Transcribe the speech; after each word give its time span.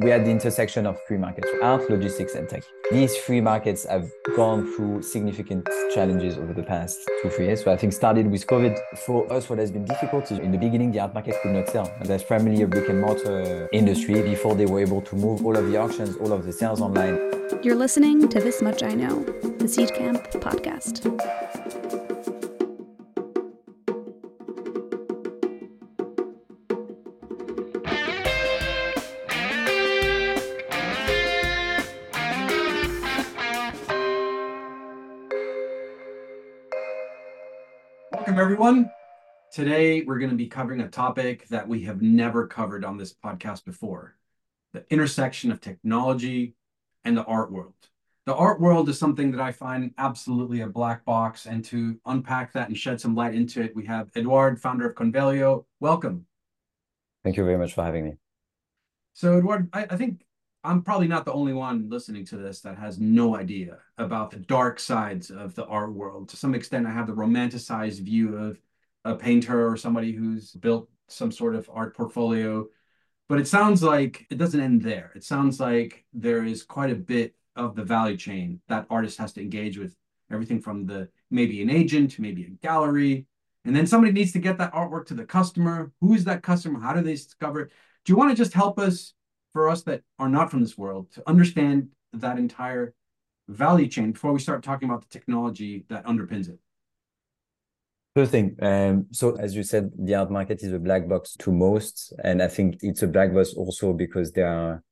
we 0.00 0.10
are 0.12 0.14
at 0.14 0.24
the 0.24 0.30
intersection 0.30 0.86
of 0.86 0.98
three 1.06 1.18
markets 1.18 1.48
art, 1.62 1.88
logistics, 1.90 2.34
and 2.34 2.48
tech. 2.48 2.62
These 2.90 3.16
three 3.18 3.40
markets 3.40 3.84
have 3.84 4.10
gone 4.34 4.72
through 4.74 5.02
significant 5.02 5.68
challenges 5.94 6.38
over 6.38 6.54
the 6.54 6.62
past 6.62 6.98
two, 7.22 7.28
three 7.28 7.46
years. 7.46 7.62
So 7.62 7.72
I 7.72 7.76
think 7.76 7.92
started 7.92 8.30
with 8.30 8.46
COVID. 8.46 8.78
For 9.04 9.30
us, 9.30 9.50
what 9.50 9.58
has 9.58 9.70
been 9.70 9.84
difficult 9.84 10.32
is 10.32 10.38
in 10.38 10.52
the 10.52 10.58
beginning, 10.58 10.92
the 10.92 11.00
art 11.00 11.12
market 11.12 11.36
could 11.42 11.52
not 11.52 11.68
sell. 11.68 11.92
There's 12.02 12.22
primarily 12.22 12.62
a 12.62 12.66
brick 12.66 12.88
and 12.88 13.00
mortar 13.00 13.68
industry 13.72 14.22
before 14.22 14.54
they 14.54 14.66
were 14.66 14.80
able 14.80 15.02
to 15.02 15.16
move 15.16 15.44
all 15.44 15.56
of 15.56 15.70
the 15.70 15.76
auctions, 15.76 16.16
all 16.16 16.32
of 16.32 16.46
the 16.46 16.52
sales 16.52 16.80
online. 16.80 17.18
You're 17.62 17.76
listening 17.76 18.28
to 18.28 18.40
This 18.40 18.62
Much 18.62 18.82
I 18.82 18.94
Know, 18.94 19.22
the 19.22 19.66
Seedcamp 19.66 20.32
podcast. 20.40 21.79
Everyone. 38.60 38.90
Today, 39.50 40.02
we're 40.02 40.18
going 40.18 40.32
to 40.32 40.36
be 40.36 40.46
covering 40.46 40.82
a 40.82 40.88
topic 40.88 41.48
that 41.48 41.66
we 41.66 41.80
have 41.84 42.02
never 42.02 42.46
covered 42.46 42.84
on 42.84 42.98
this 42.98 43.14
podcast 43.14 43.64
before 43.64 44.18
the 44.74 44.84
intersection 44.90 45.50
of 45.50 45.62
technology 45.62 46.56
and 47.02 47.16
the 47.16 47.24
art 47.24 47.50
world. 47.50 47.72
The 48.26 48.34
art 48.34 48.60
world 48.60 48.90
is 48.90 48.98
something 48.98 49.30
that 49.30 49.40
I 49.40 49.50
find 49.50 49.94
absolutely 49.96 50.60
a 50.60 50.66
black 50.66 51.06
box, 51.06 51.46
and 51.46 51.64
to 51.64 51.98
unpack 52.04 52.52
that 52.52 52.68
and 52.68 52.76
shed 52.76 53.00
some 53.00 53.14
light 53.14 53.34
into 53.34 53.62
it, 53.62 53.74
we 53.74 53.86
have 53.86 54.10
Edouard, 54.14 54.60
founder 54.60 54.86
of 54.86 54.94
Convelio. 54.94 55.64
Welcome. 55.80 56.26
Thank 57.24 57.38
you 57.38 57.46
very 57.46 57.56
much 57.56 57.72
for 57.72 57.82
having 57.82 58.04
me. 58.04 58.18
So, 59.14 59.38
Edouard, 59.38 59.70
I, 59.72 59.86
I 59.88 59.96
think 59.96 60.20
I'm 60.62 60.82
probably 60.82 61.08
not 61.08 61.24
the 61.24 61.32
only 61.32 61.54
one 61.54 61.88
listening 61.88 62.26
to 62.26 62.36
this 62.36 62.60
that 62.60 62.76
has 62.76 63.00
no 63.00 63.34
idea 63.34 63.78
about 63.96 64.30
the 64.30 64.38
dark 64.38 64.78
sides 64.78 65.30
of 65.30 65.54
the 65.54 65.64
art 65.64 65.92
world. 65.94 66.28
To 66.30 66.36
some 66.36 66.54
extent, 66.54 66.86
I 66.86 66.90
have 66.90 67.06
the 67.06 67.14
romanticized 67.14 68.00
view 68.00 68.36
of 68.36 68.60
a 69.04 69.14
painter 69.14 69.66
or 69.70 69.78
somebody 69.78 70.12
who's 70.12 70.52
built 70.52 70.88
some 71.08 71.32
sort 71.32 71.54
of 71.54 71.70
art 71.72 71.96
portfolio. 71.96 72.66
But 73.28 73.40
it 73.40 73.48
sounds 73.48 73.82
like 73.82 74.26
it 74.30 74.36
doesn't 74.36 74.60
end 74.60 74.82
there. 74.82 75.12
It 75.14 75.24
sounds 75.24 75.60
like 75.60 76.04
there 76.12 76.44
is 76.44 76.62
quite 76.62 76.90
a 76.90 76.96
bit 76.96 77.34
of 77.56 77.74
the 77.74 77.84
value 77.84 78.16
chain 78.16 78.60
that 78.68 78.86
artist 78.90 79.18
has 79.18 79.32
to 79.34 79.40
engage 79.40 79.78
with 79.78 79.96
everything 80.30 80.60
from 80.60 80.84
the 80.84 81.08
maybe 81.30 81.62
an 81.62 81.70
agent, 81.70 82.18
maybe 82.18 82.44
a 82.44 82.50
gallery. 82.66 83.26
And 83.64 83.74
then 83.74 83.86
somebody 83.86 84.12
needs 84.12 84.32
to 84.32 84.38
get 84.38 84.58
that 84.58 84.74
artwork 84.74 85.06
to 85.06 85.14
the 85.14 85.24
customer. 85.24 85.92
Who's 86.00 86.24
that 86.24 86.42
customer? 86.42 86.80
How 86.80 86.92
do 86.92 87.00
they 87.00 87.12
discover 87.12 87.62
it? 87.62 87.72
Do 88.04 88.12
you 88.12 88.16
want 88.16 88.30
to 88.30 88.36
just 88.36 88.52
help 88.52 88.78
us 88.78 89.14
for 89.52 89.68
us 89.68 89.82
that 89.82 90.02
are 90.18 90.28
not 90.28 90.50
from 90.50 90.60
this 90.60 90.78
world 90.78 91.10
to 91.12 91.22
understand 91.28 91.88
that 92.12 92.38
entire 92.38 92.94
value 93.48 93.88
chain 93.88 94.12
before 94.12 94.32
we 94.32 94.40
start 94.40 94.62
talking 94.62 94.88
about 94.88 95.02
the 95.02 95.08
technology 95.08 95.84
that 95.88 96.04
underpins 96.06 96.48
it? 96.48 96.58
First 98.14 98.32
thing, 98.32 98.56
um, 98.60 99.06
so 99.12 99.36
as 99.36 99.54
you 99.54 99.62
said, 99.62 99.90
the 99.96 100.16
art 100.16 100.30
market 100.30 100.62
is 100.62 100.72
a 100.72 100.78
black 100.78 101.08
box 101.08 101.36
to 101.38 101.52
most, 101.52 102.12
and 102.24 102.42
I 102.42 102.48
think 102.48 102.78
it's 102.82 103.02
a 103.02 103.06
black 103.06 103.32
box 103.32 103.54
also 103.54 103.92
because 103.92 104.32
there 104.32 104.48
are, 104.48 104.82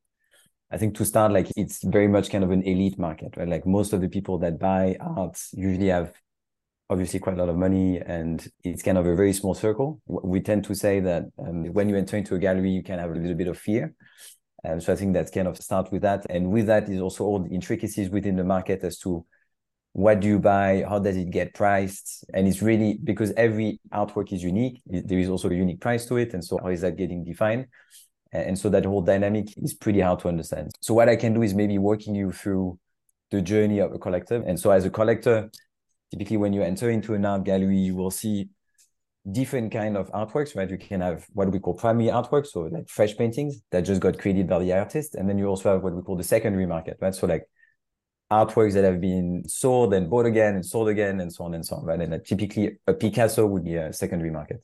I 0.70 0.76
think 0.76 0.96
to 0.96 1.04
start, 1.04 1.32
like 1.32 1.48
it's 1.56 1.82
very 1.82 2.06
much 2.06 2.30
kind 2.30 2.44
of 2.44 2.52
an 2.52 2.62
elite 2.62 2.98
market, 2.98 3.36
right? 3.36 3.48
Like 3.48 3.66
most 3.66 3.92
of 3.92 4.00
the 4.00 4.08
people 4.08 4.38
that 4.38 4.60
buy 4.60 4.96
art 5.00 5.36
usually 5.52 5.88
have 5.88 6.12
obviously 6.90 7.18
quite 7.18 7.36
a 7.36 7.38
lot 7.38 7.48
of 7.48 7.56
money, 7.56 7.98
and 7.98 8.46
it's 8.62 8.84
kind 8.84 8.96
of 8.96 9.06
a 9.06 9.16
very 9.16 9.32
small 9.32 9.54
circle. 9.54 10.00
We 10.06 10.40
tend 10.40 10.64
to 10.64 10.74
say 10.74 11.00
that 11.00 11.24
um, 11.38 11.64
when 11.72 11.88
you 11.88 11.96
enter 11.96 12.16
into 12.16 12.36
a 12.36 12.38
gallery, 12.38 12.70
you 12.70 12.84
can 12.84 13.00
have 13.00 13.10
a 13.10 13.14
little 13.14 13.34
bit 13.36 13.48
of 13.48 13.58
fear 13.58 13.94
um, 14.64 14.80
so 14.80 14.92
I 14.92 14.96
think 14.96 15.14
that's 15.14 15.30
kind 15.30 15.48
of 15.48 15.56
start 15.56 15.92
with 15.92 16.02
that. 16.02 16.26
And 16.30 16.50
with 16.50 16.66
that 16.66 16.88
is 16.88 17.00
also 17.00 17.24
all 17.24 17.38
the 17.40 17.50
intricacies 17.50 18.10
within 18.10 18.36
the 18.36 18.44
market 18.44 18.82
as 18.82 18.98
to 19.00 19.24
what 19.92 20.20
do 20.20 20.28
you 20.28 20.38
buy, 20.38 20.84
how 20.88 20.98
does 20.98 21.16
it 21.16 21.30
get 21.30 21.54
priced? 21.54 22.24
And 22.34 22.46
it's 22.46 22.62
really 22.62 22.98
because 23.02 23.32
every 23.36 23.80
artwork 23.92 24.32
is 24.32 24.42
unique, 24.42 24.80
there 24.86 25.18
is 25.18 25.28
also 25.28 25.48
a 25.48 25.54
unique 25.54 25.80
price 25.80 26.06
to 26.06 26.16
it. 26.16 26.34
And 26.34 26.44
so 26.44 26.58
how 26.62 26.68
is 26.68 26.82
that 26.82 26.96
getting 26.96 27.24
defined? 27.24 27.66
And 28.32 28.58
so 28.58 28.68
that 28.68 28.84
whole 28.84 29.00
dynamic 29.00 29.46
is 29.56 29.72
pretty 29.72 30.00
hard 30.00 30.20
to 30.20 30.28
understand. 30.28 30.72
So 30.80 30.92
what 30.92 31.08
I 31.08 31.16
can 31.16 31.32
do 31.34 31.42
is 31.42 31.54
maybe 31.54 31.78
working 31.78 32.14
you 32.14 32.30
through 32.30 32.78
the 33.30 33.40
journey 33.40 33.78
of 33.78 33.92
a 33.92 33.98
collector. 33.98 34.42
And 34.46 34.60
so 34.60 34.70
as 34.70 34.84
a 34.84 34.90
collector, 34.90 35.50
typically 36.10 36.36
when 36.36 36.52
you 36.52 36.62
enter 36.62 36.90
into 36.90 37.14
an 37.14 37.24
art 37.24 37.44
gallery, 37.44 37.78
you 37.78 37.96
will 37.96 38.10
see 38.10 38.50
different 39.32 39.72
kind 39.72 39.96
of 39.96 40.10
artworks, 40.12 40.56
right? 40.56 40.70
You 40.70 40.78
can 40.78 41.00
have 41.00 41.26
what 41.32 41.50
we 41.50 41.58
call 41.58 41.74
primary 41.74 42.10
artworks, 42.10 42.48
so 42.48 42.62
like 42.62 42.88
fresh 42.88 43.16
paintings 43.16 43.62
that 43.70 43.82
just 43.82 44.00
got 44.00 44.18
created 44.18 44.48
by 44.48 44.58
the 44.60 44.72
artist, 44.72 45.14
and 45.14 45.28
then 45.28 45.38
you 45.38 45.46
also 45.46 45.72
have 45.72 45.82
what 45.82 45.94
we 45.94 46.02
call 46.02 46.16
the 46.16 46.24
secondary 46.24 46.66
market, 46.66 46.98
right? 47.00 47.14
So 47.14 47.26
like 47.26 47.44
artworks 48.30 48.74
that 48.74 48.84
have 48.84 49.00
been 49.00 49.42
sold 49.46 49.94
and 49.94 50.10
bought 50.10 50.26
again 50.26 50.54
and 50.54 50.64
sold 50.64 50.88
again 50.88 51.20
and 51.20 51.32
so 51.32 51.44
on 51.44 51.54
and 51.54 51.64
so 51.64 51.76
on, 51.76 51.84
right? 51.84 52.00
And 52.00 52.24
typically 52.24 52.78
a 52.86 52.92
Picasso 52.92 53.46
would 53.46 53.64
be 53.64 53.76
a 53.76 53.92
secondary 53.92 54.30
market. 54.30 54.62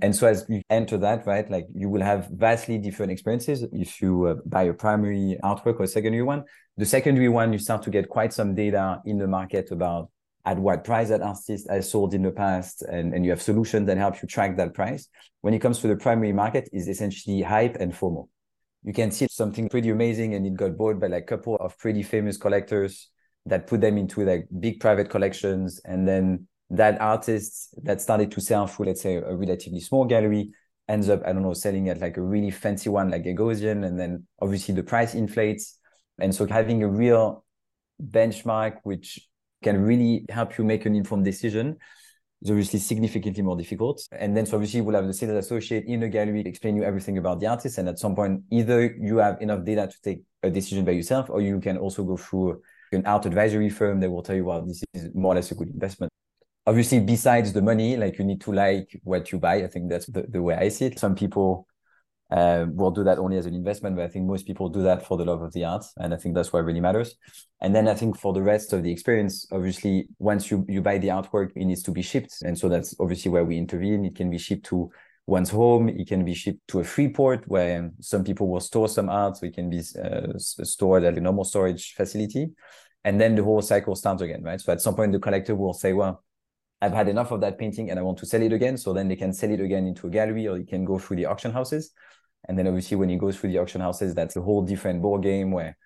And 0.00 0.16
so 0.16 0.26
as 0.26 0.46
you 0.48 0.62
enter 0.70 0.96
that, 0.98 1.26
right, 1.26 1.48
like 1.50 1.66
you 1.74 1.88
will 1.88 2.02
have 2.02 2.28
vastly 2.32 2.78
different 2.78 3.12
experiences 3.12 3.64
if 3.72 4.00
you 4.00 4.26
uh, 4.26 4.34
buy 4.46 4.62
a 4.62 4.72
primary 4.72 5.38
artwork 5.44 5.78
or 5.80 5.82
a 5.82 5.88
secondary 5.88 6.22
one. 6.22 6.44
The 6.76 6.86
secondary 6.86 7.28
one, 7.28 7.52
you 7.52 7.58
start 7.58 7.82
to 7.82 7.90
get 7.90 8.08
quite 8.08 8.32
some 8.32 8.54
data 8.54 9.00
in 9.04 9.18
the 9.18 9.26
market 9.26 9.70
about 9.70 10.10
at 10.44 10.58
what 10.58 10.84
price 10.84 11.08
that 11.08 11.22
artist 11.22 11.68
has 11.70 11.90
sold 11.90 12.14
in 12.14 12.22
the 12.22 12.30
past 12.30 12.82
and, 12.82 13.14
and 13.14 13.24
you 13.24 13.30
have 13.30 13.40
solutions 13.40 13.86
that 13.86 13.96
help 13.96 14.20
you 14.20 14.28
track 14.28 14.56
that 14.56 14.74
price. 14.74 15.08
When 15.40 15.54
it 15.54 15.60
comes 15.60 15.78
to 15.80 15.88
the 15.88 15.96
primary 15.96 16.32
market 16.32 16.68
is 16.72 16.88
essentially 16.88 17.42
hype 17.42 17.76
and 17.76 17.92
fomo. 17.92 18.28
You 18.82 18.92
can 18.92 19.12
see 19.12 19.28
something 19.30 19.68
pretty 19.68 19.90
amazing 19.90 20.34
and 20.34 20.44
it 20.44 20.54
got 20.54 20.76
bought 20.76 20.98
by 20.98 21.06
like 21.06 21.22
a 21.22 21.26
couple 21.26 21.56
of 21.56 21.78
pretty 21.78 22.02
famous 22.02 22.36
collectors 22.36 23.10
that 23.46 23.66
put 23.66 23.80
them 23.80 23.96
into 23.98 24.24
like 24.24 24.48
big 24.58 24.80
private 24.80 25.10
collections. 25.10 25.80
And 25.84 26.06
then 26.06 26.48
that 26.70 27.00
artist 27.00 27.74
that 27.84 28.00
started 28.00 28.32
to 28.32 28.40
sell 28.40 28.66
through 28.66 28.86
let's 28.86 29.02
say 29.02 29.16
a 29.16 29.36
relatively 29.36 29.78
small 29.78 30.06
gallery 30.06 30.50
ends 30.88 31.10
up 31.10 31.20
i 31.26 31.32
don't 31.32 31.42
know 31.42 31.52
selling 31.52 31.90
at 31.90 32.00
like 32.00 32.16
a 32.16 32.22
really 32.22 32.50
fancy 32.50 32.88
one 32.88 33.10
like 33.10 33.24
Gagosian 33.24 33.84
and 33.84 34.00
then 34.00 34.26
obviously 34.40 34.74
the 34.74 34.82
price 34.82 35.14
inflates. 35.14 35.78
And 36.18 36.34
so 36.34 36.46
having 36.46 36.82
a 36.82 36.88
real 36.88 37.44
benchmark 38.02 38.78
which 38.82 39.20
can 39.62 39.82
really 39.82 40.24
help 40.28 40.58
you 40.58 40.64
make 40.64 40.86
an 40.86 40.94
informed 40.94 41.24
decision 41.24 41.76
is 42.42 42.50
obviously 42.50 42.78
significantly 42.78 43.42
more 43.42 43.56
difficult. 43.56 44.02
And 44.12 44.36
then 44.36 44.46
so 44.46 44.56
obviously 44.56 44.80
we'll 44.80 44.96
have 44.96 45.06
the 45.06 45.14
sales 45.14 45.44
associate 45.44 45.84
in 45.86 46.00
the 46.00 46.08
gallery 46.08 46.42
explain 46.42 46.76
you 46.76 46.82
everything 46.82 47.18
about 47.18 47.40
the 47.40 47.46
artist. 47.46 47.78
And 47.78 47.88
at 47.88 47.98
some 47.98 48.14
point, 48.14 48.42
either 48.50 48.96
you 49.00 49.18
have 49.18 49.40
enough 49.40 49.64
data 49.64 49.86
to 49.86 50.00
take 50.02 50.22
a 50.42 50.50
decision 50.50 50.84
by 50.84 50.92
yourself, 50.92 51.30
or 51.30 51.40
you 51.40 51.60
can 51.60 51.78
also 51.78 52.02
go 52.02 52.16
through 52.16 52.60
an 52.92 53.06
art 53.06 53.26
advisory 53.26 53.70
firm 53.70 54.00
that 54.00 54.10
will 54.10 54.22
tell 54.22 54.36
you, 54.36 54.44
well, 54.44 54.62
this 54.66 54.82
is 54.92 55.14
more 55.14 55.32
or 55.32 55.36
less 55.36 55.50
a 55.50 55.54
good 55.54 55.68
investment. 55.68 56.10
Obviously, 56.66 57.00
besides 57.00 57.52
the 57.52 57.62
money, 57.62 57.96
like 57.96 58.18
you 58.18 58.24
need 58.24 58.40
to 58.40 58.52
like 58.52 59.00
what 59.02 59.32
you 59.32 59.38
buy. 59.38 59.56
I 59.56 59.68
think 59.68 59.88
that's 59.88 60.06
the, 60.06 60.22
the 60.28 60.42
way 60.42 60.54
I 60.54 60.68
see 60.68 60.86
it. 60.86 60.98
Some 60.98 61.14
people 61.14 61.66
uh, 62.32 62.64
we'll 62.70 62.90
do 62.90 63.04
that 63.04 63.18
only 63.18 63.36
as 63.36 63.44
an 63.44 63.54
investment, 63.54 63.94
but 63.94 64.06
I 64.06 64.08
think 64.08 64.24
most 64.24 64.46
people 64.46 64.70
do 64.70 64.82
that 64.84 65.04
for 65.04 65.18
the 65.18 65.24
love 65.24 65.42
of 65.42 65.52
the 65.52 65.64
art, 65.64 65.84
and 65.98 66.14
I 66.14 66.16
think 66.16 66.34
that's 66.34 66.50
what 66.50 66.64
really 66.64 66.80
matters. 66.80 67.14
And 67.60 67.74
then 67.74 67.86
I 67.88 67.94
think 67.94 68.18
for 68.18 68.32
the 68.32 68.40
rest 68.40 68.72
of 68.72 68.82
the 68.82 68.90
experience, 68.90 69.46
obviously, 69.52 70.08
once 70.18 70.50
you 70.50 70.64
you 70.66 70.80
buy 70.80 70.96
the 70.96 71.08
artwork, 71.08 71.50
it 71.54 71.66
needs 71.66 71.82
to 71.82 71.90
be 71.90 72.00
shipped, 72.00 72.40
and 72.42 72.58
so 72.58 72.70
that's 72.70 72.94
obviously 72.98 73.30
where 73.30 73.44
we 73.44 73.58
intervene. 73.58 74.06
It 74.06 74.16
can 74.16 74.30
be 74.30 74.38
shipped 74.38 74.64
to 74.66 74.90
one's 75.26 75.50
home. 75.50 75.90
It 75.90 76.08
can 76.08 76.24
be 76.24 76.32
shipped 76.32 76.66
to 76.68 76.80
a 76.80 76.84
free 76.84 77.08
port 77.08 77.44
where 77.48 77.90
some 78.00 78.24
people 78.24 78.48
will 78.48 78.60
store 78.60 78.88
some 78.88 79.10
art, 79.10 79.36
so 79.36 79.44
it 79.44 79.54
can 79.54 79.68
be 79.68 79.82
uh, 80.02 80.38
stored 80.38 81.04
at 81.04 81.18
a 81.18 81.20
normal 81.20 81.44
storage 81.44 81.92
facility, 81.92 82.50
and 83.04 83.20
then 83.20 83.34
the 83.34 83.44
whole 83.44 83.60
cycle 83.60 83.94
starts 83.94 84.22
again, 84.22 84.42
right? 84.42 84.60
So 84.60 84.72
at 84.72 84.80
some 84.80 84.94
point, 84.94 85.12
the 85.12 85.18
collector 85.18 85.54
will 85.54 85.74
say, 85.74 85.92
well. 85.92 86.24
I've 86.84 86.92
had 86.92 87.08
enough 87.08 87.30
of 87.30 87.40
that 87.42 87.58
painting 87.60 87.90
and 87.90 87.98
I 88.00 88.02
want 88.02 88.18
to 88.18 88.26
sell 88.26 88.42
it 88.42 88.52
again. 88.52 88.76
So 88.76 88.92
then 88.92 89.06
they 89.06 89.14
can 89.14 89.32
sell 89.32 89.52
it 89.52 89.60
again 89.60 89.86
into 89.86 90.08
a 90.08 90.10
gallery 90.10 90.48
or 90.48 90.58
you 90.58 90.66
can 90.66 90.84
go 90.84 90.98
through 90.98 91.18
the 91.18 91.26
auction 91.26 91.52
houses. 91.52 91.92
And 92.48 92.58
then 92.58 92.66
obviously 92.66 92.96
when 92.96 93.08
you 93.08 93.18
go 93.18 93.30
through 93.32 93.50
the 93.52 93.58
auction 93.58 93.80
houses, 93.80 94.14
that's 94.14 94.36
a 94.36 94.42
whole 94.42 94.62
different 94.62 95.02
ball 95.02 95.18
game 95.18 95.50
where 95.50 95.76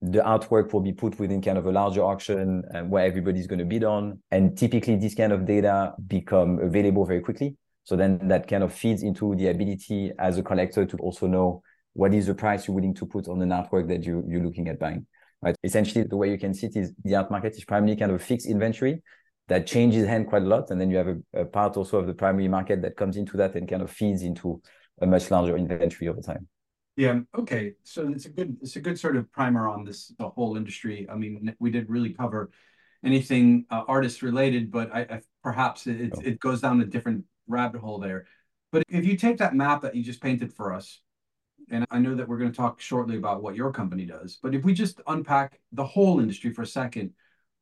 the 0.00 0.20
artwork 0.20 0.72
will 0.72 0.80
be 0.80 0.92
put 0.92 1.18
within 1.18 1.40
kind 1.40 1.58
of 1.58 1.66
a 1.66 1.72
larger 1.72 2.02
auction 2.02 2.62
and 2.70 2.90
where 2.90 3.06
everybody's 3.06 3.46
going 3.46 3.58
to 3.58 3.64
bid 3.64 3.84
on. 3.84 4.20
And 4.30 4.56
typically 4.56 4.96
this 4.96 5.14
kind 5.14 5.32
of 5.32 5.46
data 5.46 5.94
become 6.06 6.58
available 6.60 7.04
very 7.04 7.20
quickly. 7.20 7.56
So 7.84 7.96
then 7.96 8.28
that 8.28 8.48
kind 8.48 8.62
of 8.62 8.72
feeds 8.72 9.02
into 9.02 9.34
the 9.34 9.48
ability 9.48 10.12
as 10.18 10.38
a 10.38 10.42
collector 10.42 10.86
to 10.86 10.96
also 10.98 11.26
know 11.26 11.62
what 11.94 12.12
is 12.12 12.26
the 12.26 12.34
price 12.34 12.66
you're 12.66 12.74
willing 12.74 12.94
to 12.94 13.06
put 13.06 13.28
on 13.28 13.40
an 13.42 13.50
artwork 13.50 13.88
that 13.88 14.04
you, 14.04 14.24
you're 14.28 14.42
looking 14.42 14.68
at 14.68 14.78
buying. 14.78 15.06
Right. 15.42 15.56
Essentially, 15.62 16.04
the 16.04 16.16
way 16.16 16.30
you 16.30 16.38
can 16.38 16.54
see 16.54 16.68
it 16.68 16.76
is 16.76 16.92
the 17.04 17.16
art 17.16 17.30
market 17.30 17.54
is 17.54 17.64
primarily 17.64 17.96
kind 17.96 18.10
of 18.10 18.20
a 18.20 18.24
fixed 18.24 18.46
inventory 18.46 19.02
that 19.48 19.66
changes 19.66 20.06
hand 20.06 20.26
quite 20.26 20.42
a 20.42 20.46
lot. 20.46 20.70
And 20.70 20.80
then 20.80 20.90
you 20.90 20.96
have 20.96 21.08
a, 21.08 21.40
a 21.40 21.44
part 21.44 21.76
also 21.76 21.98
of 21.98 22.06
the 22.06 22.14
primary 22.14 22.48
market 22.48 22.80
that 22.80 22.96
comes 22.96 23.18
into 23.18 23.36
that 23.36 23.54
and 23.54 23.68
kind 23.68 23.82
of 23.82 23.90
feeds 23.90 24.22
into 24.22 24.62
a 25.00 25.06
much 25.06 25.30
larger 25.30 25.56
inventory 25.56 26.08
over 26.08 26.20
time. 26.20 26.48
Yeah. 26.96 27.20
Okay. 27.36 27.74
So 27.82 28.08
it's 28.08 28.26
a 28.26 28.28
good 28.28 28.56
it's 28.62 28.76
a 28.76 28.80
good 28.80 28.98
sort 28.98 29.16
of 29.16 29.30
primer 29.32 29.68
on 29.68 29.84
this 29.84 30.12
the 30.18 30.28
whole 30.28 30.56
industry. 30.56 31.06
I 31.10 31.16
mean, 31.16 31.54
we 31.58 31.70
did 31.70 31.90
really 31.90 32.12
cover 32.12 32.50
anything 33.04 33.66
uh, 33.70 33.82
artist 33.88 34.22
related, 34.22 34.70
but 34.70 34.94
I, 34.94 35.00
I 35.00 35.20
perhaps 35.42 35.86
it, 35.86 36.12
oh. 36.14 36.20
it 36.24 36.40
goes 36.40 36.60
down 36.60 36.80
a 36.80 36.86
different 36.86 37.24
rabbit 37.48 37.80
hole 37.80 37.98
there. 37.98 38.26
But 38.72 38.84
if 38.88 39.04
you 39.04 39.16
take 39.16 39.38
that 39.38 39.54
map 39.54 39.82
that 39.82 39.94
you 39.94 40.02
just 40.02 40.22
painted 40.22 40.52
for 40.52 40.72
us, 40.72 41.00
and 41.70 41.84
I 41.90 41.98
know 41.98 42.14
that 42.14 42.28
we're 42.28 42.38
going 42.38 42.50
to 42.50 42.56
talk 42.56 42.80
shortly 42.80 43.16
about 43.16 43.42
what 43.42 43.54
your 43.54 43.72
company 43.72 44.04
does, 44.04 44.38
but 44.42 44.54
if 44.54 44.64
we 44.64 44.74
just 44.74 45.00
unpack 45.06 45.60
the 45.72 45.84
whole 45.84 46.20
industry 46.20 46.52
for 46.52 46.62
a 46.62 46.66
second, 46.66 47.12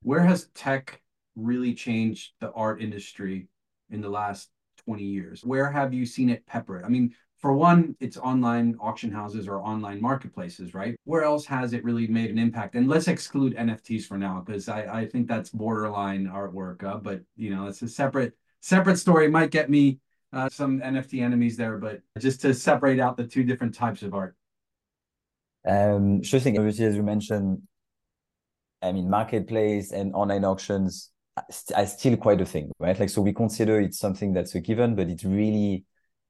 where 0.03 0.21
has 0.21 0.49
tech 0.55 1.01
really 1.37 1.75
changed 1.75 2.33
the 2.41 2.51
art 2.53 2.83
industry 2.83 3.49
in 3.91 4.01
the 4.01 4.09
last 4.09 4.49
20 4.85 5.03
years? 5.03 5.45
Where 5.45 5.71
have 5.71 5.93
you 5.93 6.07
seen 6.07 6.31
it 6.31 6.47
pepper? 6.47 6.85
I 6.85 6.89
mean, 6.89 7.15
for 7.39 7.53
one, 7.53 7.97
it's 7.99 8.17
online 8.17 8.77
auction 8.81 9.11
houses 9.11 9.49
or 9.49 9.61
online 9.61 10.01
marketplaces, 10.01 10.75
right? 10.75 10.95
Where 11.05 11.25
else 11.25 11.45
has 11.47 11.73
it 11.73 11.83
really 11.83 12.07
made 12.07 12.31
an 12.31 12.39
impact? 12.39 12.77
And 12.77 12.89
let's 12.89 13.09
exclude 13.09 13.57
NFTs 13.57 14.05
for 14.05 14.17
now, 14.17 14.43
because 14.47 14.69
I, 14.69 15.01
I 15.01 15.07
think 15.07 15.27
that's 15.27 15.51
borderline 15.51 16.27
artwork. 16.27 16.85
Uh, 16.85 16.99
but 16.99 17.21
you 17.37 17.55
know, 17.55 17.67
it's 17.67 17.83
a 17.83 17.89
separate 17.89 18.35
separate 18.61 18.97
story. 18.97 19.29
Might 19.29 19.51
get 19.51 19.69
me 19.69 19.99
uh, 20.33 20.49
some 20.49 20.81
NFT 20.81 21.23
enemies 21.23 21.57
there, 21.57 21.79
but 21.79 22.01
just 22.19 22.41
to 22.43 22.55
separate 22.55 23.01
out 23.01 23.17
the 23.17 23.27
two 23.27 23.43
different 23.43 23.75
types 23.75 24.03
of 24.03 24.15
art. 24.15 24.37
Um, 25.67 26.23
sure 26.23 26.41
thing. 26.41 26.59
Obviously, 26.59 26.87
as 26.87 26.97
you 26.97 27.03
mentioned, 27.03 27.63
I 28.83 28.93
mean, 28.93 29.09
marketplace 29.09 29.93
and 29.93 30.15
online 30.15 30.45
auctions 30.45 31.12
are 31.75 31.87
still 31.87 32.17
quite 32.17 32.41
a 32.41 32.47
thing, 32.47 32.71
right? 32.79 32.99
Like, 32.99 33.11
so 33.11 33.23
we 33.23 33.33
consider 33.33 33.81
it 33.81 33.95
something 33.95 34.33
that's 34.33 34.55
a 34.55 34.61
given, 34.61 34.95
but 34.95 35.09
it's 35.09 35.25
really 35.25 35.85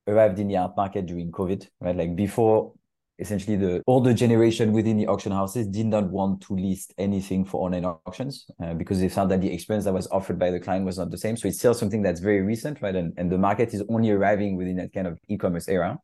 arrived 0.06 0.38
in 0.38 0.48
the 0.48 0.56
art 0.56 0.76
market 0.76 1.06
during 1.06 1.30
COVID, 1.32 1.66
right? 1.80 1.96
Like 1.96 2.16
before, 2.16 2.72
essentially 3.18 3.56
the 3.56 3.82
older 3.86 4.12
generation 4.12 4.72
within 4.72 4.96
the 4.96 5.06
auction 5.06 5.32
houses 5.32 5.66
did 5.68 5.86
not 5.86 6.10
want 6.10 6.40
to 6.42 6.54
list 6.54 6.92
anything 6.98 7.44
for 7.44 7.64
online 7.64 7.84
auctions 7.84 8.46
uh, 8.62 8.74
because 8.74 9.00
they 9.00 9.08
found 9.08 9.30
that 9.30 9.40
the 9.40 9.52
experience 9.52 9.84
that 9.84 9.92
was 9.92 10.08
offered 10.08 10.38
by 10.38 10.50
the 10.50 10.58
client 10.58 10.84
was 10.84 10.98
not 10.98 11.10
the 11.10 11.18
same. 11.18 11.36
So 11.36 11.46
it's 11.48 11.58
still 11.58 11.74
something 11.74 12.02
that's 12.02 12.20
very 12.20 12.40
recent, 12.42 12.82
right? 12.82 12.94
And, 12.94 13.12
and 13.16 13.30
the 13.30 13.38
market 13.38 13.74
is 13.74 13.84
only 13.88 14.10
arriving 14.10 14.56
within 14.56 14.76
that 14.76 14.92
kind 14.92 15.06
of 15.06 15.18
e-commerce 15.28 15.68
era. 15.68 15.98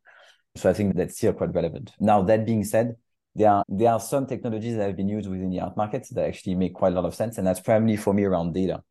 So 0.57 0.71
I 0.71 0.73
think 0.73 0.97
that's 0.97 1.17
still 1.17 1.33
quite 1.33 1.55
relevant. 1.55 1.93
Now, 2.01 2.23
that 2.23 2.47
being 2.47 2.65
said, 2.65 2.97
there 3.39 3.51
are 3.51 3.65
there 3.69 3.93
are 3.93 4.01
some 4.01 4.27
technologies 4.27 4.77
that 4.77 4.87
have 4.87 4.97
been 4.97 5.09
used 5.09 5.29
within 5.31 5.51
the 5.51 5.61
art 5.61 5.77
market 5.77 6.07
that 6.13 6.27
actually 6.27 6.57
make 6.57 6.75
quite 6.75 6.93
a 6.93 6.97
lot 6.97 7.05
of 7.05 7.15
sense. 7.15 7.39
And 7.39 7.47
that's 7.47 7.61
primarily 7.61 7.97
for 7.97 8.13
me 8.13 8.25
around 8.25 8.53
data. 8.53 8.83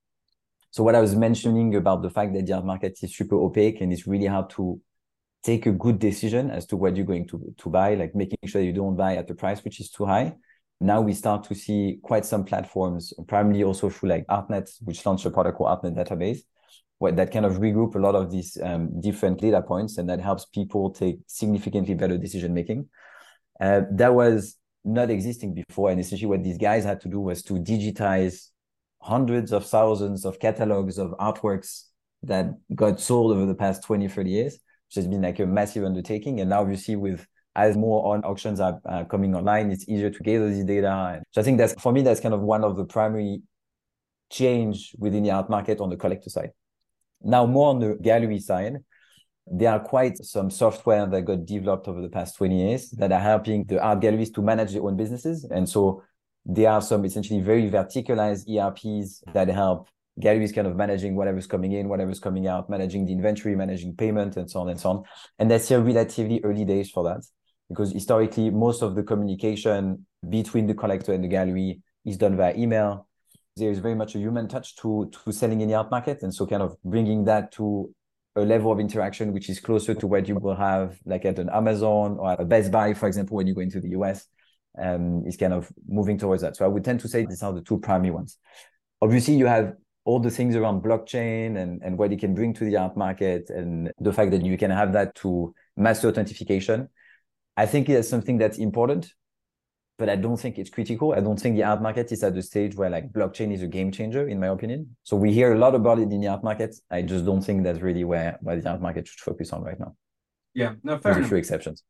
So 0.72 0.84
what 0.84 0.96
I 0.96 1.02
was 1.02 1.16
mentioning 1.16 1.76
about 1.76 2.02
the 2.02 2.10
fact 2.10 2.34
that 2.34 2.46
the 2.46 2.54
art 2.54 2.66
market 2.66 2.98
is 3.02 3.16
super 3.16 3.36
opaque 3.36 3.82
and 3.82 3.92
it's 3.92 4.08
really 4.08 4.28
hard 4.28 4.50
to 4.52 4.80
take 5.44 5.66
a 5.66 5.72
good 5.72 6.00
decision 6.00 6.50
as 6.50 6.66
to 6.68 6.78
what 6.78 6.96
you're 6.96 7.06
going 7.06 7.28
to, 7.28 7.54
to 7.58 7.70
buy, 7.70 7.96
like 7.96 8.16
making 8.16 8.40
sure 8.46 8.62
you 8.62 8.74
don't 8.74 8.96
buy 8.96 9.16
at 9.18 9.28
the 9.28 9.36
price 9.36 9.64
which 9.64 9.80
is 9.80 9.90
too 9.90 10.06
high. 10.06 10.36
Now 10.80 11.02
we 11.02 11.14
start 11.14 11.44
to 11.46 11.56
see 11.56 12.00
quite 12.02 12.26
some 12.26 12.44
platforms, 12.46 13.14
primarily 13.28 13.64
also 13.64 13.90
through 13.90 14.10
like 14.10 14.28
ArtNet, 14.28 14.70
which 14.84 15.06
launched 15.06 15.26
a 15.26 15.32
product 15.32 15.58
called 15.58 15.82
ArtNet 15.82 15.96
Database, 15.98 16.40
where 17.00 17.12
that 17.12 17.32
kind 17.32 17.46
of 17.46 17.54
regroup 17.58 17.96
a 17.96 18.00
lot 18.00 18.16
of 18.16 18.32
these 18.32 18.58
um, 18.64 19.02
different 19.02 19.42
data 19.42 19.62
points, 19.62 19.98
and 19.98 20.08
that 20.10 20.22
helps 20.22 20.46
people 20.46 20.92
take 20.92 21.20
significantly 21.28 21.96
better 21.96 22.18
decision 22.18 22.54
making. 22.54 22.88
Uh, 23.60 23.82
that 23.92 24.14
was 24.14 24.56
not 24.84 25.10
existing 25.10 25.54
before, 25.54 25.90
and 25.90 26.00
essentially 26.00 26.30
what 26.30 26.44
these 26.44 26.58
guys 26.58 26.84
had 26.84 27.02
to 27.02 27.10
do 27.10 27.20
was 27.20 27.42
to 27.44 27.54
digitize 27.54 28.50
hundreds 29.02 29.52
of 29.52 29.66
thousands 29.66 30.26
of 30.26 30.40
catalogs 30.40 30.98
of 30.98 31.12
artworks 31.20 31.84
that 32.24 32.48
got 32.74 33.00
sold 33.00 33.32
over 33.32 33.46
the 33.46 33.56
past 33.56 33.84
20, 33.84 34.08
30 34.08 34.30
years 34.30 34.60
which 34.88 34.96
has 34.96 35.08
been 35.08 35.22
like 35.22 35.40
a 35.40 35.46
massive 35.46 35.84
undertaking. 35.84 36.40
And 36.40 36.50
now 36.50 36.74
see 36.76 36.96
with 36.96 37.26
as 37.56 37.76
more 37.76 38.14
on 38.14 38.24
auctions 38.24 38.60
are 38.60 38.80
uh, 38.88 39.04
coming 39.06 39.36
online, 39.36 39.72
it's 39.72 39.88
easier 39.90 40.10
to 40.10 40.20
gather 40.20 40.50
this 40.50 40.64
data. 40.64 41.14
And 41.16 41.24
so 41.32 41.42
I 41.42 41.44
think 41.44 41.58
that's 41.58 41.74
for 41.82 41.92
me, 41.92 42.02
that's 42.02 42.20
kind 42.20 42.34
of 42.34 42.42
one 42.42 42.64
of 42.64 42.78
the 42.78 42.86
primary 42.86 43.42
change 44.30 44.94
within 44.98 45.24
the 45.24 45.32
art 45.32 45.50
market 45.50 45.80
on 45.80 45.90
the 45.90 45.98
collector 45.98 46.30
side. 46.30 46.52
Now, 47.22 47.46
more 47.46 47.70
on 47.70 47.80
the 47.80 47.98
gallery 48.00 48.40
side, 48.40 48.78
there 49.50 49.72
are 49.72 49.80
quite 49.80 50.18
some 50.18 50.50
software 50.50 51.06
that 51.06 51.22
got 51.22 51.46
developed 51.46 51.88
over 51.88 52.02
the 52.02 52.10
past 52.10 52.36
20 52.38 52.68
years 52.68 52.90
that 52.92 53.12
are 53.12 53.20
helping 53.20 53.64
the 53.66 53.82
art 53.82 54.02
galleries 54.02 54.32
to 54.32 54.42
manage 54.42 54.74
their 54.74 54.84
own 54.84 54.98
businesses. 54.98 55.46
And 55.46 55.68
so 55.68 56.04
there 56.46 56.72
are 56.72 56.82
some 56.82 57.06
essentially 57.06 57.42
very 57.42 57.70
verticalized 57.70 58.48
ERPs 58.50 59.24
that 59.34 59.48
help 59.48 59.90
galleries 60.20 60.52
kind 60.52 60.68
of 60.68 60.76
managing 60.76 61.16
whatever's 61.16 61.48
coming 61.48 61.74
in, 61.74 61.88
whatever's 61.88 62.20
coming 62.20 62.48
out, 62.48 62.70
managing 62.70 63.06
the 63.06 63.14
inventory, 63.14 63.56
managing 63.56 63.96
payment, 63.96 64.36
and 64.36 64.50
so 64.50 64.62
on 64.62 64.70
and 64.70 64.80
so 64.80 64.90
on. 64.90 65.04
And 65.40 65.50
that's 65.50 65.66
still 65.66 65.82
relatively 65.82 66.42
early 66.44 66.66
days 66.66 66.90
for 66.90 67.04
that 67.06 67.24
because 67.70 67.92
historically 67.92 68.50
most 68.50 68.82
of 68.82 68.96
the 68.96 69.04
communication 69.04 70.06
between 70.28 70.68
the 70.68 70.74
collector 70.74 71.14
and 71.14 71.24
the 71.24 71.28
gallery 71.28 71.82
is 72.06 72.18
done 72.18 72.36
via 72.36 72.56
email. 72.56 73.08
There 73.56 73.72
is 73.72 73.80
very 73.80 73.96
much 73.96 74.16
a 74.16 74.20
human 74.20 74.48
touch 74.48 74.76
to 74.78 75.10
to 75.26 75.32
selling 75.32 75.62
in 75.62 75.68
the 75.68 75.76
art 75.76 75.90
market, 75.90 76.22
and 76.22 76.34
so 76.34 76.46
kind 76.46 76.62
of 76.62 76.78
bringing 76.84 77.26
that 77.26 77.52
to 77.54 77.94
a 78.38 78.46
level 78.46 78.72
of 78.72 78.80
interaction 78.80 79.34
which 79.34 79.50
is 79.50 79.60
closer 79.60 79.94
to 79.96 80.08
what 80.08 80.28
you 80.28 80.36
will 80.36 80.56
have 80.56 80.98
like 81.06 81.26
at 81.26 81.40
an 81.40 81.50
Amazon 81.50 82.18
or 82.20 82.36
a 82.40 82.46
Best 82.46 82.72
Buy, 82.72 82.94
for 82.94 83.08
example, 83.08 83.36
when 83.36 83.48
you 83.48 83.56
go 83.56 83.62
into 83.62 83.82
the 83.82 83.90
US, 83.90 84.26
um, 84.78 85.24
is 85.26 85.38
kind 85.38 85.54
of 85.54 85.72
moving 85.88 86.18
towards 86.18 86.44
that. 86.44 86.56
So 86.56 86.64
I 86.64 86.68
would 86.68 86.86
tend 86.86 87.00
to 87.02 87.08
say 87.08 87.26
these 87.26 87.42
are 87.44 87.52
the 87.54 87.62
two 87.62 87.80
primary 87.80 88.12
ones. 88.12 88.38
Obviously, 89.02 89.36
you 89.36 89.48
have 89.48 89.74
all 90.06 90.20
the 90.20 90.32
things 90.32 90.56
around 90.56 90.84
blockchain 90.84 91.58
and, 91.58 91.82
and 91.84 91.98
what 91.98 92.14
it 92.14 92.20
can 92.20 92.34
bring 92.34 92.54
to 92.54 92.64
the 92.64 92.78
art 92.78 92.96
market 92.96 93.50
and 93.50 93.92
the 94.00 94.14
fact 94.14 94.32
that 94.32 94.46
you 94.46 94.58
can 94.58 94.72
have 94.72 94.94
that 94.94 95.14
to 95.16 95.54
master 95.76 96.08
authentication. 96.08 96.88
I 97.58 97.66
think 97.66 97.90
it's 97.90 98.08
something 98.08 98.38
that's 98.38 98.60
important, 98.60 99.12
but 99.98 100.10
I 100.10 100.16
don't 100.16 100.38
think 100.38 100.58
it's 100.58 100.70
critical. 100.70 101.14
I 101.14 101.20
don't 101.22 101.40
think 101.40 101.56
the 101.56 101.64
art 101.64 101.82
market 101.82 102.12
is 102.12 102.24
at 102.24 102.36
the 102.36 102.44
stage 102.44 102.76
where 102.76 102.90
like 102.90 103.12
blockchain 103.12 103.52
is 103.52 103.64
a 103.64 103.68
game 103.68 103.92
changer, 103.92 104.28
in 104.28 104.40
my 104.40 104.48
opinion. 104.48 104.96
So 105.04 105.18
we 105.18 105.34
hear 105.34 105.54
a 105.54 105.58
lot 105.58 105.74
about 105.74 106.00
it 106.00 106.12
in 106.12 106.22
the 106.22 106.28
art 106.28 106.44
market. 106.44 106.76
I 106.92 107.02
just 107.02 107.26
don't 107.26 107.42
think 107.42 107.64
that's 107.64 107.82
really 107.82 108.04
where, 108.04 108.38
where 108.42 108.60
the 108.60 108.70
art 108.70 108.82
market 108.82 109.08
should 109.08 109.20
focus 109.20 109.52
on 109.54 109.64
right 109.64 109.80
now. 109.80 109.96
Yeah, 110.54 110.74
no, 110.84 110.98
fair 110.98 111.14
There's 111.14 111.18
enough. 111.18 111.28
a 111.28 111.30
few 111.30 111.38
exceptions. 111.38 111.84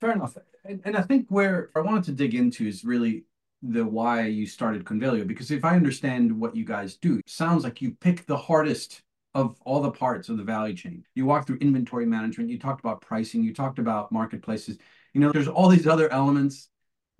Fair 0.00 0.12
enough. 0.12 0.36
And, 0.64 0.80
and 0.84 0.96
I 0.96 1.02
think 1.02 1.26
where 1.28 1.70
I 1.76 1.80
wanted 1.80 2.04
to 2.04 2.12
dig 2.12 2.34
into 2.34 2.66
is 2.66 2.84
really 2.84 3.24
the 3.62 3.84
why 3.84 4.26
you 4.26 4.46
started 4.46 4.84
Convelio 4.84 5.26
because 5.26 5.50
if 5.50 5.66
I 5.66 5.76
understand 5.76 6.32
what 6.32 6.56
you 6.56 6.64
guys 6.64 6.96
do, 6.96 7.18
it 7.18 7.28
sounds 7.28 7.62
like 7.62 7.82
you 7.82 7.92
pick 8.00 8.24
the 8.24 8.36
hardest 8.36 9.02
of 9.34 9.56
all 9.64 9.80
the 9.80 9.90
parts 9.90 10.28
of 10.30 10.38
the 10.38 10.42
value 10.42 10.74
chain. 10.74 11.04
You 11.14 11.26
walk 11.26 11.46
through 11.46 11.58
inventory 11.58 12.06
management, 12.06 12.48
you 12.48 12.58
talked 12.58 12.80
about 12.80 13.02
pricing, 13.02 13.42
you 13.42 13.52
talked 13.52 13.78
about 13.78 14.10
marketplaces. 14.10 14.78
You 15.12 15.20
know, 15.20 15.30
there's 15.30 15.46
all 15.46 15.68
these 15.68 15.86
other 15.86 16.10
elements 16.10 16.69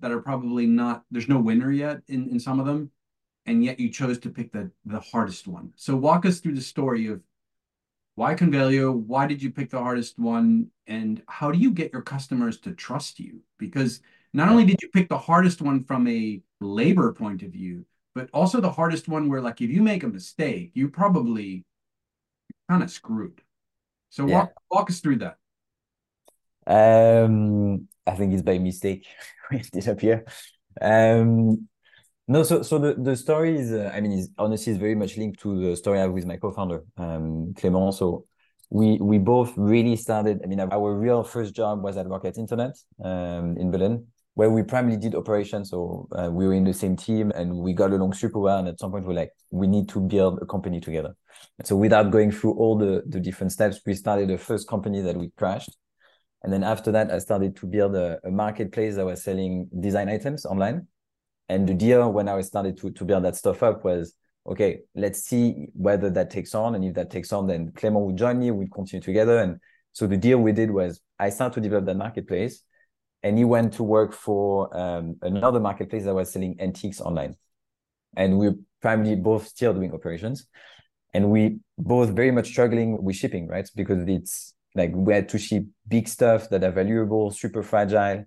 that 0.01 0.11
are 0.11 0.21
probably 0.21 0.65
not 0.65 1.03
there's 1.11 1.29
no 1.29 1.39
winner 1.39 1.71
yet 1.71 2.01
in, 2.07 2.29
in 2.29 2.39
some 2.39 2.59
of 2.59 2.65
them, 2.65 2.91
and 3.45 3.63
yet 3.63 3.79
you 3.79 3.89
chose 3.89 4.19
to 4.19 4.29
pick 4.29 4.51
the 4.51 4.71
the 4.85 4.99
hardest 4.99 5.47
one. 5.47 5.73
So 5.75 5.95
walk 5.95 6.25
us 6.25 6.39
through 6.39 6.55
the 6.55 6.61
story 6.61 7.07
of 7.07 7.21
why 8.15 8.35
Convelio, 8.35 8.93
why 8.93 9.25
did 9.25 9.41
you 9.41 9.51
pick 9.51 9.69
the 9.69 9.79
hardest 9.79 10.19
one, 10.19 10.67
and 10.87 11.21
how 11.27 11.51
do 11.51 11.57
you 11.57 11.71
get 11.71 11.93
your 11.93 12.01
customers 12.01 12.59
to 12.61 12.73
trust 12.73 13.19
you? 13.19 13.39
Because 13.57 14.01
not 14.33 14.49
only 14.49 14.65
did 14.65 14.81
you 14.81 14.89
pick 14.89 15.09
the 15.09 15.17
hardest 15.17 15.61
one 15.61 15.83
from 15.83 16.07
a 16.07 16.41
labor 16.59 17.13
point 17.13 17.41
of 17.43 17.51
view, 17.51 17.85
but 18.13 18.29
also 18.33 18.59
the 18.59 18.71
hardest 18.71 19.07
one 19.07 19.29
where 19.29 19.41
like 19.41 19.61
if 19.61 19.69
you 19.69 19.81
make 19.81 20.03
a 20.03 20.07
mistake, 20.07 20.71
you 20.73 20.89
probably 20.89 21.63
kind 22.69 22.83
of 22.83 22.91
screwed. 22.91 23.41
So 24.09 24.27
yeah. 24.27 24.35
walk 24.35 24.51
walk 24.69 24.89
us 24.89 24.99
through 24.99 25.17
that. 25.17 25.37
Um, 26.71 27.87
I 28.07 28.11
think 28.15 28.33
it's 28.33 28.43
by 28.43 28.57
mistake 28.57 29.05
we 29.51 29.57
ended 29.57 29.89
up 29.89 29.99
here. 29.99 30.25
Um, 30.81 31.67
no, 32.27 32.43
so 32.43 32.61
so 32.61 32.79
the 32.79 32.93
the 32.93 33.15
story 33.15 33.59
is, 33.59 33.73
uh, 33.73 33.91
I 33.93 33.99
mean, 33.99 34.13
is 34.13 34.29
honestly 34.37 34.71
is 34.71 34.77
very 34.77 34.95
much 34.95 35.17
linked 35.17 35.41
to 35.41 35.49
the 35.61 35.75
story 35.75 35.99
I 35.99 36.03
have 36.03 36.13
with 36.13 36.25
my 36.25 36.37
co-founder, 36.37 36.83
um, 36.97 37.53
Clément. 37.55 37.93
So 37.93 38.25
we 38.69 38.97
we 39.01 39.17
both 39.17 39.51
really 39.57 39.97
started. 39.97 40.39
I 40.43 40.47
mean, 40.47 40.61
our 40.61 40.97
real 40.97 41.23
first 41.23 41.53
job 41.53 41.83
was 41.83 41.97
at 41.97 42.07
Rocket 42.07 42.37
Internet 42.37 42.77
um, 43.03 43.57
in 43.57 43.69
Berlin, 43.69 44.07
where 44.35 44.49
we 44.49 44.63
primarily 44.63 44.97
did 44.97 45.13
operations. 45.13 45.71
So 45.71 46.07
uh, 46.15 46.29
we 46.31 46.47
were 46.47 46.53
in 46.53 46.63
the 46.63 46.73
same 46.73 46.95
team 46.95 47.31
and 47.35 47.57
we 47.57 47.73
got 47.73 47.91
along 47.91 48.13
super 48.13 48.39
well. 48.39 48.59
And 48.59 48.67
at 48.69 48.79
some 48.79 48.91
point, 48.91 49.05
we're 49.05 49.13
like, 49.13 49.31
we 49.49 49.67
need 49.67 49.89
to 49.89 49.99
build 49.99 50.39
a 50.41 50.45
company 50.45 50.79
together. 50.79 51.13
And 51.59 51.67
so 51.67 51.75
without 51.75 52.11
going 52.11 52.31
through 52.31 52.53
all 52.53 52.77
the, 52.77 53.03
the 53.07 53.19
different 53.19 53.51
steps, 53.51 53.81
we 53.85 53.93
started 53.93 54.29
the 54.29 54.37
first 54.37 54.69
company 54.69 55.01
that 55.01 55.17
we 55.17 55.31
crashed. 55.37 55.75
And 56.43 56.51
then 56.51 56.63
after 56.63 56.91
that, 56.91 57.11
I 57.11 57.19
started 57.19 57.55
to 57.57 57.67
build 57.67 57.95
a, 57.95 58.19
a 58.23 58.31
marketplace 58.31 58.95
that 58.95 59.05
was 59.05 59.23
selling 59.23 59.69
design 59.79 60.09
items 60.09 60.45
online. 60.45 60.87
And 61.49 61.67
the 61.67 61.73
deal 61.73 62.11
when 62.11 62.27
I 62.27 62.39
started 62.41 62.77
to, 62.77 62.91
to 62.91 63.05
build 63.05 63.25
that 63.25 63.35
stuff 63.35 63.61
up 63.61 63.83
was, 63.83 64.15
okay, 64.47 64.79
let's 64.95 65.23
see 65.23 65.67
whether 65.73 66.09
that 66.09 66.29
takes 66.29 66.55
on. 66.55 66.73
And 66.75 66.83
if 66.83 66.95
that 66.95 67.11
takes 67.11 67.31
on, 67.31 67.47
then 67.47 67.71
Clément 67.71 68.05
would 68.05 68.17
join 68.17 68.39
me, 68.39 68.49
we'd 68.51 68.71
continue 68.71 69.01
together. 69.01 69.39
And 69.39 69.59
so 69.93 70.07
the 70.07 70.17
deal 70.17 70.39
we 70.39 70.51
did 70.51 70.71
was 70.71 71.01
I 71.19 71.29
started 71.29 71.55
to 71.55 71.61
develop 71.61 71.85
that 71.85 71.97
marketplace 71.97 72.63
and 73.23 73.37
he 73.37 73.45
went 73.45 73.73
to 73.73 73.83
work 73.83 74.13
for 74.13 74.75
um, 74.75 75.17
another 75.21 75.59
marketplace 75.59 76.05
that 76.05 76.15
was 76.15 76.31
selling 76.31 76.55
antiques 76.59 77.01
online. 77.01 77.35
And 78.15 78.39
we 78.39 78.47
are 78.47 78.55
primarily 78.81 79.15
both 79.15 79.47
still 79.47 79.73
doing 79.73 79.93
operations. 79.93 80.47
And 81.13 81.29
we 81.29 81.59
both 81.77 82.09
very 82.09 82.31
much 82.31 82.47
struggling 82.47 83.01
with 83.03 83.15
shipping, 83.15 83.47
right? 83.47 83.69
Because 83.75 84.07
it's 84.07 84.53
like 84.75 84.91
we 84.93 85.13
had 85.13 85.29
to 85.29 85.37
ship 85.37 85.63
big 85.87 86.07
stuff 86.07 86.49
that 86.49 86.63
are 86.63 86.71
valuable, 86.71 87.31
super 87.31 87.63
fragile. 87.63 88.25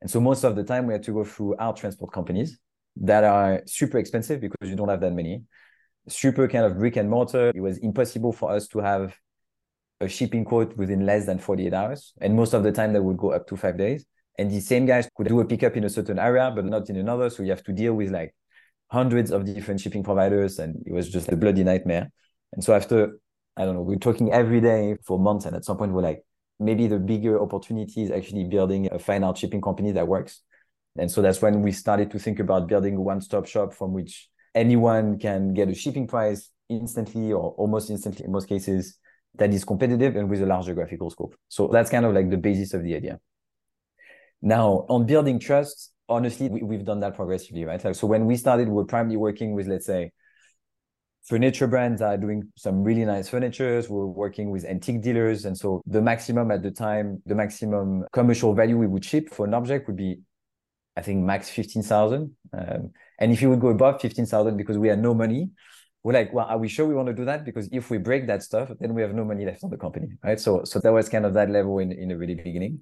And 0.00 0.10
so 0.10 0.20
most 0.20 0.44
of 0.44 0.56
the 0.56 0.64
time 0.64 0.86
we 0.86 0.94
had 0.94 1.02
to 1.04 1.12
go 1.12 1.24
through 1.24 1.56
our 1.56 1.74
transport 1.74 2.12
companies 2.12 2.58
that 2.96 3.24
are 3.24 3.62
super 3.66 3.98
expensive 3.98 4.40
because 4.40 4.68
you 4.68 4.76
don't 4.76 4.88
have 4.88 5.00
that 5.00 5.12
many. 5.12 5.44
Super 6.08 6.48
kind 6.48 6.64
of 6.64 6.78
brick 6.78 6.96
and 6.96 7.08
mortar. 7.08 7.52
It 7.54 7.60
was 7.60 7.78
impossible 7.78 8.32
for 8.32 8.50
us 8.50 8.66
to 8.68 8.80
have 8.80 9.16
a 10.00 10.08
shipping 10.08 10.44
quote 10.44 10.76
within 10.76 11.06
less 11.06 11.26
than 11.26 11.38
48 11.38 11.72
hours. 11.72 12.12
And 12.20 12.34
most 12.34 12.54
of 12.54 12.64
the 12.64 12.72
time 12.72 12.92
that 12.92 13.02
would 13.02 13.16
go 13.16 13.32
up 13.32 13.46
to 13.48 13.56
five 13.56 13.78
days. 13.78 14.04
And 14.38 14.50
the 14.50 14.60
same 14.60 14.86
guys 14.86 15.08
could 15.14 15.28
do 15.28 15.40
a 15.40 15.44
pickup 15.44 15.76
in 15.76 15.84
a 15.84 15.90
certain 15.90 16.18
area, 16.18 16.50
but 16.54 16.64
not 16.64 16.88
in 16.90 16.96
another. 16.96 17.30
So 17.30 17.42
you 17.42 17.50
have 17.50 17.62
to 17.64 17.72
deal 17.72 17.94
with 17.94 18.10
like 18.10 18.34
hundreds 18.88 19.30
of 19.30 19.44
different 19.44 19.80
shipping 19.80 20.02
providers. 20.02 20.58
And 20.58 20.82
it 20.86 20.92
was 20.92 21.08
just 21.08 21.28
a 21.28 21.36
bloody 21.36 21.62
nightmare. 21.62 22.10
And 22.52 22.64
so 22.64 22.74
after, 22.74 23.18
I 23.56 23.64
don't 23.64 23.74
know, 23.74 23.82
we're 23.82 23.98
talking 23.98 24.32
every 24.32 24.60
day 24.60 24.96
for 25.04 25.18
months. 25.18 25.44
And 25.44 25.54
at 25.54 25.64
some 25.64 25.76
point, 25.76 25.92
we're 25.92 26.02
like, 26.02 26.22
maybe 26.58 26.86
the 26.86 26.98
bigger 26.98 27.40
opportunity 27.40 28.02
is 28.02 28.10
actually 28.10 28.44
building 28.44 28.88
a 28.92 28.98
fine 28.98 29.24
art 29.24 29.36
shipping 29.36 29.60
company 29.60 29.92
that 29.92 30.08
works. 30.08 30.42
And 30.96 31.10
so 31.10 31.22
that's 31.22 31.40
when 31.40 31.62
we 31.62 31.72
started 31.72 32.10
to 32.10 32.18
think 32.18 32.38
about 32.38 32.68
building 32.68 32.96
a 32.96 33.00
one-stop 33.00 33.46
shop 33.46 33.74
from 33.74 33.92
which 33.92 34.28
anyone 34.54 35.18
can 35.18 35.54
get 35.54 35.68
a 35.68 35.74
shipping 35.74 36.06
price 36.06 36.50
instantly 36.68 37.32
or 37.32 37.52
almost 37.52 37.90
instantly 37.90 38.24
in 38.24 38.32
most 38.32 38.48
cases 38.48 38.98
that 39.34 39.52
is 39.52 39.64
competitive 39.64 40.16
and 40.16 40.28
with 40.28 40.42
a 40.42 40.46
large 40.46 40.66
geographical 40.66 41.10
scope. 41.10 41.34
So 41.48 41.68
that's 41.68 41.90
kind 41.90 42.04
of 42.04 42.12
like 42.14 42.30
the 42.30 42.36
basis 42.36 42.74
of 42.74 42.82
the 42.84 42.94
idea. 42.94 43.18
Now, 44.42 44.86
on 44.88 45.06
building 45.06 45.38
trust, 45.38 45.92
honestly, 46.08 46.48
we, 46.48 46.76
have 46.76 46.84
done 46.84 47.00
that 47.00 47.14
progressively, 47.14 47.64
right? 47.64 47.82
Like, 47.82 47.94
so 47.94 48.06
when 48.06 48.26
we 48.26 48.36
started, 48.36 48.68
we 48.68 48.82
are 48.82 48.86
primarily 48.86 49.16
working 49.16 49.54
with, 49.54 49.68
let's 49.68 49.86
say, 49.86 50.12
furniture 51.24 51.66
brands 51.66 52.02
are 52.02 52.16
doing 52.16 52.50
some 52.56 52.82
really 52.82 53.04
nice 53.04 53.28
furnitures. 53.28 53.88
We 53.88 53.96
we're 53.96 54.06
working 54.06 54.50
with 54.50 54.64
antique 54.64 55.02
dealers. 55.02 55.44
And 55.44 55.56
so 55.56 55.82
the 55.86 56.02
maximum 56.02 56.50
at 56.50 56.62
the 56.62 56.70
time, 56.70 57.22
the 57.26 57.34
maximum 57.34 58.04
commercial 58.12 58.54
value 58.54 58.76
we 58.76 58.86
would 58.86 59.04
ship 59.04 59.30
for 59.30 59.46
an 59.46 59.54
object 59.54 59.86
would 59.86 59.96
be, 59.96 60.20
I 60.96 61.02
think, 61.02 61.24
max 61.24 61.48
15,000. 61.48 62.34
Um, 62.52 62.90
and 63.18 63.32
if 63.32 63.40
you 63.40 63.50
would 63.50 63.60
go 63.60 63.68
above 63.68 64.00
15,000 64.00 64.56
because 64.56 64.78
we 64.78 64.88
had 64.88 65.00
no 65.00 65.14
money, 65.14 65.50
we're 66.02 66.12
like, 66.12 66.32
well, 66.32 66.46
are 66.46 66.58
we 66.58 66.68
sure 66.68 66.86
we 66.86 66.94
want 66.94 67.06
to 67.06 67.14
do 67.14 67.24
that? 67.26 67.44
Because 67.44 67.68
if 67.70 67.88
we 67.88 67.98
break 67.98 68.26
that 68.26 68.42
stuff, 68.42 68.70
then 68.80 68.92
we 68.92 69.02
have 69.02 69.14
no 69.14 69.24
money 69.24 69.46
left 69.46 69.62
on 69.62 69.70
the 69.70 69.76
company, 69.76 70.08
right? 70.24 70.40
So, 70.40 70.64
so 70.64 70.80
that 70.80 70.92
was 70.92 71.08
kind 71.08 71.24
of 71.24 71.34
that 71.34 71.48
level 71.48 71.78
in, 71.78 71.92
in 71.92 72.08
the 72.08 72.16
really 72.16 72.34
beginning. 72.34 72.80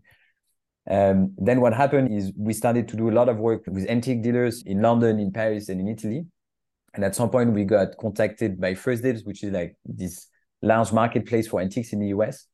Um, 0.89 1.35
then 1.37 1.61
what 1.61 1.75
happened 1.75 2.13
is 2.17 2.33
we 2.37 2.55
started 2.55 2.89
to 2.89 2.97
do 2.97 3.11
a 3.11 3.13
lot 3.13 3.29
of 3.29 3.37
work 3.37 3.65
with 3.67 3.89
antique 3.91 4.23
dealers 4.23 4.63
in 4.65 4.81
London, 4.81 5.21
in 5.21 5.31
Paris, 5.31 5.69
and 5.69 5.79
in 5.81 5.89
Italy. 5.89 6.25
And 6.95 7.05
at 7.05 7.15
some 7.15 7.31
point, 7.31 7.53
we 7.53 7.65
got 7.65 7.97
contacted 7.99 8.61
by 8.61 8.75
1stDibs, 8.75 9.25
which 9.25 9.45
is 9.45 9.53
like 9.53 9.77
this 9.85 10.27
large 10.63 10.93
marketplace 10.93 11.49
for 11.49 11.61
antiques 11.61 11.93
in 11.93 12.01
the 12.01 12.09
US. 12.09 12.47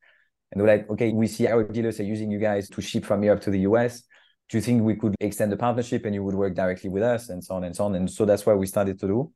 And 0.52 0.62
we're 0.62 0.68
like, 0.68 0.88
okay, 0.90 1.12
we 1.12 1.26
see 1.26 1.46
our 1.48 1.64
dealers 1.64 1.98
are 2.00 2.04
using 2.04 2.30
you 2.30 2.38
guys 2.38 2.68
to 2.70 2.82
ship 2.82 3.04
from 3.04 3.22
Europe 3.22 3.42
to 3.42 3.50
the 3.50 3.60
US. 3.60 4.02
Do 4.48 4.58
you 4.58 4.62
think 4.62 4.82
we 4.82 4.94
could 4.94 5.14
extend 5.20 5.50
the 5.50 5.56
partnership 5.56 6.04
and 6.04 6.14
you 6.14 6.22
would 6.22 6.34
work 6.34 6.54
directly 6.54 6.90
with 6.90 7.02
us 7.02 7.30
and 7.30 7.42
so 7.42 7.56
on 7.56 7.64
and 7.64 7.74
so 7.74 7.86
on? 7.86 7.94
And 7.94 8.08
so 8.08 8.24
that's 8.24 8.46
what 8.46 8.58
we 8.58 8.66
started 8.66 8.98
to 9.00 9.06
do. 9.06 9.32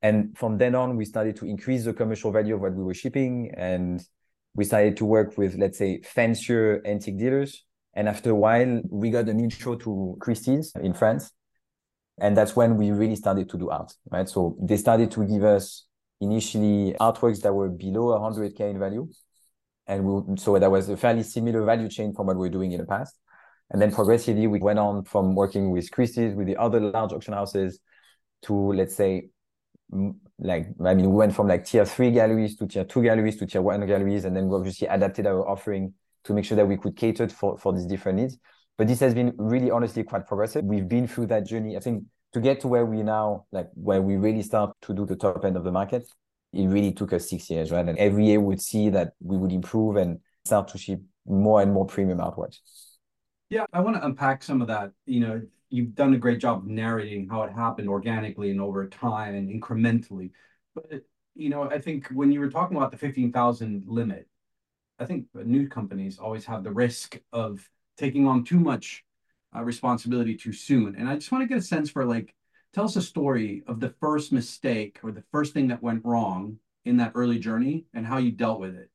And 0.00 0.36
from 0.36 0.58
then 0.58 0.74
on, 0.74 0.96
we 0.96 1.04
started 1.04 1.36
to 1.36 1.46
increase 1.46 1.84
the 1.84 1.92
commercial 1.92 2.32
value 2.32 2.56
of 2.56 2.60
what 2.60 2.74
we 2.74 2.82
were 2.82 2.94
shipping. 2.94 3.52
And 3.56 4.02
we 4.54 4.64
started 4.64 4.96
to 4.96 5.04
work 5.04 5.38
with, 5.38 5.56
let's 5.56 5.78
say, 5.78 6.00
fancier 6.02 6.82
antique 6.84 7.18
dealers 7.18 7.64
and 7.94 8.08
after 8.08 8.30
a 8.30 8.34
while, 8.34 8.80
we 8.88 9.10
got 9.10 9.28
an 9.28 9.38
intro 9.40 9.76
to 9.76 10.16
Christie's 10.20 10.72
in 10.80 10.94
France. 10.94 11.30
And 12.20 12.36
that's 12.36 12.54
when 12.54 12.76
we 12.76 12.90
really 12.90 13.16
started 13.16 13.48
to 13.50 13.58
do 13.58 13.70
art, 13.70 13.92
right? 14.10 14.28
So 14.28 14.56
they 14.60 14.76
started 14.76 15.10
to 15.12 15.24
give 15.26 15.44
us 15.44 15.86
initially 16.20 16.94
artworks 17.00 17.40
that 17.42 17.52
were 17.52 17.68
below 17.68 18.12
100K 18.12 18.60
in 18.70 18.78
value. 18.78 19.08
And 19.86 20.04
we, 20.04 20.36
so 20.36 20.58
that 20.58 20.70
was 20.70 20.88
a 20.88 20.96
fairly 20.96 21.22
similar 21.22 21.64
value 21.64 21.88
chain 21.88 22.14
from 22.14 22.26
what 22.26 22.36
we 22.36 22.46
were 22.46 22.52
doing 22.52 22.72
in 22.72 22.78
the 22.78 22.86
past. 22.86 23.18
And 23.70 23.80
then 23.80 23.90
progressively, 23.90 24.46
we 24.46 24.58
went 24.58 24.78
on 24.78 25.04
from 25.04 25.34
working 25.34 25.70
with 25.70 25.90
Christie's, 25.90 26.34
with 26.34 26.46
the 26.46 26.56
other 26.56 26.78
large 26.78 27.12
auction 27.12 27.32
houses, 27.32 27.80
to 28.42 28.54
let's 28.54 28.94
say, 28.94 29.30
like, 30.38 30.68
I 30.84 30.94
mean, 30.94 31.10
we 31.10 31.16
went 31.16 31.34
from 31.34 31.48
like 31.48 31.64
tier 31.64 31.84
three 31.84 32.10
galleries 32.10 32.56
to 32.56 32.66
tier 32.66 32.84
two 32.84 33.02
galleries 33.02 33.36
to 33.38 33.46
tier 33.46 33.62
one 33.62 33.84
galleries. 33.86 34.24
And 34.24 34.36
then 34.36 34.48
we 34.48 34.56
obviously 34.56 34.88
adapted 34.88 35.26
our 35.26 35.48
offering 35.48 35.94
to 36.24 36.34
make 36.34 36.44
sure 36.44 36.56
that 36.56 36.66
we 36.66 36.76
could 36.76 36.96
cater 36.96 37.28
for, 37.28 37.58
for 37.58 37.72
these 37.72 37.86
different 37.86 38.18
needs. 38.18 38.38
But 38.78 38.88
this 38.88 39.00
has 39.00 39.14
been 39.14 39.34
really 39.36 39.70
honestly 39.70 40.02
quite 40.02 40.26
progressive. 40.26 40.64
We've 40.64 40.88
been 40.88 41.06
through 41.06 41.26
that 41.26 41.46
journey. 41.46 41.76
I 41.76 41.80
think 41.80 42.04
to 42.32 42.40
get 42.40 42.60
to 42.60 42.68
where 42.68 42.86
we 42.86 43.02
now, 43.02 43.46
like 43.52 43.68
where 43.74 44.00
we 44.02 44.16
really 44.16 44.42
start 44.42 44.74
to 44.82 44.94
do 44.94 45.04
the 45.04 45.16
top 45.16 45.44
end 45.44 45.56
of 45.56 45.64
the 45.64 45.72
market, 45.72 46.04
it 46.52 46.66
really 46.66 46.92
took 46.92 47.12
us 47.12 47.28
six 47.28 47.50
years, 47.50 47.70
right? 47.70 47.86
And 47.86 47.98
every 47.98 48.26
year 48.26 48.40
we'd 48.40 48.60
see 48.60 48.90
that 48.90 49.12
we 49.20 49.36
would 49.36 49.52
improve 49.52 49.96
and 49.96 50.18
start 50.44 50.68
to 50.68 50.78
ship 50.78 51.00
more 51.26 51.62
and 51.62 51.72
more 51.72 51.86
premium 51.86 52.18
artworks. 52.18 52.58
Yeah, 53.48 53.66
I 53.72 53.80
want 53.80 53.96
to 53.96 54.04
unpack 54.04 54.42
some 54.42 54.62
of 54.62 54.68
that. 54.68 54.92
You 55.06 55.20
know, 55.20 55.42
you've 55.68 55.94
done 55.94 56.14
a 56.14 56.18
great 56.18 56.40
job 56.40 56.66
narrating 56.66 57.28
how 57.28 57.42
it 57.42 57.52
happened 57.52 57.88
organically 57.88 58.50
and 58.50 58.60
over 58.60 58.88
time 58.88 59.34
and 59.34 59.48
incrementally. 59.48 60.30
But 60.74 61.02
you 61.34 61.48
know, 61.48 61.70
I 61.70 61.78
think 61.78 62.08
when 62.08 62.32
you 62.32 62.40
were 62.40 62.50
talking 62.50 62.76
about 62.76 62.90
the 62.90 62.98
15,000 62.98 63.84
limit, 63.86 64.28
I 64.98 65.06
think 65.06 65.26
new 65.34 65.68
companies 65.68 66.18
always 66.18 66.44
have 66.46 66.64
the 66.64 66.70
risk 66.70 67.18
of 67.32 67.68
taking 68.02 68.26
on 68.26 68.42
too 68.42 68.58
much 68.58 69.04
uh, 69.54 69.62
responsibility 69.62 70.36
too 70.36 70.52
soon. 70.52 70.96
And 70.96 71.08
I 71.08 71.14
just 71.14 71.30
want 71.30 71.42
to 71.42 71.48
get 71.48 71.58
a 71.58 71.62
sense 71.62 71.88
for 71.88 72.04
like, 72.04 72.34
tell 72.74 72.84
us 72.84 72.96
a 72.96 73.02
story 73.02 73.62
of 73.68 73.78
the 73.78 73.94
first 74.00 74.32
mistake 74.32 74.98
or 75.04 75.12
the 75.12 75.24
first 75.30 75.52
thing 75.54 75.68
that 75.68 75.82
went 75.82 76.04
wrong 76.04 76.58
in 76.84 76.96
that 76.96 77.12
early 77.14 77.38
journey 77.38 77.84
and 77.94 78.04
how 78.04 78.18
you 78.18 78.32
dealt 78.32 78.58
with 78.58 78.74
it. 78.74 78.90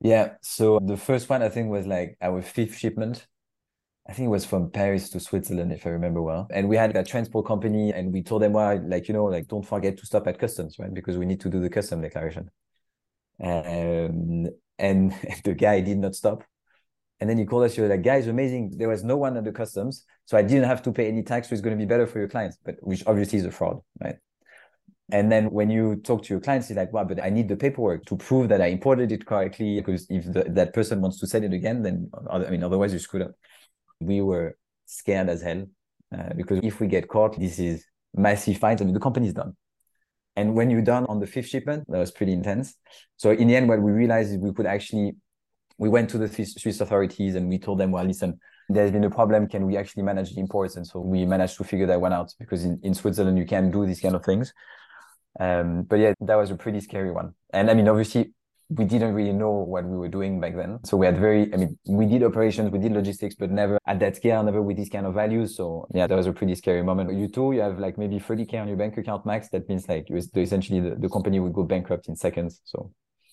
Yeah. 0.00 0.34
So 0.42 0.80
the 0.82 0.96
first 0.96 1.28
one 1.28 1.42
I 1.42 1.48
think 1.48 1.70
was 1.70 1.86
like 1.86 2.16
our 2.20 2.42
fifth 2.42 2.76
shipment. 2.76 3.26
I 4.08 4.12
think 4.12 4.26
it 4.26 4.30
was 4.30 4.44
from 4.44 4.70
Paris 4.70 5.10
to 5.10 5.20
Switzerland, 5.20 5.72
if 5.72 5.86
I 5.86 5.90
remember 5.90 6.22
well. 6.22 6.46
And 6.50 6.68
we 6.68 6.76
had 6.76 6.96
a 6.96 7.04
transport 7.04 7.46
company 7.46 7.92
and 7.92 8.12
we 8.12 8.22
told 8.22 8.42
them, 8.42 8.52
well, 8.52 8.80
like, 8.86 9.08
you 9.08 9.14
know, 9.14 9.24
like, 9.24 9.48
don't 9.48 9.66
forget 9.66 9.96
to 9.98 10.06
stop 10.06 10.28
at 10.28 10.38
customs, 10.38 10.78
right? 10.78 10.94
Because 10.94 11.18
we 11.18 11.26
need 11.26 11.40
to 11.40 11.50
do 11.50 11.60
the 11.60 11.70
custom 11.70 12.02
declaration. 12.02 12.50
Um, 13.42 14.46
and 14.78 15.12
the 15.44 15.54
guy 15.54 15.80
did 15.80 15.98
not 15.98 16.14
stop. 16.14 16.44
And 17.20 17.30
then 17.30 17.38
you 17.38 17.46
called 17.46 17.64
us, 17.64 17.76
was 17.78 17.88
like, 17.88 18.02
guys, 18.02 18.26
amazing. 18.26 18.74
There 18.76 18.88
was 18.88 19.02
no 19.02 19.16
one 19.16 19.36
at 19.36 19.44
the 19.44 19.52
customs. 19.52 20.04
So 20.26 20.36
I 20.36 20.42
didn't 20.42 20.64
have 20.64 20.82
to 20.82 20.92
pay 20.92 21.08
any 21.08 21.22
tax. 21.22 21.48
So 21.48 21.54
it's 21.54 21.62
going 21.62 21.76
to 21.76 21.82
be 21.82 21.88
better 21.88 22.06
for 22.06 22.18
your 22.18 22.28
clients, 22.28 22.58
but 22.64 22.76
which 22.80 23.02
obviously 23.06 23.38
is 23.38 23.46
a 23.46 23.50
fraud, 23.50 23.80
right? 24.02 24.16
And 25.10 25.30
then 25.30 25.50
when 25.50 25.70
you 25.70 25.96
talk 25.96 26.24
to 26.24 26.34
your 26.34 26.40
clients, 26.40 26.68
he's 26.68 26.76
like, 26.76 26.92
wow, 26.92 27.04
but 27.04 27.22
I 27.22 27.30
need 27.30 27.48
the 27.48 27.56
paperwork 27.56 28.04
to 28.06 28.16
prove 28.16 28.48
that 28.48 28.60
I 28.60 28.66
imported 28.66 29.12
it 29.12 29.24
correctly. 29.24 29.76
Because 29.76 30.06
if 30.10 30.24
the, 30.30 30.44
that 30.48 30.74
person 30.74 31.00
wants 31.00 31.20
to 31.20 31.26
sell 31.26 31.42
it 31.42 31.52
again, 31.52 31.82
then 31.82 32.10
I 32.28 32.38
mean, 32.38 32.64
otherwise 32.64 32.92
you 32.92 32.98
screwed 32.98 33.22
up. 33.22 33.32
We 34.00 34.20
were 34.20 34.58
scared 34.84 35.28
as 35.28 35.42
hell 35.42 35.64
uh, 36.16 36.34
because 36.36 36.60
if 36.62 36.80
we 36.80 36.86
get 36.88 37.08
caught, 37.08 37.38
this 37.38 37.58
is 37.58 37.86
massive 38.14 38.58
fines. 38.58 38.82
I 38.82 38.84
mean, 38.84 38.94
the 38.94 39.00
company's 39.00 39.32
done. 39.32 39.56
And 40.34 40.54
when 40.54 40.70
you're 40.70 40.82
done 40.82 41.06
on 41.06 41.18
the 41.18 41.26
fifth 41.26 41.46
shipment, 41.46 41.84
that 41.88 41.98
was 41.98 42.10
pretty 42.10 42.32
intense. 42.32 42.74
So 43.16 43.30
in 43.30 43.48
the 43.48 43.56
end, 43.56 43.68
what 43.68 43.80
we 43.80 43.92
realized 43.92 44.32
is 44.32 44.38
we 44.38 44.52
could 44.52 44.66
actually, 44.66 45.16
we 45.78 45.88
went 45.88 46.10
to 46.10 46.18
the 46.18 46.28
Swiss 46.28 46.80
authorities 46.80 47.34
and 47.34 47.48
we 47.48 47.58
told 47.58 47.78
them, 47.78 47.92
well, 47.92 48.04
listen, 48.04 48.38
there's 48.68 48.90
been 48.90 49.04
a 49.04 49.10
problem. 49.10 49.46
Can 49.48 49.66
we 49.66 49.76
actually 49.76 50.02
manage 50.02 50.34
the 50.34 50.40
imports? 50.40 50.76
And 50.76 50.86
so 50.86 51.00
we 51.00 51.24
managed 51.24 51.56
to 51.58 51.64
figure 51.64 51.86
that 51.86 52.00
one 52.00 52.12
out 52.12 52.32
because 52.38 52.64
in, 52.64 52.80
in 52.82 52.94
Switzerland, 52.94 53.38
you 53.38 53.46
can 53.46 53.70
do 53.70 53.86
these 53.86 54.00
kind 54.00 54.14
of 54.14 54.24
things. 54.24 54.52
Um, 55.38 55.82
but 55.82 55.96
yeah, 55.96 56.14
that 56.20 56.36
was 56.36 56.50
a 56.50 56.56
pretty 56.56 56.80
scary 56.80 57.10
one. 57.10 57.34
And 57.52 57.70
I 57.70 57.74
mean, 57.74 57.88
obviously, 57.88 58.32
we 58.68 58.84
didn't 58.84 59.14
really 59.14 59.32
know 59.32 59.52
what 59.52 59.84
we 59.84 59.96
were 59.96 60.08
doing 60.08 60.40
back 60.40 60.56
then. 60.56 60.78
So 60.84 60.96
we 60.96 61.06
had 61.06 61.18
very, 61.18 61.52
I 61.54 61.56
mean, 61.56 61.78
we 61.86 62.04
did 62.06 62.24
operations, 62.24 62.70
we 62.70 62.80
did 62.80 62.92
logistics, 62.92 63.36
but 63.36 63.50
never 63.50 63.78
at 63.86 64.00
that 64.00 64.16
scale, 64.16 64.42
never 64.42 64.60
with 64.60 64.76
these 64.76 64.88
kind 64.88 65.06
of 65.06 65.14
values. 65.14 65.56
So 65.56 65.86
yeah, 65.94 66.08
that 66.08 66.16
was 66.16 66.26
a 66.26 66.32
pretty 66.32 66.56
scary 66.56 66.82
moment. 66.82 67.12
You 67.16 67.28
too, 67.28 67.52
you 67.52 67.60
have 67.60 67.78
like 67.78 67.96
maybe 67.96 68.18
30K 68.18 68.60
on 68.60 68.66
your 68.66 68.76
bank 68.76 68.96
account 68.96 69.24
max. 69.24 69.50
That 69.50 69.68
means 69.68 69.88
like 69.88 70.08
essentially 70.10 70.80
the, 70.80 70.96
the 70.96 71.08
company 71.08 71.38
would 71.38 71.52
go 71.52 71.62
bankrupt 71.62 72.08
in 72.08 72.16
seconds. 72.16 72.60
So 72.64 72.90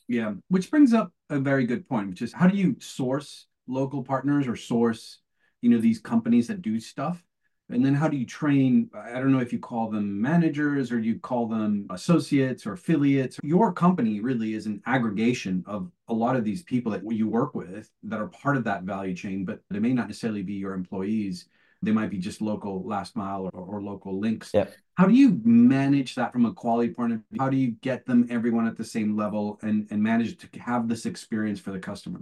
yeah, 0.08 0.34
which 0.50 0.70
brings 0.70 0.94
up 0.94 1.12
a 1.30 1.40
very 1.40 1.66
good 1.66 1.88
point, 1.88 2.10
which 2.10 2.22
is 2.22 2.34
how 2.34 2.48
do 2.48 2.58
you 2.58 2.76
source 2.80 3.48
local 3.68 4.04
partners 4.04 4.48
or 4.48 4.56
source, 4.56 5.20
you 5.62 5.70
know, 5.70 5.80
these 5.80 6.00
companies 6.00 6.48
that 6.48 6.62
do 6.62 6.80
stuff? 6.80 7.24
And 7.70 7.84
then 7.84 7.96
how 7.96 8.10
do 8.10 8.18
you 8.18 8.26
train? 8.26 8.90
I 8.94 9.14
don't 9.14 9.32
know 9.32 9.40
if 9.40 9.54
you 9.54 9.60
call 9.60 9.90
them 9.90 10.22
managers 10.22 10.92
or 10.92 11.00
you 11.00 11.18
call 11.20 11.48
them 11.48 11.88
associates 11.90 12.68
or 12.68 12.74
affiliates. 12.74 13.40
Your 13.42 13.72
company 13.72 14.20
really 14.20 14.54
is 14.54 14.66
an 14.66 14.82
aggregation 14.86 15.64
of 15.66 15.90
a 16.10 16.14
lot 16.14 16.36
of 16.36 16.44
these 16.44 16.62
people 16.62 16.92
that 16.92 17.10
you 17.10 17.28
work 17.28 17.56
with 17.56 17.90
that 18.04 18.20
are 18.20 18.28
part 18.28 18.58
of 18.58 18.66
that 18.66 18.84
value 18.84 19.16
chain, 19.16 19.46
but 19.46 19.62
they 19.70 19.80
may 19.80 19.94
not 19.94 20.08
necessarily 20.08 20.44
be 20.44 20.54
your 20.54 20.74
employees. 20.74 21.48
They 21.84 21.92
might 21.92 22.10
be 22.10 22.18
just 22.18 22.42
local 22.42 22.84
last 22.88 23.16
mile 23.16 23.50
or, 23.54 23.62
or 23.62 23.82
local 23.82 24.20
links. 24.20 24.52
Yeah. 24.54 24.68
How 24.96 25.08
do 25.08 25.14
you 25.14 25.42
manage 25.44 26.16
that 26.16 26.32
from 26.32 26.46
a 26.46 26.54
quality 26.54 26.94
point 26.94 27.14
of 27.14 27.20
view? 27.30 27.40
How 27.40 27.50
do 27.50 27.58
you 27.58 27.72
get 27.82 28.06
them 28.06 28.28
everyone 28.30 28.68
at 28.68 28.78
the 28.78 28.86
same 28.86 29.18
level 29.18 29.60
and, 29.62 29.88
and 29.92 30.02
manage 30.02 30.38
to 30.38 30.60
have 30.60 30.88
this 30.88 31.06
experience 31.06 31.60
for 31.60 31.72
the 31.72 31.80
customer? 31.80 32.22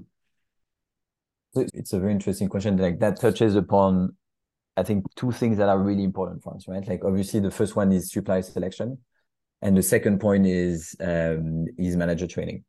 It's 1.54 1.94
a 1.94 2.00
very 2.00 2.14
interesting 2.14 2.48
question. 2.48 2.78
Like 2.78 3.00
that 3.00 3.20
touches 3.20 3.56
upon 3.56 4.16
I 4.78 4.84
think 4.84 5.06
two 5.16 5.32
things 5.32 5.58
that 5.58 5.70
are 5.70 5.80
really 5.80 6.04
important 6.04 6.42
for 6.44 6.56
us, 6.56 6.68
right? 6.68 6.88
Like 6.88 7.04
obviously 7.04 7.40
the 7.40 7.52
first 7.52 7.76
one 7.76 7.92
is 7.92 8.12
supply 8.12 8.42
selection, 8.42 8.98
and 9.62 9.76
the 9.76 9.84
second 9.84 10.20
point 10.20 10.48
is 10.48 10.96
um, 11.02 11.66
is 11.78 11.98
manager 11.98 12.28
training. 12.28 12.64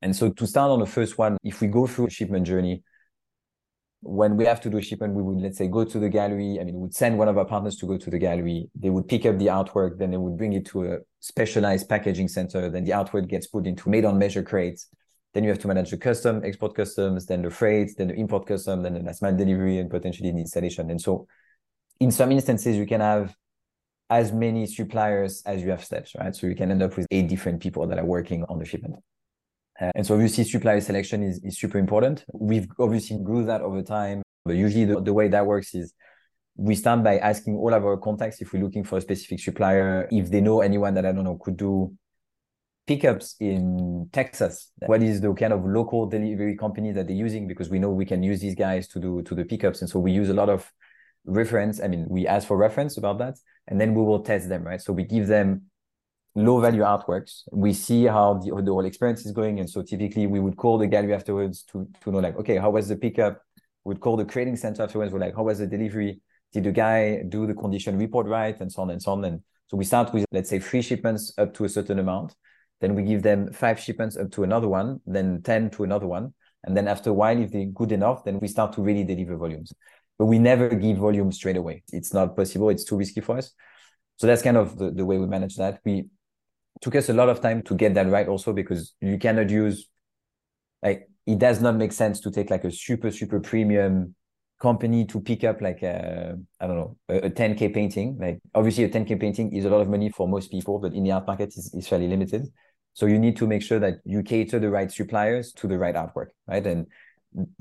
And 0.00 0.16
so 0.16 0.30
to 0.30 0.46
start 0.46 0.70
on 0.70 0.80
the 0.80 0.86
first 0.86 1.18
one, 1.18 1.36
if 1.44 1.60
we 1.60 1.68
go 1.68 1.86
through 1.86 2.06
a 2.06 2.10
shipment 2.10 2.46
journey, 2.46 2.82
when 4.02 4.36
we 4.36 4.44
have 4.44 4.60
to 4.60 4.68
do 4.68 4.82
shipment, 4.82 5.14
we 5.14 5.22
would 5.22 5.40
let's 5.40 5.58
say 5.58 5.68
go 5.68 5.84
to 5.84 5.98
the 5.98 6.08
gallery. 6.08 6.58
I 6.60 6.64
mean, 6.64 6.74
we 6.74 6.82
would 6.82 6.94
send 6.94 7.18
one 7.18 7.28
of 7.28 7.38
our 7.38 7.44
partners 7.44 7.76
to 7.76 7.86
go 7.86 7.96
to 7.96 8.10
the 8.10 8.18
gallery. 8.18 8.68
They 8.74 8.90
would 8.90 9.06
pick 9.06 9.24
up 9.24 9.38
the 9.38 9.46
artwork, 9.46 9.98
then 9.98 10.10
they 10.10 10.16
would 10.16 10.36
bring 10.36 10.52
it 10.54 10.66
to 10.66 10.92
a 10.92 10.98
specialized 11.20 11.88
packaging 11.88 12.26
center. 12.26 12.68
Then 12.68 12.82
the 12.84 12.90
artwork 12.90 13.28
gets 13.28 13.46
put 13.46 13.66
into 13.66 13.88
made 13.88 14.04
on 14.04 14.18
measure 14.18 14.42
crates. 14.42 14.88
then 15.34 15.44
you 15.44 15.50
have 15.50 15.60
to 15.60 15.68
manage 15.68 15.90
the 15.90 15.96
custom, 15.96 16.42
export 16.44 16.74
customs, 16.74 17.26
then 17.26 17.40
the 17.42 17.50
freight, 17.50 17.90
then 17.96 18.08
the 18.08 18.14
import 18.14 18.46
custom, 18.46 18.82
then 18.82 18.94
the 18.94 19.00
last 19.00 19.22
mile 19.22 19.34
delivery, 19.34 19.78
and 19.78 19.88
potentially 19.88 20.30
the 20.30 20.38
installation. 20.38 20.90
And 20.90 21.00
so, 21.00 21.26
in 22.00 22.10
some 22.10 22.32
instances, 22.32 22.76
you 22.76 22.86
can 22.86 23.00
have 23.00 23.34
as 24.10 24.30
many 24.32 24.66
suppliers 24.66 25.42
as 25.46 25.62
you 25.62 25.70
have 25.70 25.82
steps, 25.82 26.14
right? 26.18 26.34
So 26.36 26.46
you 26.46 26.54
can 26.54 26.70
end 26.70 26.82
up 26.82 26.96
with 26.96 27.06
eight 27.10 27.28
different 27.28 27.62
people 27.62 27.86
that 27.86 27.98
are 27.98 28.04
working 28.04 28.44
on 28.48 28.58
the 28.58 28.64
shipment. 28.66 28.96
Uh, 29.82 29.90
and 29.96 30.06
so 30.06 30.14
obviously 30.14 30.44
supplier 30.44 30.80
selection 30.80 31.24
is, 31.24 31.40
is 31.42 31.58
super 31.58 31.78
important. 31.78 32.24
We've 32.32 32.68
obviously 32.78 33.18
grew 33.18 33.44
that 33.46 33.62
over 33.62 33.82
time, 33.82 34.22
but 34.44 34.54
usually 34.54 34.84
the, 34.84 35.00
the 35.00 35.12
way 35.12 35.26
that 35.28 35.44
works 35.44 35.74
is 35.74 35.92
we 36.54 36.76
start 36.76 37.02
by 37.02 37.18
asking 37.18 37.56
all 37.56 37.74
of 37.74 37.84
our 37.84 37.96
contacts 37.96 38.40
if 38.40 38.52
we're 38.52 38.62
looking 38.62 38.84
for 38.84 38.98
a 38.98 39.00
specific 39.00 39.40
supplier, 39.40 40.06
if 40.12 40.30
they 40.30 40.40
know 40.40 40.60
anyone 40.60 40.94
that 40.94 41.04
I 41.04 41.10
don't 41.10 41.24
know 41.24 41.36
could 41.36 41.56
do 41.56 41.92
pickups 42.86 43.36
in 43.40 44.08
Texas. 44.12 44.70
What 44.86 45.02
is 45.02 45.20
the 45.20 45.32
kind 45.34 45.52
of 45.52 45.64
local 45.64 46.06
delivery 46.06 46.56
company 46.56 46.92
that 46.92 47.06
they're 47.08 47.16
using? 47.16 47.48
Because 47.48 47.70
we 47.70 47.78
know 47.78 47.90
we 47.90 48.04
can 48.04 48.22
use 48.22 48.40
these 48.40 48.54
guys 48.54 48.86
to 48.88 49.00
do 49.00 49.22
to 49.22 49.34
the 49.34 49.44
pickups. 49.44 49.80
And 49.80 49.90
so 49.90 49.98
we 49.98 50.12
use 50.12 50.28
a 50.28 50.34
lot 50.34 50.48
of 50.48 50.70
reference. 51.24 51.80
I 51.80 51.88
mean, 51.88 52.06
we 52.08 52.26
ask 52.26 52.46
for 52.46 52.56
reference 52.56 52.98
about 52.98 53.18
that, 53.18 53.34
and 53.68 53.80
then 53.80 53.94
we 53.94 54.02
will 54.02 54.20
test 54.20 54.48
them, 54.48 54.64
right? 54.64 54.80
So 54.80 54.92
we 54.92 55.04
give 55.04 55.26
them 55.26 55.62
low 56.34 56.60
value 56.60 56.82
artworks. 56.82 57.42
We 57.50 57.72
see 57.72 58.04
how 58.04 58.34
the, 58.34 58.62
the 58.62 58.72
whole 58.72 58.84
experience 58.84 59.26
is 59.26 59.32
going. 59.32 59.60
And 59.60 59.68
so 59.68 59.82
typically 59.82 60.26
we 60.26 60.40
would 60.40 60.56
call 60.56 60.78
the 60.78 60.86
gallery 60.86 61.14
afterwards 61.14 61.62
to, 61.72 61.86
to 62.02 62.10
know 62.10 62.18
like, 62.18 62.36
okay, 62.36 62.56
how 62.56 62.70
was 62.70 62.88
the 62.88 62.96
pickup? 62.96 63.42
We'd 63.84 64.00
call 64.00 64.16
the 64.16 64.24
creating 64.24 64.56
center 64.56 64.82
afterwards. 64.82 65.12
We're 65.12 65.20
like, 65.20 65.36
how 65.36 65.42
was 65.42 65.58
the 65.58 65.66
delivery? 65.66 66.20
Did 66.52 66.64
the 66.64 66.72
guy 66.72 67.22
do 67.28 67.46
the 67.46 67.54
condition 67.54 67.98
report 67.98 68.26
right? 68.26 68.58
And 68.60 68.70
so 68.70 68.82
on 68.82 68.90
and 68.90 69.02
so 69.02 69.12
on. 69.12 69.24
And 69.24 69.40
so 69.68 69.76
we 69.76 69.84
start 69.84 70.12
with, 70.12 70.24
let's 70.32 70.50
say, 70.50 70.58
three 70.58 70.82
shipments 70.82 71.32
up 71.38 71.54
to 71.54 71.64
a 71.64 71.68
certain 71.68 71.98
amount. 71.98 72.34
Then 72.80 72.94
we 72.94 73.02
give 73.02 73.22
them 73.22 73.52
five 73.52 73.78
shipments 73.78 74.16
up 74.16 74.30
to 74.32 74.42
another 74.42 74.68
one, 74.68 75.00
then 75.06 75.40
10 75.42 75.70
to 75.70 75.84
another 75.84 76.06
one. 76.06 76.34
And 76.64 76.76
then 76.76 76.88
after 76.88 77.10
a 77.10 77.12
while, 77.12 77.38
if 77.38 77.52
they're 77.52 77.66
good 77.66 77.92
enough, 77.92 78.24
then 78.24 78.38
we 78.40 78.48
start 78.48 78.72
to 78.74 78.82
really 78.82 79.04
deliver 79.04 79.36
volumes. 79.36 79.72
But 80.18 80.26
we 80.26 80.38
never 80.38 80.68
give 80.68 80.98
volume 80.98 81.32
straight 81.32 81.56
away. 81.56 81.82
It's 81.92 82.12
not 82.12 82.36
possible. 82.36 82.70
It's 82.70 82.84
too 82.84 82.96
risky 82.96 83.20
for 83.20 83.38
us. 83.38 83.52
So 84.16 84.26
that's 84.26 84.42
kind 84.42 84.56
of 84.56 84.78
the, 84.78 84.90
the 84.90 85.04
way 85.04 85.18
we 85.18 85.26
manage 85.26 85.56
that. 85.56 85.80
We 85.84 86.06
took 86.80 86.94
us 86.94 87.08
a 87.08 87.12
lot 87.12 87.28
of 87.28 87.40
time 87.40 87.62
to 87.62 87.74
get 87.74 87.94
that 87.94 88.08
right 88.08 88.28
also 88.28 88.52
because 88.52 88.94
you 89.00 89.18
cannot 89.18 89.50
use 89.50 89.88
like 90.82 91.08
it 91.26 91.38
does 91.38 91.60
not 91.60 91.76
make 91.76 91.92
sense 91.92 92.20
to 92.20 92.30
take 92.30 92.50
like 92.50 92.64
a 92.64 92.70
super 92.70 93.10
super 93.10 93.40
premium 93.40 94.14
company 94.62 95.04
to 95.04 95.20
pick 95.20 95.42
up 95.42 95.60
like 95.60 95.82
I 95.82 96.36
don't 96.60 96.76
know 96.76 96.96
a, 97.08 97.26
a 97.26 97.30
10k 97.30 97.74
painting. 97.74 98.16
Like 98.18 98.38
obviously 98.54 98.84
a 98.84 98.88
10k 98.88 99.20
painting 99.20 99.52
is 99.52 99.64
a 99.64 99.68
lot 99.68 99.80
of 99.80 99.88
money 99.88 100.08
for 100.08 100.28
most 100.28 100.50
people, 100.50 100.78
but 100.78 100.94
in 100.94 101.02
the 101.02 101.10
art 101.10 101.26
market 101.26 101.48
is 101.56 101.74
is 101.74 101.88
fairly 101.88 102.08
limited. 102.08 102.46
So 102.94 103.06
you 103.06 103.18
need 103.18 103.36
to 103.38 103.46
make 103.46 103.62
sure 103.62 103.80
that 103.80 103.94
you 104.04 104.22
cater 104.22 104.58
the 104.60 104.70
right 104.70 104.90
suppliers 104.90 105.52
to 105.54 105.66
the 105.66 105.78
right 105.78 105.94
artwork, 105.94 106.28
right? 106.46 106.64
And 106.64 106.86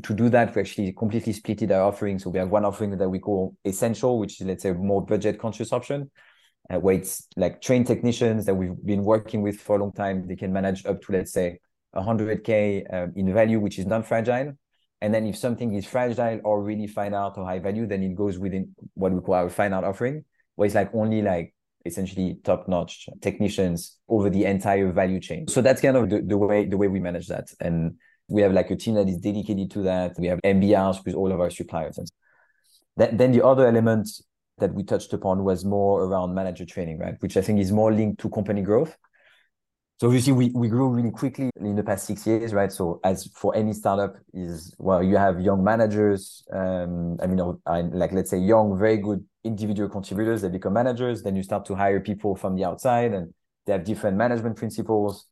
to 0.03 0.13
do 0.13 0.29
that, 0.29 0.53
we 0.53 0.61
actually 0.61 0.91
completely 0.91 1.33
split 1.33 1.71
our 1.71 1.83
offering. 1.83 2.19
So 2.19 2.29
we 2.29 2.39
have 2.39 2.49
one 2.49 2.65
offering 2.65 2.97
that 2.97 3.09
we 3.09 3.19
call 3.19 3.55
essential, 3.65 4.19
which 4.19 4.39
is 4.39 4.47
let's 4.47 4.63
say 4.63 4.73
more 4.73 5.03
budget 5.03 5.39
conscious 5.39 5.71
option, 5.71 6.11
uh, 6.69 6.79
where 6.79 6.95
it's 6.95 7.27
like 7.35 7.61
trained 7.61 7.87
technicians 7.87 8.45
that 8.45 8.55
we've 8.55 8.75
been 8.85 9.03
working 9.03 9.41
with 9.41 9.59
for 9.59 9.75
a 9.75 9.79
long 9.79 9.91
time. 9.91 10.27
They 10.27 10.35
can 10.35 10.53
manage 10.53 10.85
up 10.85 11.01
to 11.03 11.11
let's 11.11 11.31
say 11.31 11.59
100k 11.95 12.93
um, 12.93 13.13
in 13.15 13.33
value, 13.33 13.59
which 13.59 13.79
is 13.79 13.85
non-fragile. 13.85 14.53
And 15.01 15.13
then 15.13 15.25
if 15.25 15.35
something 15.35 15.73
is 15.73 15.85
fragile 15.85 16.39
or 16.43 16.61
really 16.61 16.87
fine 16.87 17.13
art 17.13 17.37
or 17.37 17.45
high 17.45 17.59
value, 17.59 17.87
then 17.87 18.03
it 18.03 18.15
goes 18.15 18.37
within 18.37 18.75
what 18.93 19.11
we 19.11 19.19
call 19.19 19.35
our 19.35 19.49
fine 19.49 19.73
art 19.73 19.83
offering, 19.83 20.23
where 20.55 20.67
it's 20.67 20.75
like 20.75 20.93
only 20.93 21.23
like 21.23 21.55
essentially 21.85 22.37
top-notch 22.43 23.09
technicians 23.21 23.97
over 24.07 24.29
the 24.29 24.45
entire 24.45 24.91
value 24.91 25.19
chain. 25.19 25.47
So 25.47 25.61
that's 25.61 25.81
kind 25.81 25.97
of 25.97 26.09
the, 26.09 26.21
the 26.21 26.37
way 26.37 26.65
the 26.65 26.77
way 26.77 26.87
we 26.87 26.99
manage 26.99 27.27
that. 27.27 27.51
And 27.59 27.95
we 28.27 28.43
have 28.43 28.53
like 28.53 28.69
a 28.69 28.75
team 28.75 28.93
that 28.95 29.09
is 29.09 29.17
dedicated 29.17 29.71
to 29.71 29.81
that. 29.83 30.13
We 30.19 30.27
have 30.27 30.39
MBRs 30.43 31.03
with 31.03 31.15
all 31.15 31.31
of 31.31 31.39
our 31.41 31.49
suppliers. 31.49 31.97
And 31.97 32.09
then 33.19 33.31
the 33.31 33.43
other 33.43 33.67
element 33.67 34.07
that 34.57 34.73
we 34.73 34.83
touched 34.83 35.13
upon 35.13 35.43
was 35.43 35.65
more 35.65 36.03
around 36.03 36.33
manager 36.33 36.65
training, 36.65 36.99
right? 36.99 37.15
Which 37.19 37.37
I 37.37 37.41
think 37.41 37.59
is 37.59 37.71
more 37.71 37.91
linked 37.91 38.21
to 38.21 38.29
company 38.29 38.61
growth. 38.61 38.95
So 39.99 40.07
obviously 40.07 40.33
we, 40.33 40.49
we 40.55 40.67
grew 40.67 40.89
really 40.89 41.11
quickly 41.11 41.51
in 41.57 41.75
the 41.75 41.83
past 41.83 42.07
six 42.07 42.25
years, 42.25 42.55
right? 42.55 42.71
So 42.71 42.99
as 43.03 43.27
for 43.35 43.55
any 43.55 43.71
startup 43.71 44.15
is, 44.33 44.73
well, 44.79 45.03
you 45.03 45.15
have 45.15 45.39
young 45.39 45.63
managers, 45.63 46.43
um, 46.51 47.17
I 47.21 47.27
mean, 47.27 47.39
like 47.65 48.11
let's 48.11 48.31
say 48.31 48.39
young, 48.39 48.79
very 48.79 48.97
good 48.97 49.23
individual 49.43 49.89
contributors 49.89 50.41
that 50.41 50.53
become 50.53 50.73
managers. 50.73 51.21
Then 51.21 51.35
you 51.35 51.43
start 51.43 51.65
to 51.65 51.75
hire 51.75 51.99
people 51.99 52.35
from 52.35 52.55
the 52.55 52.65
outside 52.65 53.13
and 53.13 53.31
they 53.67 53.73
have 53.73 53.83
different 53.83 54.17
management 54.17 54.55
principles. 54.57 55.27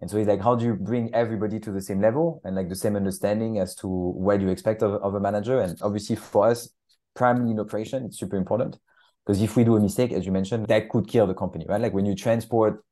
And 0.00 0.10
so 0.10 0.18
it's 0.18 0.28
like, 0.28 0.42
how 0.42 0.56
do 0.56 0.66
you 0.66 0.74
bring 0.74 1.14
everybody 1.14 1.58
to 1.60 1.72
the 1.72 1.80
same 1.80 2.02
level 2.02 2.42
and 2.44 2.54
like 2.54 2.68
the 2.68 2.76
same 2.76 2.96
understanding 2.96 3.60
as 3.60 3.74
to 3.76 3.88
what 3.88 4.42
you 4.42 4.48
expect 4.50 4.82
of, 4.82 5.00
of 5.02 5.14
a 5.14 5.20
manager? 5.20 5.58
And 5.60 5.78
obviously 5.80 6.16
for 6.16 6.48
us, 6.48 6.68
primarily 7.14 7.58
operation, 7.58 8.04
it's 8.04 8.18
super 8.18 8.36
important 8.36 8.78
because 9.24 9.40
if 9.40 9.56
we 9.56 9.64
do 9.64 9.76
a 9.76 9.80
mistake, 9.80 10.12
as 10.12 10.26
you 10.26 10.32
mentioned, 10.32 10.66
that 10.66 10.88
could 10.88 11.08
kill 11.08 11.26
the 11.26 11.34
company, 11.34 11.66
right? 11.68 11.80
Like 11.80 11.94
when 11.94 12.06
you 12.06 12.14
transport 12.14 12.84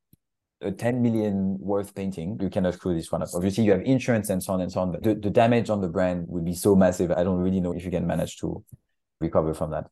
a 0.62 0.70
10 0.70 1.02
million 1.02 1.56
worth 1.58 1.94
painting, 1.94 2.38
you 2.40 2.50
cannot 2.50 2.74
screw 2.74 2.94
this 2.94 3.10
one 3.10 3.22
up. 3.22 3.30
Obviously, 3.34 3.64
you 3.64 3.72
have 3.72 3.82
insurance 3.82 4.30
and 4.30 4.42
so 4.42 4.52
on 4.52 4.60
and 4.60 4.70
so 4.70 4.80
on, 4.80 4.92
but 4.92 5.02
the, 5.02 5.14
the 5.14 5.30
damage 5.30 5.70
on 5.70 5.80
the 5.80 5.88
brand 5.88 6.26
would 6.28 6.44
be 6.44 6.54
so 6.54 6.76
massive. 6.76 7.10
I 7.10 7.24
don't 7.24 7.38
really 7.38 7.60
know 7.60 7.72
if 7.72 7.84
you 7.84 7.90
can 7.90 8.06
manage 8.06 8.36
to 8.38 8.62
recover 9.20 9.54
from 9.54 9.70
that. 9.70 9.86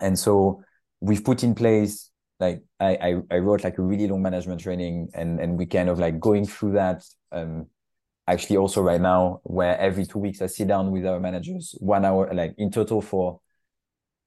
And 0.00 0.18
so 0.18 0.62
we've 1.00 1.24
put 1.24 1.42
in 1.42 1.54
place 1.54 2.10
like 2.40 2.62
I, 2.80 2.96
I, 2.96 3.16
I 3.30 3.38
wrote 3.38 3.64
like 3.64 3.78
a 3.78 3.82
really 3.82 4.08
long 4.08 4.22
management 4.22 4.60
training 4.60 5.10
and 5.14 5.40
and 5.40 5.58
we 5.58 5.66
kind 5.66 5.88
of 5.88 5.98
like 5.98 6.18
going 6.18 6.46
through 6.46 6.72
that 6.72 7.04
um 7.32 7.66
actually 8.26 8.56
also 8.56 8.80
right 8.80 9.00
now 9.00 9.40
where 9.44 9.78
every 9.78 10.06
two 10.06 10.18
weeks 10.18 10.40
I 10.40 10.46
sit 10.46 10.68
down 10.68 10.90
with 10.90 11.06
our 11.06 11.20
managers 11.20 11.74
one 11.80 12.04
hour 12.04 12.32
like 12.32 12.54
in 12.58 12.70
total 12.70 13.02
for 13.02 13.40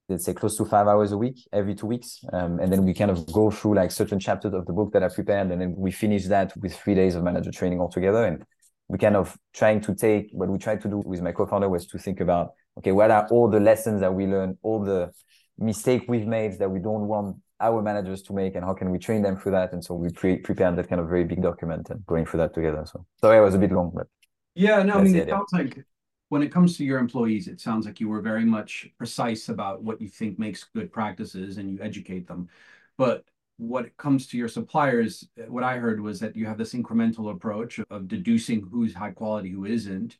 let's 0.09 0.25
say 0.25 0.33
close 0.33 0.57
to 0.57 0.65
five 0.65 0.87
hours 0.87 1.11
a 1.11 1.17
week 1.17 1.47
every 1.51 1.75
two 1.75 1.87
weeks. 1.87 2.19
Um, 2.33 2.59
and 2.59 2.71
then 2.71 2.83
we 2.83 2.93
kind 2.93 3.11
of 3.11 3.31
go 3.31 3.49
through 3.49 3.75
like 3.75 3.91
certain 3.91 4.19
chapters 4.19 4.53
of 4.53 4.65
the 4.65 4.73
book 4.73 4.91
that 4.93 5.03
i 5.03 5.07
prepared 5.07 5.51
and 5.51 5.61
then 5.61 5.75
we 5.77 5.91
finish 5.91 6.25
that 6.25 6.55
with 6.57 6.75
three 6.75 6.95
days 6.95 7.15
of 7.15 7.23
manager 7.23 7.51
training 7.51 7.79
altogether. 7.79 8.25
And 8.25 8.43
we 8.87 8.97
kind 8.97 9.15
of 9.15 9.37
trying 9.53 9.81
to 9.81 9.95
take 9.95 10.29
what 10.31 10.49
we 10.49 10.57
tried 10.57 10.81
to 10.81 10.89
do 10.89 11.01
with 11.05 11.21
my 11.21 11.31
co-founder 11.31 11.69
was 11.69 11.87
to 11.87 11.97
think 11.97 12.19
about 12.19 12.51
okay 12.77 12.91
what 12.91 13.11
are 13.11 13.27
all 13.31 13.49
the 13.49 13.59
lessons 13.59 14.01
that 14.01 14.13
we 14.13 14.25
learned 14.27 14.57
all 14.61 14.83
the 14.83 15.11
mistake 15.57 16.03
we've 16.07 16.27
made 16.27 16.59
that 16.59 16.69
we 16.69 16.79
don't 16.79 17.07
want 17.07 17.37
our 17.61 17.81
managers 17.81 18.21
to 18.23 18.33
make 18.33 18.55
and 18.55 18.65
how 18.65 18.73
can 18.73 18.91
we 18.91 18.99
train 18.99 19.21
them 19.21 19.37
through 19.37 19.53
that? 19.53 19.71
And 19.71 19.83
so 19.83 19.95
we 19.95 20.09
pre- 20.09 20.37
prepared 20.37 20.75
that 20.75 20.89
kind 20.89 20.99
of 20.99 21.07
very 21.07 21.23
big 21.23 21.41
document 21.41 21.89
and 21.89 22.05
going 22.05 22.25
through 22.25 22.39
that 22.39 22.53
together. 22.53 22.83
So 22.85 23.05
sorry 23.21 23.37
i 23.37 23.41
was 23.41 23.55
a 23.55 23.59
bit 23.59 23.71
long 23.71 23.91
but 23.95 24.07
yeah 24.55 24.83
no 24.83 24.95
i 24.95 25.01
mean 25.01 25.15
it 25.15 25.29
sounds 25.29 25.51
like 25.53 25.83
when 26.33 26.43
it 26.43 26.51
comes 26.51 26.75
to 26.75 26.83
your 26.83 26.97
employees 26.99 27.47
it 27.47 27.61
sounds 27.61 27.85
like 27.85 27.99
you 27.99 28.09
were 28.09 28.21
very 28.21 28.43
much 28.45 28.89
precise 28.97 29.49
about 29.49 29.83
what 29.83 30.01
you 30.01 30.09
think 30.09 30.39
makes 30.39 30.65
good 30.75 30.91
practices 30.91 31.57
and 31.57 31.69
you 31.69 31.79
educate 31.81 32.27
them 32.27 32.49
but 32.97 33.23
what 33.57 33.85
it 33.85 33.95
comes 33.97 34.25
to 34.25 34.37
your 34.37 34.47
suppliers 34.47 35.27
what 35.47 35.63
i 35.63 35.77
heard 35.77 36.01
was 36.01 36.19
that 36.19 36.35
you 36.35 36.45
have 36.45 36.57
this 36.57 36.73
incremental 36.73 37.31
approach 37.31 37.79
of 37.91 38.07
deducing 38.07 38.67
who's 38.71 38.95
high 38.95 39.11
quality 39.11 39.51
who 39.51 39.65
isn't 39.65 40.17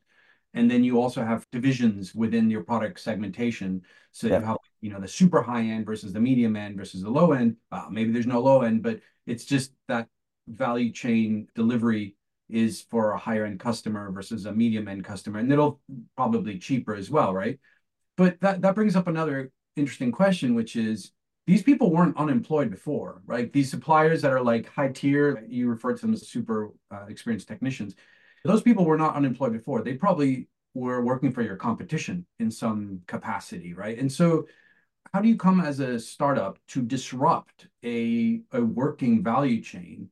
and 0.53 0.69
then 0.69 0.83
you 0.83 1.01
also 1.01 1.23
have 1.23 1.49
divisions 1.51 2.13
within 2.13 2.49
your 2.49 2.63
product 2.63 2.99
segmentation. 2.99 3.81
So 4.11 4.27
yeah. 4.27 4.39
you 4.39 4.45
have, 4.45 4.57
you 4.81 4.91
know, 4.91 4.99
the 4.99 5.07
super 5.07 5.41
high 5.41 5.63
end 5.63 5.85
versus 5.85 6.13
the 6.13 6.19
medium 6.19 6.55
end 6.55 6.77
versus 6.77 7.01
the 7.01 7.09
low 7.09 7.31
end. 7.31 7.57
Uh, 7.71 7.87
maybe 7.89 8.11
there's 8.11 8.27
no 8.27 8.39
low 8.39 8.61
end, 8.61 8.83
but 8.83 8.99
it's 9.25 9.45
just 9.45 9.71
that 9.87 10.07
value 10.47 10.91
chain 10.91 11.47
delivery 11.55 12.15
is 12.53 12.85
for 12.89 13.11
a 13.11 13.17
higher 13.17 13.45
end 13.45 13.59
customer 13.59 14.11
versus 14.11 14.45
a 14.45 14.53
medium 14.53 14.87
end 14.87 15.03
customer. 15.03 15.39
And 15.39 15.51
it'll 15.51 15.81
probably 16.15 16.59
cheaper 16.59 16.95
as 16.95 17.09
well, 17.09 17.33
right? 17.33 17.59
But 18.15 18.39
that, 18.41 18.61
that 18.61 18.75
brings 18.75 18.95
up 18.95 19.07
another 19.07 19.51
interesting 19.75 20.11
question, 20.11 20.55
which 20.55 20.75
is 20.75 21.11
these 21.47 21.63
people 21.63 21.91
weren't 21.91 22.17
unemployed 22.17 22.69
before, 22.69 23.21
right? 23.25 23.51
These 23.51 23.69
suppliers 23.69 24.21
that 24.21 24.31
are 24.31 24.41
like 24.41 24.69
high 24.69 24.89
tier, 24.89 25.43
you 25.47 25.67
refer 25.67 25.93
to 25.93 26.01
them 26.01 26.13
as 26.13 26.29
super 26.29 26.71
uh, 26.91 27.05
experienced 27.09 27.47
technicians 27.47 27.95
those 28.43 28.61
people 28.61 28.85
were 28.85 28.97
not 28.97 29.15
unemployed 29.15 29.53
before. 29.53 29.81
They 29.81 29.93
probably 29.93 30.47
were 30.73 31.03
working 31.03 31.31
for 31.31 31.41
your 31.41 31.55
competition 31.55 32.25
in 32.39 32.51
some 32.51 33.01
capacity, 33.07 33.73
right? 33.73 33.97
And 33.97 34.11
so 34.11 34.47
how 35.13 35.21
do 35.21 35.29
you 35.29 35.37
come 35.37 35.59
as 35.59 35.79
a 35.79 35.99
startup 35.99 36.57
to 36.69 36.81
disrupt 36.81 37.67
a, 37.83 38.41
a 38.51 38.61
working 38.61 39.23
value 39.23 39.61
chain 39.61 40.09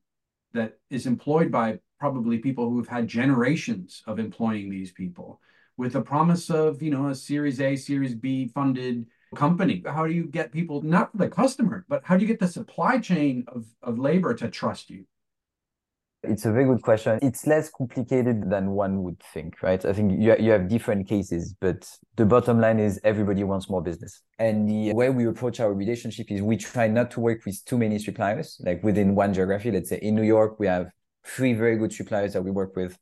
that 0.54 0.78
is 0.90 1.06
employed 1.06 1.50
by 1.50 1.80
probably 2.02 2.38
people 2.38 2.68
who've 2.68 2.88
had 2.96 3.06
generations 3.06 4.02
of 4.08 4.18
employing 4.18 4.68
these 4.68 4.90
people 4.90 5.40
with 5.76 5.92
the 5.92 6.00
promise 6.00 6.50
of, 6.50 6.82
you 6.82 6.90
know, 6.90 7.06
a 7.10 7.14
series 7.14 7.60
A, 7.60 7.76
series 7.76 8.14
B 8.24 8.48
funded 8.48 9.06
company? 9.36 9.76
How 9.86 10.04
do 10.08 10.12
you 10.12 10.26
get 10.38 10.50
people, 10.50 10.82
not 10.82 11.16
the 11.16 11.28
customer, 11.28 11.78
but 11.88 12.00
how 12.02 12.16
do 12.16 12.22
you 12.22 12.26
get 12.26 12.40
the 12.40 12.48
supply 12.58 12.98
chain 12.98 13.44
of, 13.46 13.66
of 13.84 14.00
labor 14.00 14.34
to 14.34 14.48
trust 14.50 14.90
you? 14.90 15.04
It's 16.24 16.44
a 16.44 16.52
very 16.56 16.66
good 16.70 16.82
question. 16.82 17.20
It's 17.22 17.46
less 17.46 17.70
complicated 17.70 18.50
than 18.50 18.64
one 18.84 19.04
would 19.04 19.20
think, 19.32 19.62
right? 19.62 19.84
I 19.84 19.92
think 19.92 20.20
you, 20.20 20.36
you 20.44 20.50
have 20.50 20.68
different 20.68 21.08
cases, 21.08 21.54
but 21.60 21.88
the 22.16 22.26
bottom 22.26 22.60
line 22.60 22.80
is 22.80 23.00
everybody 23.04 23.44
wants 23.44 23.70
more 23.70 23.82
business. 23.90 24.22
And 24.40 24.68
the 24.68 24.92
way 24.92 25.08
we 25.10 25.26
approach 25.26 25.60
our 25.60 25.72
relationship 25.72 26.26
is 26.32 26.42
we 26.42 26.56
try 26.56 26.88
not 26.88 27.12
to 27.12 27.20
work 27.20 27.40
with 27.46 27.64
too 27.64 27.78
many 27.78 28.00
suppliers, 28.00 28.60
like 28.64 28.82
within 28.82 29.14
one 29.14 29.32
geography. 29.32 29.70
Let's 29.70 29.90
say 29.90 30.00
in 30.02 30.16
New 30.16 30.28
York, 30.36 30.58
we 30.58 30.66
have 30.66 30.86
three 31.24 31.52
very 31.52 31.76
good 31.76 31.92
suppliers 31.92 32.32
that 32.32 32.42
we 32.42 32.50
work 32.50 32.76
with. 32.76 32.96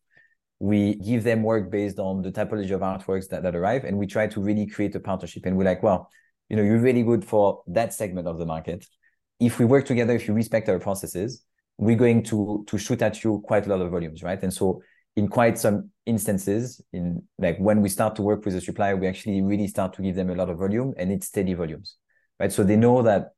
we 0.59 0.95
give 0.97 1.25
them 1.25 1.43
work 1.43 1.71
based 1.71 1.99
on 1.99 2.23
the 2.23 2.31
typology 2.31 2.71
of 2.71 2.83
artworks 2.83 3.29
that, 3.31 3.43
that 3.43 3.57
arrive 3.57 3.85
and 3.85 3.97
we 3.97 4.07
try 4.07 4.27
to 4.27 4.41
really 4.43 4.67
create 4.67 4.95
a 4.95 5.01
partnership. 5.01 5.47
And 5.47 5.57
we're 5.57 5.65
like 5.65 5.83
well 5.83 6.09
you 6.49 6.57
know 6.57 6.63
you're 6.63 6.79
really 6.79 7.03
good 7.03 7.25
for 7.25 7.63
that 7.69 7.95
segment 7.95 8.27
of 8.29 8.39
the 8.39 8.47
market. 8.47 8.87
If 9.39 9.59
we 9.59 9.65
work 9.65 9.87
together 9.87 10.15
if 10.15 10.29
you 10.29 10.35
respect 10.35 10.69
our 10.69 10.79
processes 10.79 11.43
we're 11.79 11.97
going 11.97 12.23
to 12.25 12.65
to 12.67 12.77
shoot 12.77 13.01
at 13.03 13.25
you 13.25 13.41
quite 13.47 13.67
a 13.67 13.71
lot 13.71 13.81
of 13.81 13.91
volumes 13.91 14.23
right? 14.23 14.43
And 14.43 14.53
so 14.53 14.83
in 15.17 15.29
quite 15.29 15.59
some 15.59 15.91
instances 16.07 16.81
in 16.93 17.23
like 17.39 17.57
when 17.59 17.81
we 17.81 17.89
start 17.89 18.15
to 18.17 18.23
work 18.23 18.45
with 18.45 18.55
a 18.55 18.61
supplier 18.61 18.97
we 18.97 19.07
actually 19.07 19.41
really 19.43 19.67
start 19.67 19.95
to 19.95 20.03
give 20.03 20.15
them 20.15 20.31
a 20.31 20.35
lot 20.35 20.51
of 20.51 20.59
volume 20.59 20.93
and 20.99 21.11
it's 21.11 21.27
steady 21.27 21.55
volumes 21.55 21.97
right? 22.39 22.53
So 22.53 22.65
they 22.65 22.77
know 22.77 23.03
that 23.03 23.31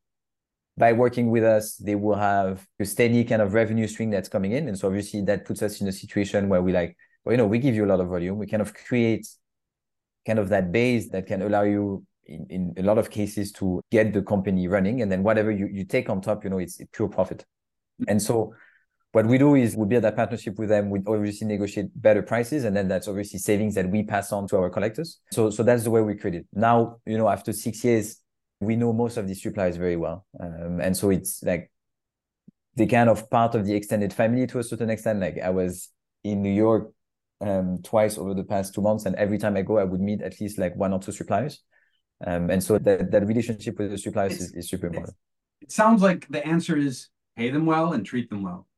by 0.76 0.92
working 0.92 1.30
with 1.30 1.44
us, 1.44 1.76
they 1.76 1.94
will 1.94 2.16
have 2.16 2.66
a 2.80 2.84
steady 2.84 3.24
kind 3.24 3.42
of 3.42 3.54
revenue 3.54 3.86
stream 3.86 4.10
that's 4.10 4.28
coming 4.28 4.52
in. 4.52 4.68
And 4.68 4.78
so 4.78 4.88
obviously 4.88 5.20
that 5.22 5.44
puts 5.44 5.62
us 5.62 5.80
in 5.80 5.88
a 5.88 5.92
situation 5.92 6.48
where 6.48 6.62
we 6.62 6.72
like, 6.72 6.96
well, 7.24 7.32
you 7.32 7.36
know, 7.36 7.46
we 7.46 7.58
give 7.58 7.74
you 7.74 7.84
a 7.84 7.90
lot 7.90 8.00
of 8.00 8.08
volume. 8.08 8.38
We 8.38 8.46
kind 8.46 8.62
of 8.62 8.72
create 8.74 9.26
kind 10.26 10.38
of 10.38 10.48
that 10.48 10.72
base 10.72 11.10
that 11.10 11.26
can 11.26 11.42
allow 11.42 11.62
you 11.62 12.04
in, 12.24 12.46
in 12.48 12.74
a 12.78 12.82
lot 12.82 12.98
of 12.98 13.10
cases 13.10 13.52
to 13.52 13.82
get 13.90 14.12
the 14.12 14.22
company 14.22 14.66
running. 14.66 15.02
And 15.02 15.12
then 15.12 15.22
whatever 15.22 15.50
you, 15.50 15.68
you 15.70 15.84
take 15.84 16.08
on 16.08 16.20
top, 16.20 16.44
you 16.44 16.50
know, 16.50 16.58
it's 16.58 16.80
pure 16.92 17.08
profit. 17.08 17.44
And 18.08 18.20
so 18.20 18.54
what 19.12 19.26
we 19.26 19.36
do 19.36 19.54
is 19.54 19.76
we 19.76 19.86
build 19.86 20.04
that 20.04 20.16
partnership 20.16 20.58
with 20.58 20.70
them. 20.70 20.88
We 20.88 21.00
obviously 21.06 21.46
negotiate 21.46 21.90
better 21.94 22.22
prices, 22.22 22.64
and 22.64 22.74
then 22.74 22.88
that's 22.88 23.08
obviously 23.08 23.38
savings 23.38 23.74
that 23.74 23.90
we 23.90 24.02
pass 24.02 24.32
on 24.32 24.48
to 24.48 24.56
our 24.56 24.70
collectors. 24.70 25.18
So, 25.32 25.50
so 25.50 25.62
that's 25.62 25.84
the 25.84 25.90
way 25.90 26.00
we 26.00 26.14
create 26.14 26.36
it. 26.36 26.46
Now, 26.54 26.96
you 27.04 27.18
know, 27.18 27.28
after 27.28 27.52
six 27.52 27.84
years, 27.84 28.21
we 28.62 28.76
know 28.76 28.92
most 28.92 29.16
of 29.16 29.26
these 29.26 29.42
suppliers 29.42 29.76
very 29.76 29.96
well. 29.96 30.24
Um, 30.38 30.80
and 30.80 30.96
so 30.96 31.10
it's 31.10 31.42
like 31.42 31.70
they 32.76 32.86
kind 32.86 33.10
of 33.10 33.28
part 33.28 33.54
of 33.54 33.66
the 33.66 33.74
extended 33.74 34.12
family 34.12 34.46
to 34.46 34.58
a 34.58 34.62
certain 34.62 34.90
extent. 34.90 35.20
Like 35.20 35.38
I 35.42 35.50
was 35.50 35.90
in 36.24 36.42
New 36.42 36.52
York 36.52 36.92
um, 37.40 37.80
twice 37.82 38.16
over 38.16 38.34
the 38.34 38.44
past 38.44 38.74
two 38.74 38.80
months, 38.80 39.04
and 39.04 39.16
every 39.16 39.38
time 39.38 39.56
I 39.56 39.62
go, 39.62 39.78
I 39.78 39.84
would 39.84 40.00
meet 40.00 40.22
at 40.22 40.40
least 40.40 40.58
like 40.58 40.76
one 40.76 40.92
or 40.92 41.00
two 41.00 41.12
suppliers. 41.12 41.60
Um, 42.24 42.50
and 42.50 42.62
so 42.62 42.78
that, 42.78 43.10
that 43.10 43.26
relationship 43.26 43.78
with 43.78 43.90
the 43.90 43.98
suppliers 43.98 44.40
is, 44.40 44.54
is, 44.54 44.68
super 44.68 44.86
important. 44.86 45.16
It 45.60 45.72
sounds 45.72 46.02
like 46.02 46.28
the 46.28 46.46
answer 46.46 46.78
is 46.78 47.08
pay 47.36 47.50
them 47.50 47.66
well 47.66 47.94
and 47.94 48.06
treat 48.06 48.30
them 48.30 48.44
well. 48.44 48.68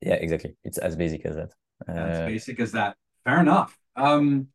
Yeah, 0.00 0.14
exactly. 0.14 0.54
It's 0.62 0.78
as 0.78 0.94
basic 0.94 1.26
as 1.26 1.34
that. 1.34 1.50
Uh, 1.88 1.92
as 1.92 2.26
basic 2.26 2.60
as 2.60 2.72
that. 2.72 2.96
Fair 3.24 3.40
enough. 3.40 3.76
Um, 3.96 4.48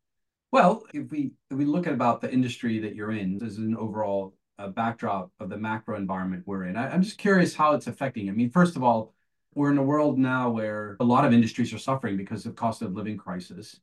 well, 0.52 0.84
if 0.94 1.12
we 1.12 1.34
if 1.52 1.58
we 1.58 1.66
look 1.66 1.88
at 1.88 1.94
about 1.94 2.22
the 2.22 2.32
industry 2.32 2.80
that 2.80 2.96
you're 2.96 3.12
in 3.12 3.44
as 3.44 3.58
an 3.58 3.76
overall 3.76 4.35
a 4.58 4.70
backdrop 4.70 5.32
of 5.40 5.50
the 5.50 5.58
macro 5.58 5.98
environment 5.98 6.44
we're 6.46 6.66
in. 6.66 6.78
I, 6.78 6.94
am 6.94 7.02
just 7.02 7.18
curious 7.18 7.56
how 7.56 7.74
it's 7.74 7.88
affecting. 7.88 8.30
I 8.30 8.32
mean, 8.32 8.50
first 8.50 8.76
of 8.76 8.84
all, 8.84 9.14
we're 9.54 9.72
in 9.72 9.78
a 9.78 9.84
world 9.84 10.18
now 10.18 10.50
where 10.50 10.98
a 11.00 11.04
lot 11.04 11.26
of 11.26 11.34
industries 11.34 11.74
are 11.74 11.78
suffering 11.78 12.18
because 12.18 12.46
of 12.46 12.56
cost 12.56 12.82
of 12.82 12.94
living 12.94 13.18
crisis. 13.18 13.80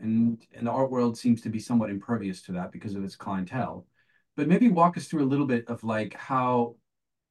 And, 0.00 0.44
and 0.54 0.66
the 0.66 0.70
art 0.70 0.90
world 0.90 1.18
seems 1.18 1.40
to 1.42 1.48
be 1.48 1.58
somewhat 1.58 1.90
impervious 1.90 2.42
to 2.42 2.52
that 2.52 2.72
because 2.72 2.94
of 2.94 3.04
its 3.04 3.16
clientele. 3.16 3.86
But 4.36 4.48
maybe 4.48 4.68
walk 4.68 4.96
us 4.96 5.06
through 5.06 5.24
a 5.24 5.28
little 5.28 5.46
bit 5.46 5.68
of 5.68 5.84
like 5.84 6.14
how 6.14 6.76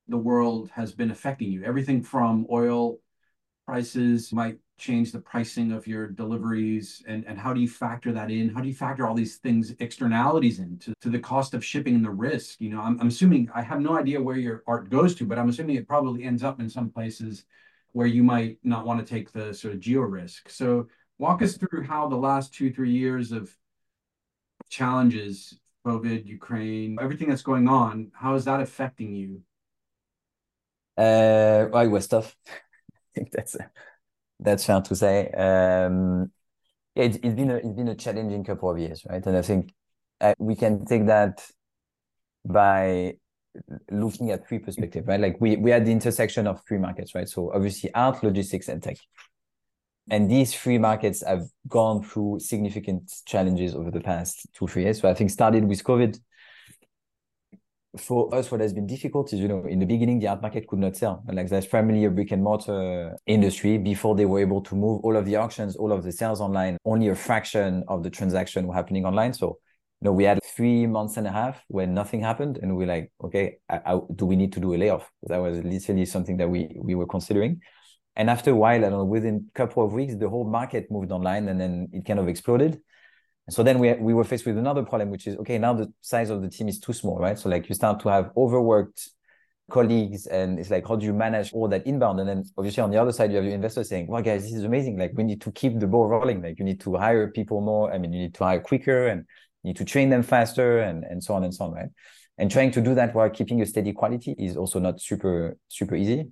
the 0.07 0.17
world 0.17 0.69
has 0.73 0.91
been 0.91 1.11
affecting 1.11 1.51
you. 1.51 1.63
Everything 1.63 2.03
from 2.03 2.45
oil 2.51 2.97
prices 3.65 4.33
might 4.33 4.57
change 4.79 5.11
the 5.11 5.19
pricing 5.19 5.71
of 5.71 5.87
your 5.87 6.07
deliveries? 6.07 7.03
And, 7.07 7.25
and 7.27 7.37
how 7.37 7.53
do 7.53 7.61
you 7.61 7.67
factor 7.67 8.11
that 8.13 8.31
in? 8.31 8.49
How 8.49 8.61
do 8.61 8.67
you 8.67 8.73
factor 8.73 9.07
all 9.07 9.13
these 9.13 9.37
things 9.37 9.75
externalities 9.79 10.59
into 10.59 10.93
to 11.01 11.09
the 11.09 11.19
cost 11.19 11.53
of 11.53 11.63
shipping 11.63 11.95
and 11.95 12.05
the 12.05 12.09
risk? 12.09 12.59
You 12.61 12.69
know 12.69 12.81
I'm, 12.81 12.99
I'm 12.99 13.07
assuming 13.07 13.49
i 13.53 13.61
have 13.61 13.81
no 13.81 13.97
idea 13.97 14.21
where 14.21 14.37
your 14.37 14.63
art 14.67 14.89
goes 14.89 15.15
to 15.15 15.25
but 15.25 15.37
i'm 15.37 15.49
assuming 15.49 15.75
it 15.75 15.87
probably 15.87 16.23
ends 16.23 16.43
up 16.43 16.59
in 16.59 16.69
some 16.69 16.89
places 16.89 17.45
where 17.93 18.07
you 18.07 18.23
might 18.23 18.57
not 18.63 18.85
want 18.85 18.99
to 18.99 19.05
take 19.05 19.31
the 19.31 19.53
sort 19.53 19.73
of 19.73 19.79
geo 19.79 20.01
risk. 20.01 20.49
So 20.49 20.87
walk 21.17 21.41
us 21.41 21.57
through 21.57 21.83
how 21.83 22.07
the 22.07 22.15
last 22.15 22.53
two 22.53 22.71
three 22.71 22.91
years 22.91 23.31
of 23.31 23.55
challenges 24.69 25.57
covid 25.85 26.27
ukraine 26.27 26.97
everything 27.01 27.29
that's 27.29 27.41
going 27.41 27.67
on 27.67 28.11
how 28.13 28.35
is 28.35 28.45
that 28.45 28.61
affecting 28.61 29.13
you? 29.13 29.41
Uh 30.97 31.67
it 31.73 31.87
was 31.87 32.07
tough. 32.07 32.35
I 32.47 32.51
think 33.15 33.31
that's 33.31 33.55
that's 34.39 34.65
fair 34.65 34.81
to 34.81 34.95
say. 34.95 35.29
Um, 35.31 36.31
it, 36.95 37.23
has 37.23 37.33
been 37.33 37.51
a, 37.51 37.55
it's 37.55 37.75
been 37.75 37.87
a 37.89 37.95
challenging 37.95 38.43
couple 38.43 38.71
of 38.71 38.79
years, 38.79 39.05
right? 39.09 39.25
And 39.25 39.37
I 39.37 39.41
think 39.41 39.73
uh, 40.21 40.33
we 40.37 40.55
can 40.55 40.85
take 40.85 41.05
that 41.07 41.45
by 42.45 43.15
looking 43.91 44.31
at 44.31 44.47
three 44.47 44.59
perspectives, 44.59 45.07
right? 45.07 45.19
Like 45.19 45.37
we 45.39 45.57
we 45.57 45.71
had 45.71 45.85
the 45.85 45.91
intersection 45.91 46.47
of 46.47 46.61
three 46.67 46.77
markets, 46.77 47.15
right? 47.15 47.27
So 47.27 47.51
obviously 47.53 47.93
art, 47.93 48.23
logistics, 48.23 48.67
and 48.67 48.81
tech. 48.81 48.97
And 50.11 50.29
these 50.29 50.53
three 50.55 50.79
markets 50.79 51.23
have 51.25 51.47
gone 51.67 52.03
through 52.03 52.39
significant 52.39 53.13
challenges 53.25 53.75
over 53.75 53.91
the 53.91 54.01
past 54.01 54.47
two, 54.53 54.67
three 54.67 54.83
years. 54.83 54.99
So 55.01 55.09
I 55.09 55.13
think 55.13 55.29
started 55.29 55.65
with 55.65 55.83
COVID, 55.83 56.19
for 57.97 58.33
us, 58.35 58.51
what 58.51 58.61
has 58.61 58.73
been 58.73 58.85
difficult 58.85 59.33
is, 59.33 59.39
you 59.39 59.47
know, 59.47 59.65
in 59.65 59.79
the 59.79 59.85
beginning, 59.85 60.19
the 60.19 60.27
art 60.27 60.41
market 60.41 60.67
could 60.67 60.79
not 60.79 60.95
sell. 60.95 61.23
Like 61.27 61.49
there's 61.49 61.65
primarily 61.65 62.05
a 62.05 62.11
brick 62.11 62.31
and 62.31 62.43
mortar 62.43 63.13
uh, 63.13 63.17
industry 63.25 63.77
before 63.77 64.15
they 64.15 64.25
were 64.25 64.39
able 64.39 64.61
to 64.61 64.75
move 64.75 65.01
all 65.03 65.17
of 65.17 65.25
the 65.25 65.35
auctions, 65.37 65.75
all 65.75 65.91
of 65.91 66.03
the 66.03 66.11
sales 66.11 66.39
online. 66.39 66.77
Only 66.85 67.07
a 67.07 67.15
fraction 67.15 67.83
of 67.87 68.03
the 68.03 68.09
transaction 68.09 68.67
were 68.67 68.75
happening 68.75 69.05
online. 69.05 69.33
So, 69.33 69.57
you 70.01 70.05
know, 70.05 70.13
we 70.13 70.23
had 70.23 70.39
three 70.43 70.85
months 70.85 71.17
and 71.17 71.25
a 71.25 71.31
half 71.31 71.63
when 71.67 71.93
nothing 71.93 72.21
happened, 72.21 72.59
and 72.61 72.77
we're 72.77 72.87
like, 72.87 73.11
okay, 73.23 73.57
I, 73.67 73.81
I, 73.85 73.99
do 74.15 74.25
we 74.25 74.35
need 74.35 74.53
to 74.53 74.59
do 74.59 74.73
a 74.73 74.77
layoff? 74.77 75.09
That 75.23 75.37
was 75.37 75.63
literally 75.63 76.05
something 76.05 76.37
that 76.37 76.49
we 76.49 76.69
we 76.79 76.93
were 76.93 77.07
considering. 77.07 77.61
And 78.15 78.29
after 78.29 78.51
a 78.51 78.55
while, 78.55 78.77
I 78.77 78.89
don't 78.89 78.91
know, 78.91 79.05
within 79.05 79.49
a 79.49 79.57
couple 79.57 79.83
of 79.83 79.93
weeks, 79.93 80.15
the 80.15 80.29
whole 80.29 80.45
market 80.45 80.91
moved 80.91 81.11
online, 81.11 81.49
and 81.49 81.59
then 81.59 81.89
it 81.91 82.05
kind 82.05 82.19
of 82.19 82.27
exploded 82.27 82.81
so 83.49 83.63
then 83.63 83.79
we 83.79 83.93
we 83.93 84.13
were 84.13 84.23
faced 84.23 84.45
with 84.45 84.57
another 84.57 84.83
problem, 84.83 85.09
which 85.09 85.27
is 85.27 85.35
okay. 85.37 85.57
Now 85.57 85.73
the 85.73 85.91
size 86.01 86.29
of 86.29 86.41
the 86.41 86.49
team 86.49 86.67
is 86.67 86.79
too 86.79 86.93
small, 86.93 87.17
right? 87.17 87.37
So 87.37 87.49
like 87.49 87.69
you 87.69 87.75
start 87.75 87.99
to 88.01 88.09
have 88.09 88.31
overworked 88.35 89.09
colleagues, 89.71 90.27
and 90.27 90.59
it's 90.59 90.69
like 90.69 90.87
how 90.87 90.95
do 90.95 91.05
you 91.05 91.13
manage 91.13 91.53
all 91.53 91.67
that 91.69 91.85
inbound? 91.87 92.19
And 92.19 92.27
then 92.27 92.43
obviously 92.57 92.83
on 92.83 92.91
the 92.91 93.01
other 93.01 93.11
side 93.11 93.31
you 93.31 93.37
have 93.37 93.45
your 93.45 93.53
investors 93.53 93.89
saying, 93.89 94.07
"Well, 94.07 94.21
guys, 94.21 94.43
this 94.43 94.53
is 94.53 94.63
amazing. 94.63 94.97
Like 94.97 95.11
we 95.15 95.23
need 95.23 95.41
to 95.41 95.51
keep 95.51 95.79
the 95.79 95.87
ball 95.87 96.07
rolling. 96.07 96.41
Like 96.41 96.59
you 96.59 96.65
need 96.65 96.79
to 96.81 96.95
hire 96.95 97.29
people 97.31 97.61
more. 97.61 97.93
I 97.93 97.97
mean, 97.97 98.13
you 98.13 98.19
need 98.19 98.35
to 98.35 98.43
hire 98.43 98.59
quicker, 98.59 99.07
and 99.07 99.25
you 99.63 99.69
need 99.69 99.77
to 99.77 99.85
train 99.85 100.09
them 100.09 100.23
faster, 100.23 100.79
and 100.79 101.03
and 101.03 101.23
so 101.23 101.33
on 101.33 101.43
and 101.43 101.53
so 101.53 101.65
on, 101.65 101.71
right?" 101.73 101.89
And 102.37 102.49
trying 102.49 102.71
to 102.71 102.81
do 102.81 102.95
that 102.95 103.13
while 103.15 103.29
keeping 103.29 103.61
a 103.61 103.65
steady 103.65 103.93
quality 103.93 104.33
is 104.37 104.57
also 104.57 104.79
not 104.79 105.01
super 105.01 105.57
super 105.67 105.95
easy. 105.95 106.29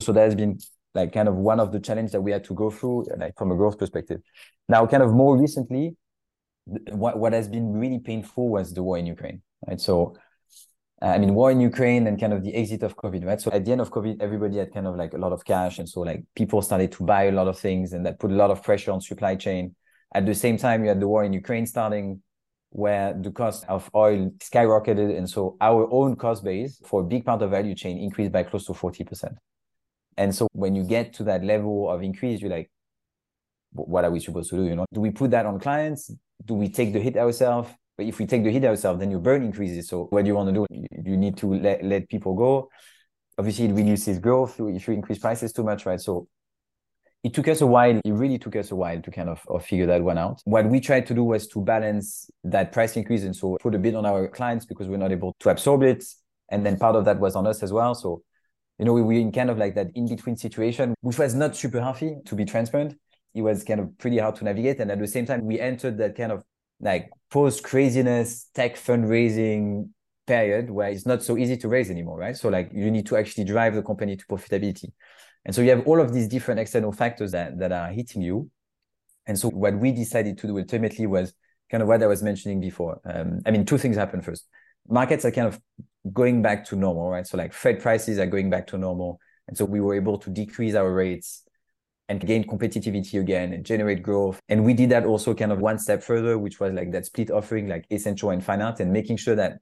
So 0.00 0.12
that 0.12 0.22
has 0.22 0.34
been 0.34 0.58
like 0.94 1.12
kind 1.12 1.28
of 1.28 1.36
one 1.36 1.60
of 1.60 1.72
the 1.72 1.80
challenges 1.80 2.12
that 2.12 2.20
we 2.20 2.32
had 2.32 2.44
to 2.44 2.54
go 2.54 2.70
through, 2.70 3.06
like 3.18 3.36
from 3.36 3.50
a 3.50 3.56
growth 3.56 3.78
perspective. 3.78 4.20
Now, 4.68 4.86
kind 4.86 5.02
of 5.02 5.12
more 5.12 5.36
recently, 5.38 5.96
what 6.64 7.18
what 7.18 7.32
has 7.32 7.48
been 7.48 7.72
really 7.72 7.98
painful 7.98 8.48
was 8.48 8.72
the 8.72 8.82
war 8.82 8.98
in 8.98 9.06
Ukraine, 9.06 9.42
right? 9.66 9.80
So, 9.80 10.16
I 11.00 11.18
mean, 11.18 11.34
war 11.34 11.50
in 11.50 11.60
Ukraine 11.60 12.06
and 12.06 12.18
kind 12.18 12.32
of 12.32 12.44
the 12.44 12.54
exit 12.54 12.82
of 12.82 12.96
COVID, 12.96 13.24
right? 13.24 13.40
So 13.40 13.50
at 13.50 13.64
the 13.64 13.72
end 13.72 13.80
of 13.80 13.90
COVID, 13.90 14.22
everybody 14.22 14.58
had 14.58 14.72
kind 14.72 14.86
of 14.86 14.96
like 14.96 15.14
a 15.14 15.18
lot 15.18 15.32
of 15.32 15.44
cash, 15.44 15.78
and 15.78 15.88
so 15.88 16.00
like 16.00 16.24
people 16.34 16.62
started 16.62 16.92
to 16.92 17.04
buy 17.04 17.24
a 17.24 17.32
lot 17.32 17.48
of 17.48 17.58
things, 17.58 17.92
and 17.92 18.06
that 18.06 18.20
put 18.20 18.30
a 18.30 18.34
lot 18.34 18.50
of 18.50 18.62
pressure 18.62 18.92
on 18.92 19.00
supply 19.00 19.34
chain. 19.34 19.74
At 20.14 20.26
the 20.26 20.34
same 20.34 20.56
time, 20.58 20.82
you 20.82 20.88
had 20.90 21.00
the 21.00 21.08
war 21.08 21.24
in 21.24 21.32
Ukraine 21.32 21.66
starting, 21.66 22.22
where 22.70 23.14
the 23.14 23.32
cost 23.32 23.64
of 23.68 23.90
oil 23.94 24.30
skyrocketed, 24.38 25.16
and 25.18 25.28
so 25.28 25.56
our 25.60 25.88
own 25.92 26.16
cost 26.16 26.44
base 26.44 26.80
for 26.84 27.00
a 27.00 27.04
big 27.04 27.24
part 27.24 27.42
of 27.42 27.50
value 27.50 27.74
chain 27.74 27.98
increased 27.98 28.32
by 28.32 28.44
close 28.44 28.66
to 28.66 28.74
forty 28.74 29.04
percent. 29.04 29.36
And 30.16 30.34
so 30.34 30.46
when 30.52 30.74
you 30.74 30.84
get 30.84 31.14
to 31.14 31.24
that 31.24 31.42
level 31.42 31.90
of 31.90 32.02
increase, 32.02 32.40
you're 32.40 32.50
like, 32.50 32.70
what 33.72 34.04
are 34.04 34.10
we 34.10 34.20
supposed 34.20 34.50
to 34.50 34.56
do? 34.56 34.64
You 34.64 34.76
know, 34.76 34.86
do 34.92 35.00
we 35.00 35.10
put 35.10 35.30
that 35.30 35.46
on 35.46 35.58
clients? 35.58 36.10
Do 36.44 36.54
we 36.54 36.68
take 36.68 36.92
the 36.92 37.00
hit 37.00 37.16
ourselves? 37.16 37.70
But 37.96 38.06
if 38.06 38.18
we 38.18 38.26
take 38.26 38.44
the 38.44 38.50
hit 38.50 38.64
ourselves, 38.64 39.00
then 39.00 39.10
your 39.10 39.20
burn 39.20 39.42
increases. 39.42 39.88
So 39.88 40.06
what 40.10 40.24
do 40.24 40.28
you 40.28 40.34
want 40.34 40.54
to 40.54 40.66
do? 40.66 40.86
You 41.04 41.16
need 41.16 41.36
to 41.38 41.54
let, 41.54 41.84
let 41.84 42.08
people 42.08 42.34
go. 42.34 42.68
Obviously, 43.38 43.66
it 43.66 43.72
reduces 43.72 44.18
growth 44.18 44.58
if 44.60 44.86
you 44.88 44.94
increase 44.94 45.18
prices 45.18 45.52
too 45.52 45.62
much, 45.62 45.86
right? 45.86 46.00
So 46.00 46.26
it 47.22 47.34
took 47.34 47.48
us 47.48 47.60
a 47.60 47.66
while. 47.66 48.00
It 48.04 48.12
really 48.12 48.38
took 48.38 48.56
us 48.56 48.70
a 48.70 48.76
while 48.76 49.00
to 49.00 49.10
kind 49.10 49.28
of, 49.28 49.40
of 49.48 49.64
figure 49.64 49.86
that 49.86 50.02
one 50.02 50.18
out. 50.18 50.40
What 50.44 50.66
we 50.68 50.80
tried 50.80 51.06
to 51.06 51.14
do 51.14 51.24
was 51.24 51.46
to 51.48 51.60
balance 51.60 52.30
that 52.44 52.72
price 52.72 52.96
increase 52.96 53.22
and 53.22 53.36
so 53.36 53.56
put 53.60 53.74
a 53.74 53.78
bit 53.78 53.94
on 53.94 54.04
our 54.04 54.28
clients 54.28 54.66
because 54.66 54.88
we're 54.88 54.96
not 54.96 55.12
able 55.12 55.34
to 55.40 55.50
absorb 55.50 55.82
it. 55.82 56.04
And 56.50 56.66
then 56.66 56.78
part 56.78 56.96
of 56.96 57.04
that 57.06 57.20
was 57.20 57.36
on 57.36 57.46
us 57.46 57.62
as 57.62 57.72
well. 57.72 57.94
So, 57.94 58.22
you 58.78 58.84
know, 58.84 58.92
we 58.92 59.02
were 59.02 59.12
in 59.12 59.32
kind 59.32 59.50
of 59.50 59.58
like 59.58 59.74
that 59.76 59.88
in 59.94 60.08
between 60.08 60.36
situation, 60.36 60.94
which 61.00 61.18
was 61.18 61.34
not 61.34 61.56
super 61.56 61.80
healthy 61.80 62.16
to 62.26 62.34
be 62.34 62.44
transparent 62.44 62.96
it 63.34 63.42
was 63.42 63.64
kind 63.64 63.80
of 63.80 63.96
pretty 63.98 64.18
hard 64.18 64.36
to 64.36 64.44
navigate. 64.44 64.80
And 64.80 64.90
at 64.90 64.98
the 64.98 65.06
same 65.06 65.26
time, 65.26 65.44
we 65.44 65.58
entered 65.58 65.98
that 65.98 66.16
kind 66.16 66.32
of 66.32 66.44
like 66.80 67.10
post 67.30 67.62
craziness 67.62 68.48
tech 68.54 68.76
fundraising 68.76 69.88
period 70.26 70.70
where 70.70 70.90
it's 70.90 71.06
not 71.06 71.22
so 71.22 71.36
easy 71.36 71.56
to 71.56 71.68
raise 71.68 71.90
anymore, 71.90 72.18
right? 72.18 72.36
So 72.36 72.48
like 72.48 72.70
you 72.72 72.90
need 72.90 73.06
to 73.06 73.16
actually 73.16 73.44
drive 73.44 73.74
the 73.74 73.82
company 73.82 74.16
to 74.16 74.26
profitability. 74.26 74.92
And 75.44 75.54
so 75.54 75.62
you 75.62 75.70
have 75.70 75.86
all 75.86 76.00
of 76.00 76.12
these 76.12 76.28
different 76.28 76.60
external 76.60 76.92
factors 76.92 77.32
that, 77.32 77.58
that 77.58 77.72
are 77.72 77.88
hitting 77.88 78.22
you. 78.22 78.50
And 79.26 79.38
so 79.38 79.48
what 79.50 79.74
we 79.78 79.92
decided 79.92 80.38
to 80.38 80.46
do 80.46 80.58
ultimately 80.58 81.06
was 81.06 81.32
kind 81.70 81.82
of 81.82 81.88
what 81.88 82.02
I 82.02 82.06
was 82.06 82.22
mentioning 82.22 82.60
before. 82.60 83.00
Um, 83.04 83.40
I 83.46 83.50
mean, 83.50 83.64
two 83.64 83.78
things 83.78 83.96
happen 83.96 84.20
first. 84.20 84.46
Markets 84.88 85.24
are 85.24 85.30
kind 85.30 85.46
of 85.46 85.60
going 86.12 86.42
back 86.42 86.64
to 86.66 86.76
normal, 86.76 87.08
right? 87.10 87.26
So 87.26 87.36
like 87.36 87.52
Fed 87.52 87.80
prices 87.80 88.18
are 88.18 88.26
going 88.26 88.50
back 88.50 88.66
to 88.68 88.78
normal. 88.78 89.18
And 89.48 89.56
so 89.56 89.64
we 89.64 89.80
were 89.80 89.94
able 89.94 90.18
to 90.18 90.30
decrease 90.30 90.74
our 90.74 90.92
rates 90.92 91.42
and 92.12 92.26
gain 92.26 92.44
competitivity 92.44 93.18
again 93.18 93.54
and 93.54 93.64
generate 93.64 94.02
growth. 94.02 94.38
And 94.50 94.64
we 94.64 94.74
did 94.74 94.90
that 94.90 95.06
also 95.06 95.34
kind 95.34 95.50
of 95.50 95.60
one 95.60 95.78
step 95.78 96.02
further, 96.02 96.38
which 96.38 96.60
was 96.60 96.74
like 96.74 96.92
that 96.92 97.06
split 97.06 97.30
offering, 97.30 97.68
like 97.68 97.86
essential 97.90 98.30
and 98.30 98.44
fine 98.44 98.60
art, 98.60 98.80
and 98.80 98.92
making 98.92 99.16
sure 99.16 99.34
that 99.36 99.58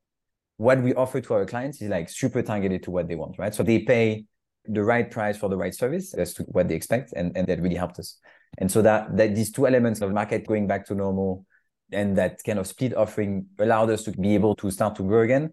what 0.57 0.83
we 0.83 0.93
offer 0.95 1.21
to 1.21 1.35
our 1.35 1.47
clients 1.47 1.81
is 1.81 1.89
like 1.89 2.09
super 2.09 2.43
targeted 2.43 2.83
to 2.83 2.91
what 2.91 3.07
they 3.07 3.15
want, 3.15 3.39
right? 3.39 3.55
So 3.55 3.63
they 3.63 3.79
pay 3.79 4.25
the 4.65 4.83
right 4.83 5.09
price 5.09 5.37
for 5.37 5.49
the 5.49 5.57
right 5.57 5.75
service 5.75 6.13
as 6.13 6.35
to 6.35 6.43
what 6.45 6.69
they 6.69 6.75
expect, 6.75 7.13
and, 7.15 7.37
and 7.37 7.47
that 7.47 7.63
really 7.63 7.77
helped 7.77 8.01
us. 8.01 8.19
And 8.59 8.71
so 8.71 8.83
that 8.83 9.17
that 9.17 9.37
these 9.37 9.53
two 9.53 9.69
elements 9.69 10.01
of 10.01 10.13
market 10.13 10.45
going 10.45 10.67
back 10.67 10.87
to 10.87 10.95
normal 10.95 11.47
and 11.93 12.19
that 12.19 12.41
kind 12.45 12.59
of 12.59 12.67
split 12.67 12.95
offering 12.97 13.47
allowed 13.61 13.91
us 13.91 14.03
to 14.05 14.11
be 14.13 14.35
able 14.35 14.57
to 14.57 14.71
start 14.73 14.97
to 14.97 15.03
grow 15.03 15.23
again 15.23 15.53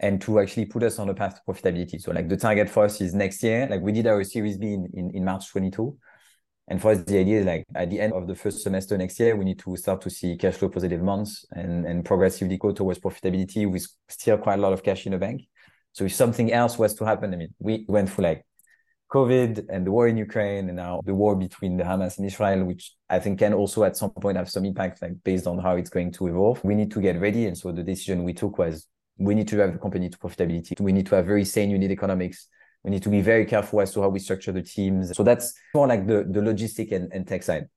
and 0.00 0.20
to 0.20 0.40
actually 0.40 0.66
put 0.66 0.82
us 0.82 0.98
on 0.98 1.08
a 1.08 1.14
path 1.14 1.36
to 1.36 1.40
profitability. 1.48 2.00
So 2.00 2.10
like 2.10 2.28
the 2.28 2.36
target 2.36 2.68
for 2.68 2.84
us 2.84 3.00
is 3.00 3.14
next 3.14 3.42
year. 3.42 3.68
Like 3.70 3.80
we 3.80 3.92
did 3.92 4.06
our 4.08 4.22
Series 4.24 4.58
B 4.58 4.74
in, 4.74 4.88
in, 4.94 5.10
in 5.14 5.24
March 5.24 5.48
22. 5.50 5.96
And 6.68 6.80
for 6.80 6.92
us, 6.92 7.02
the 7.02 7.18
idea 7.18 7.40
is 7.40 7.46
like 7.46 7.64
at 7.74 7.90
the 7.90 8.00
end 8.00 8.12
of 8.12 8.26
the 8.26 8.34
first 8.34 8.62
semester 8.62 8.96
next 8.96 9.18
year, 9.18 9.36
we 9.36 9.44
need 9.44 9.58
to 9.60 9.76
start 9.76 10.00
to 10.02 10.10
see 10.10 10.36
cash 10.36 10.54
flow 10.54 10.68
positive 10.68 11.02
months 11.02 11.44
and, 11.52 11.84
and 11.84 12.04
progressively 12.04 12.56
go 12.56 12.72
towards 12.72 13.00
profitability 13.00 13.70
with 13.70 13.86
still 14.08 14.38
quite 14.38 14.58
a 14.58 14.62
lot 14.62 14.72
of 14.72 14.82
cash 14.82 15.06
in 15.06 15.12
the 15.12 15.18
bank. 15.18 15.42
So 15.92 16.04
if 16.04 16.14
something 16.14 16.52
else 16.52 16.78
was 16.78 16.94
to 16.94 17.04
happen, 17.04 17.34
I 17.34 17.36
mean, 17.36 17.54
we 17.58 17.84
went 17.88 18.10
through 18.10 18.24
like 18.24 18.46
COVID 19.12 19.66
and 19.68 19.86
the 19.86 19.90
war 19.90 20.08
in 20.08 20.16
Ukraine 20.16 20.68
and 20.68 20.76
now 20.76 21.02
the 21.04 21.14
war 21.14 21.36
between 21.36 21.76
the 21.76 21.84
Hamas 21.84 22.16
and 22.16 22.26
Israel, 22.26 22.64
which 22.64 22.94
I 23.10 23.18
think 23.18 23.40
can 23.40 23.52
also 23.52 23.84
at 23.84 23.96
some 23.96 24.10
point 24.10 24.38
have 24.38 24.48
some 24.48 24.64
impact, 24.64 25.02
like 25.02 25.22
based 25.22 25.46
on 25.46 25.58
how 25.58 25.76
it's 25.76 25.90
going 25.90 26.12
to 26.12 26.28
evolve. 26.28 26.64
We 26.64 26.74
need 26.74 26.90
to 26.92 27.00
get 27.00 27.20
ready. 27.20 27.46
And 27.46 27.58
so 27.58 27.72
the 27.72 27.82
decision 27.82 28.24
we 28.24 28.32
took 28.32 28.56
was 28.56 28.86
we 29.18 29.34
need 29.34 29.48
to 29.48 29.56
drive 29.56 29.74
the 29.74 29.78
company 29.78 30.08
to 30.08 30.18
profitability. 30.18 30.80
We 30.80 30.92
need 30.92 31.06
to 31.06 31.16
have 31.16 31.26
very 31.26 31.44
sane 31.44 31.70
unit 31.70 31.90
economics. 31.90 32.48
We 32.84 32.90
need 32.90 33.02
to 33.04 33.08
be 33.08 33.20
very 33.20 33.46
careful 33.46 33.80
as 33.80 33.92
to 33.94 34.02
how 34.02 34.08
we 34.08 34.18
structure 34.18 34.52
the 34.52 34.62
teams. 34.62 35.16
So 35.16 35.22
that's 35.22 35.54
more 35.74 35.86
like 35.86 36.06
the, 36.06 36.24
the 36.28 36.40
logistic 36.40 36.92
and, 36.92 37.12
and 37.12 37.26
tech 37.26 37.42
side. 37.42 37.68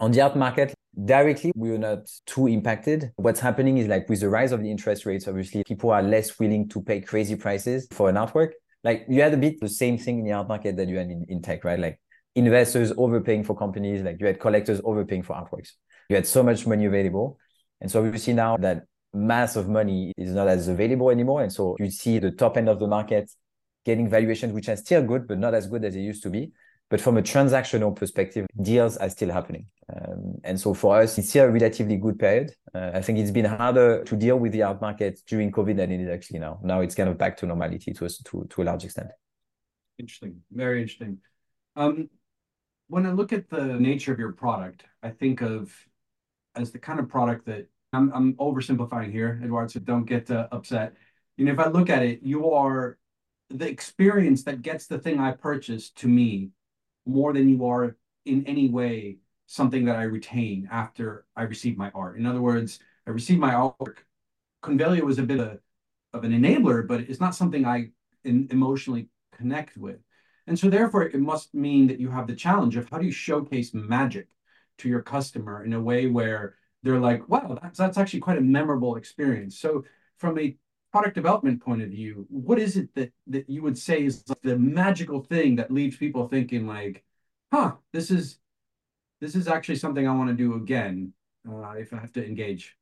On 0.00 0.10
the 0.10 0.20
art 0.20 0.36
market, 0.36 0.74
directly, 1.04 1.52
we 1.54 1.70
are 1.70 1.78
not 1.78 2.10
too 2.26 2.46
impacted. 2.46 3.12
What's 3.16 3.40
happening 3.40 3.78
is 3.78 3.86
like 3.86 4.08
with 4.08 4.20
the 4.20 4.28
rise 4.28 4.52
of 4.52 4.60
the 4.60 4.70
interest 4.70 5.06
rates, 5.06 5.26
obviously, 5.26 5.64
people 5.64 5.90
are 5.90 6.02
less 6.02 6.38
willing 6.38 6.68
to 6.70 6.82
pay 6.82 7.00
crazy 7.00 7.36
prices 7.36 7.86
for 7.90 8.08
an 8.08 8.16
artwork 8.16 8.50
like 8.84 9.06
you 9.08 9.22
had 9.22 9.32
a 9.32 9.38
bit 9.38 9.58
the 9.60 9.68
same 9.68 9.98
thing 9.98 10.18
in 10.18 10.24
the 10.24 10.32
art 10.32 10.46
market 10.46 10.76
that 10.76 10.88
you 10.88 10.98
had 10.98 11.10
in, 11.10 11.24
in 11.28 11.42
tech, 11.42 11.64
right? 11.64 11.78
Like 11.78 11.98
investors 12.34 12.92
overpaying 12.96 13.44
for 13.44 13.56
companies, 13.56 14.02
like 14.02 14.20
you 14.20 14.26
had 14.26 14.38
collectors 14.38 14.80
overpaying 14.84 15.22
for 15.22 15.34
artworks. 15.34 15.70
You 16.10 16.16
had 16.16 16.26
so 16.26 16.42
much 16.42 16.66
money 16.66 16.84
available. 16.84 17.38
And 17.80 17.90
so 17.90 18.02
we 18.02 18.18
see 18.18 18.34
now 18.34 18.58
that 18.58 18.82
mass 19.14 19.56
of 19.56 19.68
money 19.68 20.12
is 20.18 20.32
not 20.32 20.48
as 20.48 20.68
available 20.68 21.10
anymore. 21.10 21.42
And 21.42 21.52
so 21.52 21.76
you 21.80 21.90
see 21.90 22.18
the 22.18 22.30
top 22.30 22.58
end 22.58 22.68
of 22.68 22.78
the 22.78 22.86
market 22.86 23.30
getting 23.84 24.08
valuations 24.08 24.52
which 24.52 24.68
are 24.68 24.76
still 24.76 25.02
good, 25.02 25.26
but 25.26 25.38
not 25.38 25.54
as 25.54 25.66
good 25.66 25.84
as 25.84 25.94
they 25.94 26.00
used 26.00 26.22
to 26.22 26.30
be. 26.30 26.52
But 26.90 27.00
from 27.00 27.16
a 27.16 27.22
transactional 27.22 27.96
perspective, 27.96 28.46
deals 28.60 28.96
are 28.98 29.08
still 29.08 29.30
happening. 29.30 29.66
Um, 29.94 30.36
and 30.44 30.60
so 30.60 30.74
for 30.74 31.00
us, 31.00 31.16
it's 31.18 31.30
still 31.30 31.46
a 31.46 31.50
relatively 31.50 31.96
good 31.96 32.18
period. 32.18 32.52
Uh, 32.74 32.90
I 32.94 33.00
think 33.00 33.18
it's 33.18 33.30
been 33.30 33.46
harder 33.46 34.04
to 34.04 34.16
deal 34.16 34.38
with 34.38 34.52
the 34.52 34.62
art 34.62 34.80
market 34.80 35.20
during 35.26 35.50
COVID 35.50 35.76
than 35.76 35.90
it 35.90 36.00
is 36.00 36.08
actually 36.08 36.40
now. 36.40 36.60
Now 36.62 36.80
it's 36.80 36.94
kind 36.94 37.08
of 37.08 37.16
back 37.16 37.36
to 37.38 37.46
normality 37.46 37.92
to 37.94 38.04
a, 38.04 38.08
to, 38.08 38.46
to 38.50 38.62
a 38.62 38.64
large 38.64 38.84
extent. 38.84 39.08
Interesting. 39.98 40.42
Very 40.52 40.82
interesting. 40.82 41.18
Um, 41.74 42.10
when 42.88 43.06
I 43.06 43.12
look 43.12 43.32
at 43.32 43.48
the 43.48 43.64
nature 43.64 44.12
of 44.12 44.18
your 44.18 44.32
product, 44.32 44.84
I 45.02 45.10
think 45.10 45.40
of 45.40 45.72
as 46.54 46.70
the 46.70 46.78
kind 46.78 47.00
of 47.00 47.08
product 47.08 47.46
that 47.46 47.66
I'm, 47.92 48.12
I'm 48.12 48.34
oversimplifying 48.34 49.10
here, 49.10 49.40
Edouard, 49.42 49.70
so 49.70 49.80
don't 49.80 50.04
get 50.04 50.30
uh, 50.30 50.48
upset. 50.52 50.94
You 51.36 51.46
know, 51.46 51.52
if 51.52 51.58
I 51.58 51.68
look 51.68 51.90
at 51.90 52.02
it, 52.02 52.20
you 52.22 52.50
are 52.52 52.98
the 53.50 53.68
experience 53.68 54.44
that 54.44 54.62
gets 54.62 54.86
the 54.86 54.98
thing 54.98 55.20
I 55.20 55.32
purchased 55.32 55.96
to 55.98 56.08
me 56.08 56.50
more 57.06 57.32
than 57.32 57.48
you 57.48 57.66
are 57.66 57.96
in 58.24 58.46
any 58.46 58.68
way 58.68 59.18
something 59.46 59.84
that 59.84 59.96
I 59.96 60.04
retain 60.04 60.68
after 60.70 61.26
I 61.36 61.42
receive 61.42 61.76
my 61.76 61.90
art. 61.94 62.18
In 62.18 62.26
other 62.26 62.40
words, 62.40 62.78
I 63.06 63.10
receive 63.10 63.38
my 63.38 63.52
artwork. 63.52 63.98
Convelio 64.62 65.02
was 65.02 65.18
a 65.18 65.22
bit 65.22 65.40
of, 65.40 65.58
of 66.14 66.24
an 66.24 66.32
enabler, 66.32 66.86
but 66.86 67.00
it's 67.00 67.20
not 67.20 67.34
something 67.34 67.66
I 67.66 67.90
in, 68.24 68.48
emotionally 68.50 69.08
connect 69.36 69.76
with. 69.76 69.98
And 70.46 70.58
so 70.58 70.68
therefore 70.70 71.04
it 71.04 71.20
must 71.20 71.54
mean 71.54 71.86
that 71.88 72.00
you 72.00 72.10
have 72.10 72.26
the 72.26 72.34
challenge 72.34 72.76
of 72.76 72.88
how 72.88 72.98
do 72.98 73.06
you 73.06 73.12
showcase 73.12 73.74
magic 73.74 74.28
to 74.78 74.88
your 74.88 75.02
customer 75.02 75.64
in 75.64 75.72
a 75.72 75.80
way 75.80 76.06
where 76.06 76.56
they're 76.82 76.98
like, 76.98 77.28
wow, 77.28 77.58
that's, 77.62 77.78
that's 77.78 77.98
actually 77.98 78.20
quite 78.20 78.38
a 78.38 78.42
memorable 78.42 78.96
experience. 78.96 79.58
So 79.58 79.84
from 80.18 80.38
a 80.38 80.56
product 80.94 81.16
development 81.16 81.60
point 81.60 81.82
of 81.82 81.88
view, 81.88 82.24
what 82.30 82.56
is 82.56 82.76
it 82.76 82.88
that 82.94 83.10
that 83.26 83.50
you 83.50 83.60
would 83.64 83.76
say 83.76 84.04
is 84.04 84.22
like 84.28 84.40
the 84.42 84.56
magical 84.56 85.20
thing 85.24 85.56
that 85.56 85.68
leaves 85.72 85.96
people 85.96 86.28
thinking 86.28 86.68
like, 86.68 87.02
huh, 87.52 87.72
this 87.92 88.12
is 88.12 88.38
this 89.20 89.34
is 89.34 89.48
actually 89.48 89.74
something 89.74 90.06
I 90.06 90.14
want 90.14 90.30
to 90.30 90.36
do 90.36 90.54
again 90.54 91.12
uh, 91.50 91.72
if 91.82 91.92
I 91.92 91.96
have 91.96 92.12
to 92.12 92.24
engage? 92.24 92.76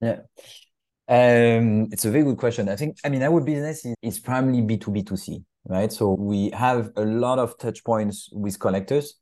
Yeah. 0.00 0.22
Um, 1.08 1.86
it's 1.92 2.04
a 2.04 2.10
very 2.10 2.24
good 2.24 2.36
question. 2.36 2.68
I 2.68 2.74
think, 2.74 2.96
I 3.04 3.08
mean, 3.10 3.22
our 3.22 3.40
business 3.40 3.84
is, 3.84 3.94
is 4.02 4.18
primarily 4.18 4.62
B2B2C, 4.62 5.44
right? 5.68 5.92
So 5.92 6.14
we 6.14 6.50
have 6.50 6.90
a 6.96 7.04
lot 7.04 7.38
of 7.38 7.56
touch 7.58 7.84
points 7.84 8.28
with 8.32 8.58
collectors 8.58 9.14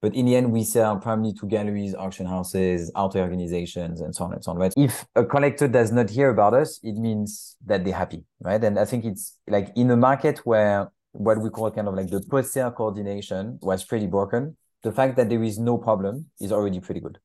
but 0.00 0.14
in 0.14 0.26
the 0.26 0.36
end, 0.36 0.52
we 0.52 0.62
sell 0.62 0.96
primarily 0.96 1.34
to 1.34 1.46
galleries, 1.46 1.94
auction 1.94 2.26
houses, 2.26 2.90
art 2.94 3.16
organizations, 3.16 4.00
and 4.00 4.14
so 4.14 4.24
on 4.24 4.32
and 4.32 4.44
so 4.44 4.52
on, 4.52 4.58
right? 4.58 4.72
If 4.76 5.04
a 5.16 5.24
collector 5.24 5.66
does 5.66 5.90
not 5.90 6.08
hear 6.10 6.30
about 6.30 6.54
us, 6.54 6.78
it 6.82 6.94
means 6.94 7.56
that 7.66 7.84
they're 7.84 7.94
happy, 7.94 8.24
right? 8.40 8.62
And 8.62 8.78
I 8.78 8.84
think 8.84 9.04
it's 9.04 9.36
like 9.48 9.72
in 9.74 9.90
a 9.90 9.96
market 9.96 10.38
where 10.44 10.92
what 11.12 11.40
we 11.40 11.50
call 11.50 11.70
kind 11.70 11.88
of 11.88 11.94
like 11.94 12.10
the 12.10 12.20
post-sale 12.20 12.70
coordination 12.70 13.58
was 13.60 13.84
pretty 13.84 14.06
broken, 14.06 14.56
the 14.82 14.92
fact 14.92 15.16
that 15.16 15.28
there 15.28 15.42
is 15.42 15.58
no 15.58 15.78
problem 15.78 16.26
is 16.40 16.52
already 16.52 16.78
pretty 16.80 17.00
good. 17.00 17.18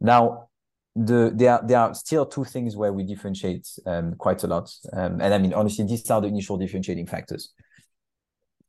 Now, 0.00 0.48
the 0.94 1.32
there 1.34 1.52
are, 1.52 1.66
there 1.66 1.78
are 1.78 1.94
still 1.94 2.26
two 2.26 2.44
things 2.44 2.76
where 2.76 2.92
we 2.92 3.02
differentiate 3.02 3.66
um, 3.86 4.14
quite 4.14 4.42
a 4.44 4.46
lot. 4.46 4.72
Um, 4.92 5.20
and 5.20 5.34
I 5.34 5.38
mean, 5.38 5.54
honestly, 5.54 5.86
these 5.86 6.08
are 6.10 6.20
the 6.20 6.28
initial 6.28 6.56
differentiating 6.58 7.06
factors. 7.06 7.52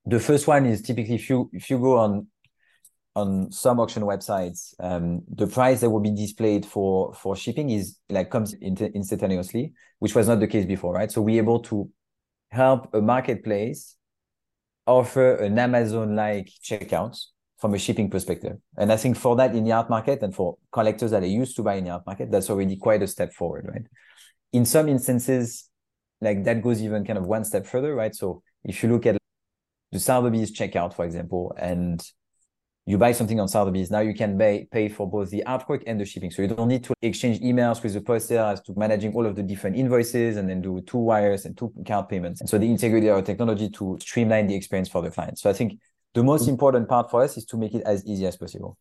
The 0.06 0.20
first 0.20 0.48
one 0.48 0.66
is 0.66 0.82
typically 0.82 1.16
if 1.16 1.30
you 1.30 1.50
if 1.54 1.70
you 1.70 1.78
go 1.80 1.98
on 1.98 2.28
on 3.16 3.52
some 3.52 3.80
auction 3.80 4.04
websites, 4.04 4.74
um, 4.80 5.22
the 5.28 5.48
price 5.48 5.82
that 5.82 5.90
will 5.90 6.00
be 6.00 6.16
displayed 6.16 6.66
for 6.66 7.14
for 7.14 7.36
shipping 7.36 7.70
is 7.70 7.98
like 8.10 8.30
comes 8.30 8.54
in, 8.54 8.76
instantaneously, 8.78 9.74
which 10.00 10.16
was 10.16 10.28
not 10.28 10.40
the 10.40 10.48
case 10.48 10.66
before, 10.66 10.94
right? 10.94 11.12
So 11.12 11.22
we're 11.22 11.42
able 11.42 11.60
to 11.62 11.90
help 12.50 12.94
a 12.94 13.02
marketplace 13.02 13.96
offer 14.86 15.36
an 15.36 15.58
Amazon-like 15.58 16.50
checkout 16.64 17.18
from 17.58 17.74
a 17.74 17.78
shipping 17.78 18.10
perspective. 18.10 18.58
And 18.78 18.92
I 18.92 18.98
think 18.98 19.16
for 19.16 19.36
that 19.38 19.56
in 19.56 19.64
the 19.64 19.72
art 19.72 19.90
market 19.90 20.22
and 20.22 20.36
for 20.36 20.58
collectors 20.72 21.12
that 21.12 21.24
are 21.24 21.28
used 21.28 21.56
to 21.56 21.64
buy 21.64 21.76
in 21.76 21.86
the 21.86 21.92
art 21.92 22.06
market, 22.06 22.30
that's 22.30 22.50
already 22.50 22.76
quite 22.76 23.02
a 23.02 23.08
step 23.08 23.34
forward, 23.34 23.66
right? 23.70 23.84
In 24.52 24.66
some 24.66 24.90
instances, 24.90 25.70
like 26.20 26.44
that 26.44 26.62
goes 26.62 26.82
even 26.82 27.06
kind 27.06 27.18
of 27.18 27.26
one 27.26 27.46
step 27.46 27.66
further, 27.66 27.96
right? 27.96 28.14
So 28.14 28.44
if 28.66 28.84
you 28.84 28.90
look 28.90 29.06
at 29.06 29.18
the 29.92 30.00
Sotheby's 30.00 30.52
checkout, 30.52 30.94
for 30.94 31.06
example, 31.06 31.56
and 31.58 32.04
you 32.86 32.98
buy 32.98 33.14
something 33.14 33.40
on 33.40 33.48
Sotheby's, 33.48 33.90
now 33.90 34.02
you 34.02 34.14
can 34.14 34.38
pay, 34.38 34.68
pay 34.70 34.90
for 34.90 35.10
both 35.10 35.30
the 35.30 35.44
artwork 35.48 35.84
and 35.88 36.00
the 36.00 36.06
shipping. 36.06 36.32
So 36.32 36.42
you 36.42 36.50
don't 36.50 36.68
need 36.68 36.84
to 36.84 36.94
exchange 37.02 37.40
emails 37.40 37.82
with 37.82 37.94
the 37.94 38.02
poster 38.02 38.40
as 38.40 38.60
to 38.62 38.74
managing 38.76 39.14
all 39.14 39.26
of 39.26 39.36
the 39.36 39.44
different 39.44 39.78
invoices 39.78 40.36
and 40.36 40.50
then 40.50 40.62
do 40.62 40.82
two 40.86 40.98
wires 40.98 41.46
and 41.46 41.58
two 41.58 41.72
card 41.88 42.10
payments. 42.10 42.42
And 42.42 42.50
so 42.50 42.58
they 42.58 42.68
integrated 42.68 43.10
our 43.10 43.22
technology 43.22 43.70
to 43.70 43.98
streamline 44.02 44.48
the 44.48 44.56
experience 44.56 44.90
for 44.90 45.02
the 45.02 45.12
client. 45.12 45.40
So 45.40 45.50
I 45.50 45.54
think 45.54 45.80
the 46.14 46.24
most 46.24 46.50
important 46.50 46.90
part 46.90 47.10
for 47.10 47.24
us 47.24 47.38
is 47.38 47.46
to 47.46 47.58
make 47.58 47.74
it 47.74 47.84
as 47.86 48.06
easy 48.06 48.26
as 48.26 48.36
possible. 48.36 48.78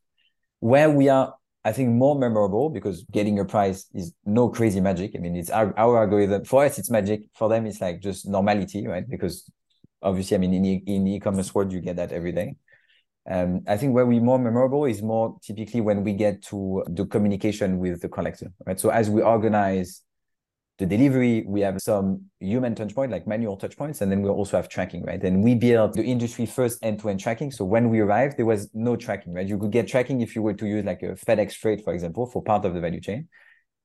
Where 0.58 0.90
we 0.90 1.08
are, 1.08 1.34
I 1.64 1.70
think, 1.70 1.90
more 1.90 2.18
memorable 2.18 2.70
because 2.70 3.04
getting 3.12 3.38
a 3.38 3.44
price 3.44 3.86
is 3.94 4.12
no 4.24 4.48
crazy 4.48 4.80
magic. 4.80 5.12
I 5.14 5.18
mean, 5.18 5.36
it's 5.36 5.50
our, 5.50 5.78
our 5.78 6.02
algorithm. 6.02 6.44
For 6.44 6.64
us, 6.64 6.76
it's 6.76 6.90
magic. 6.90 7.22
For 7.34 7.48
them, 7.48 7.66
it's 7.66 7.80
like 7.80 8.00
just 8.00 8.28
normality, 8.28 8.84
right? 8.86 9.08
Because 9.08 9.48
obviously, 10.02 10.36
I 10.36 10.38
mean, 10.38 10.54
in, 10.54 10.64
in 10.64 11.04
the 11.04 11.14
e-commerce 11.14 11.54
world, 11.54 11.72
you 11.72 11.80
get 11.80 11.96
that 11.96 12.10
every 12.10 12.32
day. 12.32 12.56
Um, 13.30 13.60
I 13.68 13.76
think 13.76 13.94
where 13.94 14.04
we're 14.04 14.20
more 14.20 14.38
memorable 14.38 14.84
is 14.84 15.00
more 15.00 15.36
typically 15.42 15.80
when 15.80 16.02
we 16.02 16.12
get 16.12 16.42
to 16.44 16.82
the 16.88 17.06
communication 17.06 17.78
with 17.78 18.00
the 18.00 18.08
collector, 18.08 18.52
right? 18.66 18.78
So 18.78 18.90
as 18.90 19.08
we 19.08 19.22
organize 19.22 20.02
the 20.78 20.86
delivery, 20.86 21.44
we 21.46 21.60
have 21.60 21.80
some 21.80 22.22
human 22.40 22.74
touch 22.74 22.94
point, 22.94 23.12
like 23.12 23.26
manual 23.26 23.56
touch 23.56 23.76
points, 23.76 24.00
and 24.00 24.10
then 24.10 24.22
we 24.22 24.28
also 24.28 24.56
have 24.56 24.68
tracking, 24.68 25.04
right? 25.04 25.22
And 25.22 25.44
we 25.44 25.54
built 25.54 25.92
the 25.92 26.02
industry 26.02 26.46
first 26.46 26.78
end-to-end 26.82 27.20
tracking. 27.20 27.52
So 27.52 27.64
when 27.64 27.90
we 27.90 28.00
arrived, 28.00 28.38
there 28.38 28.46
was 28.46 28.68
no 28.74 28.96
tracking, 28.96 29.34
right? 29.34 29.46
You 29.46 29.58
could 29.58 29.70
get 29.70 29.86
tracking 29.86 30.20
if 30.20 30.34
you 30.34 30.42
were 30.42 30.54
to 30.54 30.66
use 30.66 30.84
like 30.84 31.02
a 31.02 31.14
FedEx 31.14 31.54
freight, 31.54 31.84
for 31.84 31.94
example, 31.94 32.26
for 32.26 32.42
part 32.42 32.64
of 32.64 32.74
the 32.74 32.80
value 32.80 33.00
chain. 33.00 33.28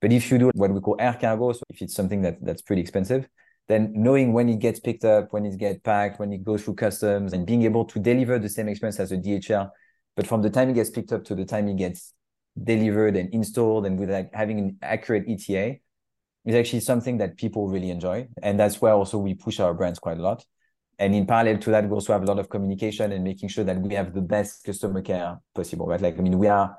But 0.02 0.12
if 0.12 0.32
you 0.32 0.38
do 0.40 0.52
what 0.56 0.72
we 0.72 0.80
call 0.80 0.96
air 1.00 1.18
cargo, 1.20 1.52
so 1.52 1.62
if 1.70 1.82
it's 1.82 1.94
something 1.94 2.22
that 2.22 2.38
that's 2.42 2.62
pretty 2.62 2.82
expensive, 2.82 3.28
then 3.68 3.92
knowing 3.96 4.34
when 4.34 4.50
it 4.50 4.60
gets 4.60 4.80
picked 4.80 5.06
up, 5.06 5.34
when 5.34 5.46
it 5.46 5.58
gets 5.58 5.80
packed, 5.82 6.20
when 6.20 6.32
it 6.34 6.44
goes 6.44 6.64
through 6.64 6.76
customs, 6.76 7.34
and 7.34 7.46
being 7.46 7.64
able 7.64 7.86
to 7.86 8.00
deliver 8.00 8.40
the 8.40 8.50
same 8.50 8.68
experience 8.70 9.00
as 9.00 9.12
a 9.12 9.18
DHL, 9.18 9.70
but 10.16 10.26
from 10.26 10.42
the 10.42 10.50
time 10.50 10.70
it 10.70 10.74
gets 10.74 10.90
picked 10.90 11.12
up 11.12 11.24
to 11.26 11.36
the 11.36 11.46
time 11.46 11.68
it 11.68 11.78
gets 11.78 12.14
delivered 12.62 13.16
and 13.16 13.34
installed, 13.34 13.86
and 13.86 14.00
with 14.00 14.10
like 14.10 14.34
having 14.34 14.60
an 14.60 14.78
accurate 14.82 15.26
ETA, 15.28 15.78
is 16.46 16.56
actually 16.56 16.80
something 16.80 17.18
that 17.18 17.36
people 17.38 17.68
really 17.68 17.90
enjoy, 17.90 18.28
and 18.42 18.58
that's 18.60 18.82
where 18.82 18.94
also 18.94 19.18
we 19.18 19.34
push 19.34 19.60
our 19.60 19.74
brands 19.74 20.00
quite 20.00 20.18
a 20.18 20.22
lot. 20.22 20.46
and 21.00 21.14
in 21.14 21.26
parallel 21.28 21.60
to 21.60 21.70
that, 21.72 21.84
we 21.88 21.92
also 21.92 22.14
have 22.14 22.24
a 22.24 22.26
lot 22.26 22.40
of 22.40 22.50
communication 22.50 23.12
and 23.12 23.24
making 23.24 23.50
sure 23.50 23.64
that 23.64 23.80
we 23.80 23.94
have 23.94 24.14
the 24.14 24.22
best 24.22 24.64
customer 24.64 25.02
care 25.02 25.38
possible, 25.54 25.86
right? 25.86 26.02
Like, 26.02 26.18
I 26.18 26.22
mean, 26.22 26.40
we 26.40 26.48
are 26.48 26.76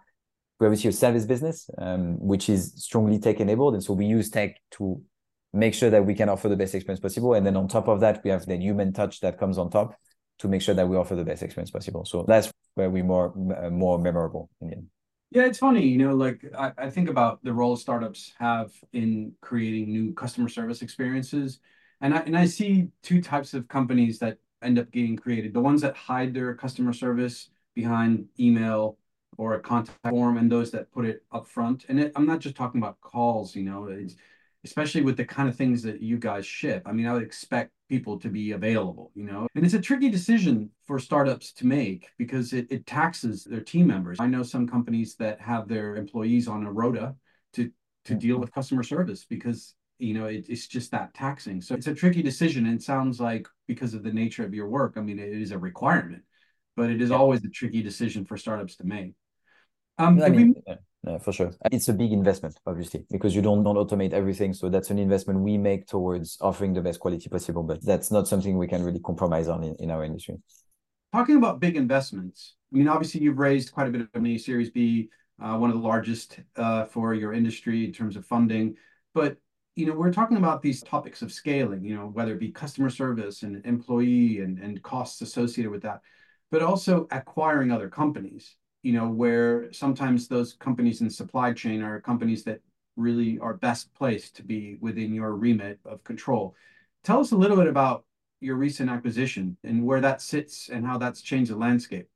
we 0.58 0.66
obviously 0.66 0.90
a 0.90 0.92
service 0.92 1.24
business, 1.24 1.70
um, 1.78 2.18
which 2.18 2.48
is 2.48 2.72
strongly 2.76 3.18
tech 3.20 3.38
enabled, 3.40 3.74
and 3.74 3.84
so 3.84 3.92
we 3.92 4.06
use 4.06 4.28
tech 4.30 4.56
to 4.72 5.00
make 5.58 5.74
sure 5.74 5.90
that 5.90 6.04
we 6.04 6.14
can 6.14 6.28
offer 6.28 6.48
the 6.48 6.56
best 6.56 6.74
experience 6.74 7.00
possible. 7.00 7.34
And 7.34 7.44
then 7.44 7.56
on 7.56 7.68
top 7.68 7.88
of 7.88 8.00
that, 8.00 8.22
we 8.24 8.30
have 8.30 8.46
the 8.46 8.56
human 8.56 8.92
touch 8.92 9.20
that 9.20 9.38
comes 9.38 9.58
on 9.58 9.70
top 9.70 9.94
to 10.38 10.48
make 10.48 10.62
sure 10.62 10.74
that 10.74 10.88
we 10.88 10.96
offer 10.96 11.16
the 11.16 11.24
best 11.24 11.42
experience 11.42 11.70
possible. 11.70 12.04
So 12.04 12.24
that's 12.26 12.50
where 12.74 12.88
we're 12.90 13.04
more 13.04 13.34
uh, 13.56 13.70
more 13.70 13.98
memorable 13.98 14.48
in 14.60 14.68
the 14.68 14.76
end. 14.76 14.86
Yeah, 15.30 15.44
it's 15.44 15.58
funny, 15.58 15.86
you 15.86 15.98
know, 15.98 16.14
like 16.14 16.42
I, 16.56 16.72
I 16.78 16.90
think 16.90 17.10
about 17.10 17.44
the 17.44 17.52
role 17.52 17.76
startups 17.76 18.32
have 18.38 18.72
in 18.94 19.32
creating 19.42 19.92
new 19.92 20.14
customer 20.14 20.48
service 20.48 20.80
experiences. 20.80 21.60
And 22.00 22.14
I 22.14 22.18
and 22.18 22.38
I 22.38 22.46
see 22.46 22.88
two 23.02 23.20
types 23.20 23.52
of 23.52 23.68
companies 23.68 24.18
that 24.20 24.38
end 24.62 24.78
up 24.78 24.90
getting 24.90 25.16
created. 25.16 25.52
The 25.52 25.60
ones 25.60 25.82
that 25.82 25.96
hide 25.96 26.32
their 26.32 26.54
customer 26.54 26.92
service 26.92 27.50
behind 27.74 28.26
email 28.38 28.96
or 29.36 29.54
a 29.54 29.60
contact 29.60 29.98
form 30.08 30.36
and 30.36 30.50
those 30.50 30.70
that 30.70 30.90
put 30.92 31.04
it 31.04 31.22
up 31.32 31.46
front. 31.46 31.84
And 31.88 32.00
it, 32.00 32.12
I'm 32.16 32.26
not 32.26 32.40
just 32.40 32.56
talking 32.56 32.80
about 32.80 33.00
calls, 33.00 33.54
you 33.54 33.64
know, 33.64 33.86
it's 33.86 34.16
especially 34.64 35.02
with 35.02 35.16
the 35.16 35.24
kind 35.24 35.48
of 35.48 35.56
things 35.56 35.82
that 35.82 36.02
you 36.02 36.18
guys 36.18 36.44
ship. 36.44 36.82
I 36.86 36.92
mean, 36.92 37.06
I 37.06 37.12
would 37.12 37.22
expect 37.22 37.72
people 37.88 38.18
to 38.20 38.28
be 38.28 38.52
available, 38.52 39.12
you 39.14 39.24
know, 39.24 39.46
and 39.54 39.64
it's 39.64 39.74
a 39.74 39.80
tricky 39.80 40.10
decision 40.10 40.70
for 40.86 40.98
startups 40.98 41.52
to 41.54 41.66
make 41.66 42.08
because 42.18 42.52
it, 42.52 42.66
it 42.70 42.86
taxes 42.86 43.44
their 43.44 43.60
team 43.60 43.86
members. 43.86 44.18
I 44.20 44.26
know 44.26 44.42
some 44.42 44.66
companies 44.66 45.14
that 45.16 45.40
have 45.40 45.68
their 45.68 45.96
employees 45.96 46.48
on 46.48 46.66
a 46.66 46.72
rota 46.72 47.14
to 47.54 47.70
to 48.04 48.14
deal 48.14 48.38
with 48.38 48.52
customer 48.52 48.82
service 48.82 49.24
because 49.24 49.74
you 49.98 50.14
know 50.14 50.26
it, 50.26 50.46
it's 50.48 50.66
just 50.66 50.90
that 50.92 51.12
taxing 51.12 51.60
so 51.60 51.74
it's 51.74 51.88
a 51.88 51.94
tricky 51.94 52.22
decision 52.22 52.66
and 52.66 52.76
it 52.76 52.82
sounds 52.82 53.20
like 53.20 53.46
because 53.66 53.94
of 53.94 54.02
the 54.02 54.12
nature 54.12 54.44
of 54.44 54.54
your 54.54 54.68
work 54.68 54.94
i 54.96 55.00
mean 55.00 55.18
it 55.18 55.28
is 55.28 55.50
a 55.50 55.58
requirement 55.58 56.22
but 56.76 56.88
it 56.88 57.02
is 57.02 57.10
yeah. 57.10 57.16
always 57.16 57.44
a 57.44 57.48
tricky 57.48 57.82
decision 57.82 58.24
for 58.24 58.36
startups 58.36 58.76
to 58.76 58.84
make 58.84 59.14
um, 59.98 60.22
I 60.22 60.28
mean, 60.28 60.54
we... 60.66 60.74
yeah, 61.06 61.18
for 61.18 61.32
sure. 61.32 61.52
It's 61.70 61.88
a 61.88 61.92
big 61.92 62.12
investment, 62.12 62.58
obviously, 62.66 63.04
because 63.10 63.34
you 63.34 63.42
don't, 63.42 63.62
don't 63.62 63.76
automate 63.76 64.12
everything. 64.12 64.52
So 64.52 64.68
that's 64.68 64.90
an 64.90 64.98
investment 64.98 65.40
we 65.40 65.56
make 65.56 65.86
towards 65.86 66.38
offering 66.40 66.74
the 66.74 66.80
best 66.80 67.00
quality 67.00 67.28
possible. 67.28 67.62
But 67.62 67.84
that's 67.84 68.10
not 68.10 68.26
something 68.26 68.58
we 68.58 68.66
can 68.66 68.82
really 68.82 69.00
compromise 69.00 69.48
on 69.48 69.62
in, 69.62 69.76
in 69.78 69.90
our 69.90 70.04
industry. 70.04 70.36
Talking 71.12 71.36
about 71.36 71.60
big 71.60 71.76
investments, 71.76 72.54
I 72.72 72.76
mean, 72.76 72.88
obviously 72.88 73.22
you've 73.22 73.38
raised 73.38 73.72
quite 73.72 73.86
a 73.86 73.90
bit 73.90 74.02
of 74.02 74.08
money, 74.14 74.36
Series 74.38 74.70
B, 74.70 75.08
uh, 75.40 75.56
one 75.56 75.70
of 75.70 75.76
the 75.76 75.82
largest 75.82 76.40
uh, 76.56 76.84
for 76.86 77.14
your 77.14 77.32
industry 77.32 77.84
in 77.84 77.92
terms 77.92 78.16
of 78.16 78.26
funding. 78.26 78.76
But 79.14 79.38
you 79.76 79.86
know, 79.86 79.94
we're 79.94 80.12
talking 80.12 80.36
about 80.36 80.60
these 80.60 80.82
topics 80.82 81.22
of 81.22 81.32
scaling, 81.32 81.84
you 81.84 81.94
know, 81.94 82.06
whether 82.08 82.32
it 82.32 82.40
be 82.40 82.50
customer 82.50 82.90
service 82.90 83.44
and 83.44 83.64
employee 83.64 84.40
and, 84.40 84.58
and 84.58 84.82
costs 84.82 85.20
associated 85.22 85.70
with 85.70 85.82
that, 85.82 86.00
but 86.50 86.62
also 86.62 87.06
acquiring 87.12 87.70
other 87.70 87.88
companies 87.88 88.56
you 88.82 88.92
know, 88.92 89.08
where 89.08 89.72
sometimes 89.72 90.28
those 90.28 90.54
companies 90.54 91.00
in 91.00 91.10
supply 91.10 91.52
chain 91.52 91.82
are 91.82 92.00
companies 92.00 92.44
that 92.44 92.60
really 92.96 93.38
are 93.38 93.54
best 93.54 93.92
placed 93.94 94.36
to 94.36 94.42
be 94.42 94.76
within 94.80 95.14
your 95.14 95.34
remit 95.34 95.78
of 95.84 96.02
control. 96.04 96.54
Tell 97.04 97.20
us 97.20 97.32
a 97.32 97.36
little 97.36 97.56
bit 97.56 97.68
about 97.68 98.04
your 98.40 98.56
recent 98.56 98.90
acquisition 98.90 99.56
and 99.64 99.84
where 99.84 100.00
that 100.00 100.20
sits 100.20 100.68
and 100.68 100.86
how 100.86 100.98
that's 100.98 101.22
changed 101.22 101.50
the 101.50 101.56
landscape. 101.56 102.08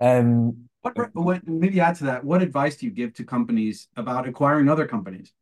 Um, 0.00 0.68
what, 0.82 1.14
what 1.14 1.46
maybe 1.46 1.80
add 1.80 1.96
to 1.96 2.04
that? 2.04 2.24
What 2.24 2.42
advice 2.42 2.76
do 2.76 2.86
you 2.86 2.92
give 2.92 3.12
to 3.14 3.24
companies 3.24 3.88
about 3.96 4.26
acquiring 4.26 4.68
other 4.68 4.86
companies? 4.86 5.32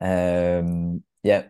Um, 0.00 1.02
yeah, 1.22 1.44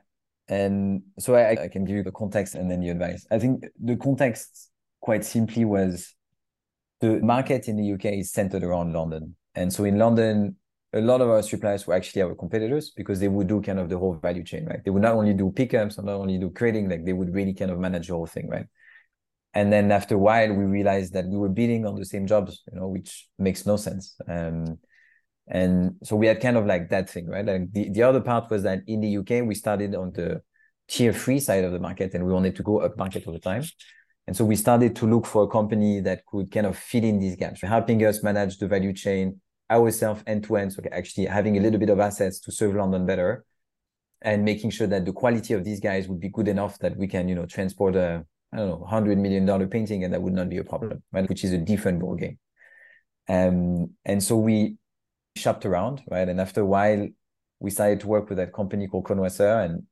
and 0.49 1.03
so 1.19 1.35
I, 1.35 1.53
I 1.53 1.69
can 1.69 1.85
give 1.85 1.97
you 1.97 2.03
the 2.03 2.13
context 2.13 2.55
and 2.55 2.71
then 2.71 2.81
the 2.81 2.91
advice. 2.91 3.27
I 3.31 3.39
think 3.39 3.65
the 3.83 3.97
context, 3.97 4.71
quite 5.01 5.25
simply, 5.25 5.65
was 5.65 6.15
the 7.05 7.21
market 7.21 7.69
in 7.69 7.77
the 7.77 7.85
UK 7.85 8.07
is 8.19 8.33
centered 8.33 8.63
around 8.63 8.93
London. 8.93 9.37
And 9.55 9.73
so 9.73 9.85
in 9.85 9.99
London, 9.99 10.57
a 10.93 11.01
lot 11.01 11.21
of 11.21 11.29
our 11.29 11.43
suppliers 11.43 11.87
were 11.87 11.95
actually 11.95 12.23
our 12.23 12.35
competitors 12.35 12.91
because 12.91 13.21
they 13.21 13.29
would 13.29 13.49
do 13.49 13.61
kind 13.61 13.79
of 13.79 13.89
the 13.89 13.99
whole 13.99 14.15
value 14.15 14.45
chain, 14.45 14.65
right? 14.67 14.83
They 14.85 14.91
would 14.91 15.03
not 15.03 15.15
only 15.15 15.35
do 15.35 15.51
pickups, 15.51 15.99
and 15.99 16.07
not 16.07 16.17
only 16.17 16.39
do 16.39 16.51
crating, 16.51 16.89
like 16.89 17.05
they 17.05 17.13
would 17.13 17.35
really 17.35 17.55
kind 17.55 17.71
of 17.71 17.79
manage 17.79 18.09
the 18.09 18.15
whole 18.15 18.27
thing, 18.27 18.49
right? 18.49 18.67
And 19.55 19.73
then 19.73 19.93
after 19.93 20.15
a 20.17 20.19
while, 20.19 20.53
we 20.53 20.65
realized 20.65 21.13
that 21.15 21.27
we 21.27 21.37
were 21.37 21.49
bidding 21.49 21.87
on 21.87 21.95
the 21.95 22.05
same 22.05 22.27
jobs, 22.27 22.63
you 22.73 22.79
know, 22.79 22.89
which 22.89 23.29
makes 23.39 23.67
no 23.67 23.77
sense. 23.77 24.17
Um, 24.27 24.79
and 25.47 25.97
so 26.03 26.17
we 26.17 26.27
had 26.27 26.41
kind 26.41 26.57
of 26.57 26.67
like 26.67 26.89
that 26.91 27.11
thing, 27.11 27.27
right? 27.29 27.45
Like 27.45 27.73
the, 27.73 27.91
the 27.91 28.03
other 28.03 28.21
part 28.21 28.51
was 28.51 28.63
that 28.63 28.81
in 28.87 29.01
the 29.01 29.19
UK, 29.19 29.43
we 29.45 29.55
started 29.55 29.95
on 29.95 30.13
the 30.13 30.43
tier 30.89 31.13
three 31.13 31.39
side 31.39 31.65
of 31.65 31.73
the 31.73 31.79
market 31.79 32.15
and 32.15 32.25
we 32.27 32.33
wanted 32.33 32.57
to 32.57 32.63
go 32.63 32.81
up 32.81 32.97
market 32.97 33.27
all 33.27 33.33
the 33.33 33.39
time. 33.39 33.63
And 34.27 34.37
so 34.37 34.45
we 34.45 34.57
started 34.57 34.97
to 34.97 35.07
look 35.07 35.27
for 35.27 35.45
a 35.45 35.49
company 35.49 36.01
that 36.01 36.25
could 36.27 36.51
kind 36.51 36.67
of 36.67 36.79
fill 36.79 37.05
in 37.05 37.19
these 37.19 37.37
gaps, 37.37 37.61
helping 37.61 38.05
us 38.05 38.23
manage 38.23 38.59
the 38.59 38.67
value 38.67 38.93
chain 38.93 39.41
ourselves 39.71 40.23
end 40.27 40.45
to 40.45 40.57
end. 40.57 40.73
So 40.73 40.83
actually 40.93 41.27
having 41.27 41.57
a 41.59 41.61
little 41.61 41.79
bit 41.79 41.91
of 41.91 42.01
assets 42.01 42.41
to 42.41 42.53
serve 42.53 42.75
London 42.75 43.05
better 43.07 43.45
and 44.23 44.45
making 44.45 44.71
sure 44.71 44.87
that 44.87 45.05
the 45.05 45.13
quality 45.13 45.53
of 45.53 45.65
these 45.65 45.81
guys 45.81 46.09
would 46.09 46.21
be 46.21 46.31
good 46.31 46.49
enough 46.49 46.79
that 46.79 46.97
we 46.97 47.07
can, 47.07 47.29
you 47.29 47.35
know, 47.35 47.45
transport 47.45 47.97
a, 47.97 48.25
I 48.53 48.57
don't 48.57 48.69
know, 48.69 48.87
hundred 48.87 49.19
million 49.19 49.45
dollar 49.45 49.67
painting 49.67 50.05
and 50.05 50.15
that 50.15 50.23
would 50.23 50.33
not 50.33 50.49
be 50.49 50.59
a 50.59 50.65
problem, 50.65 51.03
right? 51.13 51.29
Which 51.29 51.45
is 51.45 51.53
a 51.53 51.59
different 51.59 52.01
ball 52.01 52.15
game. 52.15 52.39
Um, 53.29 53.91
and 54.05 54.23
so 54.23 54.37
we 54.37 54.77
shopped 55.37 55.67
around, 55.67 56.03
right? 56.11 56.29
And 56.29 56.41
after 56.41 56.63
a 56.63 56.67
while, 56.67 57.09
we 57.61 57.71
started 57.71 58.01
to 58.01 58.07
work 58.07 58.29
with 58.29 58.39
that 58.39 58.53
company 58.53 58.89
called 58.89 59.05
Connoisseur 59.05 59.61
and 59.61 59.85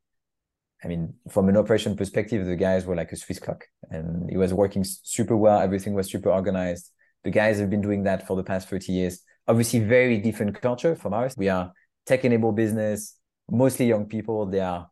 I 0.84 0.88
mean, 0.88 1.14
from 1.30 1.48
an 1.48 1.56
operation 1.56 1.96
perspective, 1.96 2.44
the 2.44 2.56
guys 2.56 2.84
were 2.84 2.96
like 2.96 3.12
a 3.12 3.16
Swiss 3.16 3.38
clock 3.38 3.64
and 3.90 4.28
it 4.30 4.36
was 4.36 4.52
working 4.52 4.84
super 4.84 5.36
well. 5.36 5.60
Everything 5.60 5.94
was 5.94 6.10
super 6.10 6.30
organized. 6.30 6.90
The 7.24 7.30
guys 7.30 7.60
have 7.60 7.70
been 7.70 7.80
doing 7.80 8.02
that 8.04 8.26
for 8.26 8.36
the 8.36 8.42
past 8.42 8.68
30 8.68 8.92
years. 8.92 9.20
Obviously, 9.46 9.80
very 9.80 10.18
different 10.18 10.60
culture 10.60 10.96
from 10.96 11.14
ours. 11.14 11.34
We 11.36 11.48
are 11.48 11.72
tech 12.06 12.24
enabled 12.24 12.56
business, 12.56 13.16
mostly 13.50 13.86
young 13.86 14.06
people. 14.06 14.46
They 14.46 14.60
are 14.60 14.88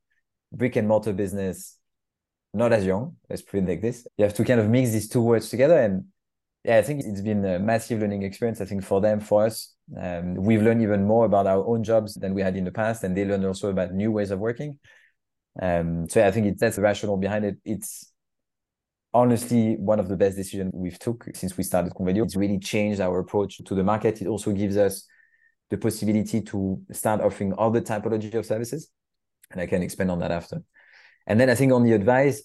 brick 0.53 0.77
and 0.77 0.87
mortar 0.87 1.13
business, 1.13 1.77
not 2.55 2.73
as 2.73 2.85
young. 2.85 3.17
Let's 3.29 3.43
put 3.43 3.59
it 3.59 3.69
like 3.69 3.83
this. 3.83 4.07
You 4.17 4.25
have 4.25 4.35
to 4.35 4.45
kind 4.45 4.61
of 4.61 4.69
mix 4.69 4.91
these 4.91 5.09
two 5.09 5.23
words 5.23 5.49
together. 5.49 5.79
And 5.79 6.05
yeah, 6.65 6.79
I 6.79 6.83
think 6.83 7.03
it's 7.05 7.21
been 7.21 7.45
a 7.45 7.59
massive 7.59 8.01
learning 8.01 8.23
experience. 8.23 8.61
I 8.61 8.65
think 8.65 8.85
for 8.85 9.01
them, 9.01 9.19
for 9.19 9.47
us, 9.47 9.75
um, 10.01 10.35
we've 10.35 10.63
learned 10.63 10.83
even 10.83 11.05
more 11.05 11.25
about 11.25 11.47
our 11.47 11.67
own 11.67 11.83
jobs 11.83 12.15
than 12.15 12.35
we 12.35 12.43
had 12.43 12.57
in 12.57 12.65
the 12.65 12.73
past. 12.73 13.03
And 13.03 13.17
they 13.17 13.25
learned 13.25 13.45
also 13.45 13.71
about 13.71 13.93
new 13.93 14.13
ways 14.13 14.31
of 14.31 14.39
working. 14.39 14.79
Um, 15.61 16.09
so 16.09 16.25
I 16.25 16.31
think 16.31 16.47
it's 16.47 16.61
that's 16.61 16.77
the 16.77 16.83
rationale 16.83 17.17
behind 17.17 17.45
it. 17.45 17.57
It's 17.65 18.13
honestly 19.13 19.77
one 19.77 19.99
of 19.99 20.09
the 20.09 20.17
best 20.17 20.37
decisions 20.37 20.71
we've 20.75 20.99
took 20.99 21.27
since 21.35 21.57
we 21.57 21.65
started 21.65 21.93
Convelio. 21.93 22.25
It's 22.25 22.37
really 22.37 22.59
changed 22.59 23.01
our 23.01 23.19
approach 23.19 23.59
to 23.65 23.75
the 23.75 23.83
market. 23.83 24.23
It 24.23 24.29
also 24.29 24.53
gives 24.53 24.77
us 24.77 25.07
the 25.71 25.79
possibility 25.79 26.43
to 26.43 26.81
start 26.93 27.21
offering 27.21 27.55
other 27.59 27.81
typology 27.81 28.33
of 28.35 28.47
services. 28.47 28.91
And 29.51 29.61
I 29.61 29.67
can 29.67 29.83
expand 29.83 30.11
on 30.11 30.21
that 30.21 30.31
after. 30.31 30.63
And 31.27 31.41
then 31.41 31.51
I 31.51 31.55
think 31.55 31.73
on 31.73 31.83
the 31.83 31.93
advice, 31.93 32.43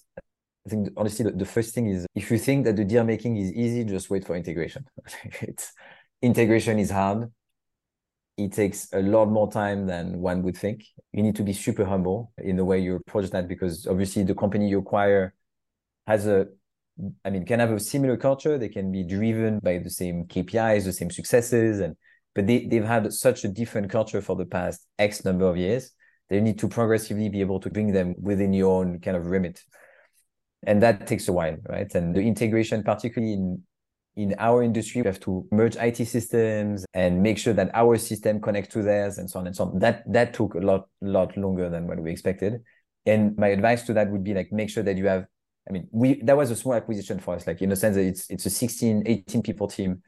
I 0.66 0.70
think 0.70 0.88
honestly 0.96 1.24
the, 1.24 1.32
the 1.32 1.44
first 1.44 1.74
thing 1.74 1.88
is 1.88 2.06
if 2.14 2.30
you 2.30 2.38
think 2.38 2.64
that 2.64 2.76
the 2.76 2.84
deal 2.84 3.04
making 3.04 3.36
is 3.36 3.52
easy, 3.52 3.84
just 3.84 4.10
wait 4.10 4.24
for 4.24 4.34
integration. 4.34 4.86
it's 5.40 5.72
integration 6.22 6.78
is 6.78 6.90
hard 6.90 7.30
it 8.36 8.52
takes 8.52 8.92
a 8.92 9.00
lot 9.00 9.26
more 9.26 9.50
time 9.50 9.86
than 9.86 10.20
one 10.20 10.42
would 10.42 10.56
think. 10.56 10.84
You 11.12 11.22
need 11.22 11.36
to 11.36 11.42
be 11.42 11.52
super 11.52 11.84
humble 11.84 12.32
in 12.38 12.56
the 12.56 12.64
way 12.64 12.78
you 12.78 12.96
approach 12.96 13.30
that 13.30 13.48
because 13.48 13.86
obviously 13.86 14.24
the 14.24 14.34
company 14.34 14.68
you 14.68 14.78
acquire 14.80 15.34
has 16.06 16.26
a, 16.26 16.46
I 17.24 17.30
mean, 17.30 17.46
can 17.46 17.60
have 17.60 17.72
a 17.72 17.80
similar 17.80 18.16
culture. 18.16 18.58
They 18.58 18.68
can 18.68 18.92
be 18.92 19.04
driven 19.04 19.58
by 19.60 19.78
the 19.78 19.90
same 19.90 20.24
KPIs, 20.26 20.84
the 20.84 20.92
same 20.92 21.10
successes, 21.10 21.80
and 21.80 21.96
but 22.34 22.46
they, 22.46 22.66
they've 22.66 22.84
had 22.84 23.10
such 23.14 23.44
a 23.44 23.48
different 23.48 23.90
culture 23.90 24.20
for 24.20 24.36
the 24.36 24.44
past 24.44 24.86
X 24.98 25.24
number 25.24 25.46
of 25.46 25.56
years. 25.56 25.92
They 26.28 26.40
need 26.40 26.58
to 26.58 26.68
progressively 26.68 27.30
be 27.30 27.40
able 27.40 27.60
to 27.60 27.70
bring 27.70 27.92
them 27.92 28.14
within 28.20 28.52
your 28.52 28.80
own 28.80 29.00
kind 29.00 29.16
of 29.16 29.26
remit. 29.26 29.62
And 30.66 30.82
that 30.82 31.06
takes 31.06 31.28
a 31.28 31.32
while, 31.32 31.56
right? 31.66 31.92
And 31.94 32.14
the 32.14 32.20
integration, 32.20 32.82
particularly 32.82 33.34
in 33.34 33.62
in 34.16 34.34
our 34.38 34.62
industry, 34.62 35.02
we 35.02 35.06
have 35.06 35.20
to 35.20 35.46
merge 35.52 35.76
IT 35.76 36.04
systems 36.06 36.86
and 36.94 37.22
make 37.22 37.36
sure 37.36 37.52
that 37.52 37.70
our 37.74 37.98
system 37.98 38.40
connects 38.40 38.72
to 38.72 38.82
theirs 38.82 39.18
and 39.18 39.30
so 39.30 39.38
on 39.38 39.46
and 39.46 39.54
so 39.54 39.64
on. 39.64 39.78
That 39.78 40.10
that 40.10 40.32
took 40.32 40.54
a 40.54 40.58
lot, 40.58 40.88
lot 41.02 41.36
longer 41.36 41.68
than 41.68 41.86
what 41.86 42.00
we 42.00 42.10
expected. 42.10 42.62
And 43.04 43.36
my 43.36 43.48
advice 43.48 43.82
to 43.84 43.92
that 43.92 44.10
would 44.10 44.24
be 44.24 44.34
like 44.34 44.50
make 44.50 44.70
sure 44.70 44.82
that 44.82 44.96
you 44.96 45.06
have, 45.06 45.26
I 45.68 45.72
mean, 45.72 45.88
we 45.92 46.22
that 46.22 46.36
was 46.36 46.50
a 46.50 46.56
small 46.56 46.74
acquisition 46.74 47.20
for 47.20 47.34
us, 47.34 47.46
like 47.46 47.60
in 47.60 47.68
the 47.68 47.76
sense 47.76 47.96
that 47.96 48.06
it's 48.06 48.30
it's 48.30 48.46
a 48.46 48.50
16, 48.50 49.02
18 49.04 49.42
people 49.42 49.68
team. 49.68 50.02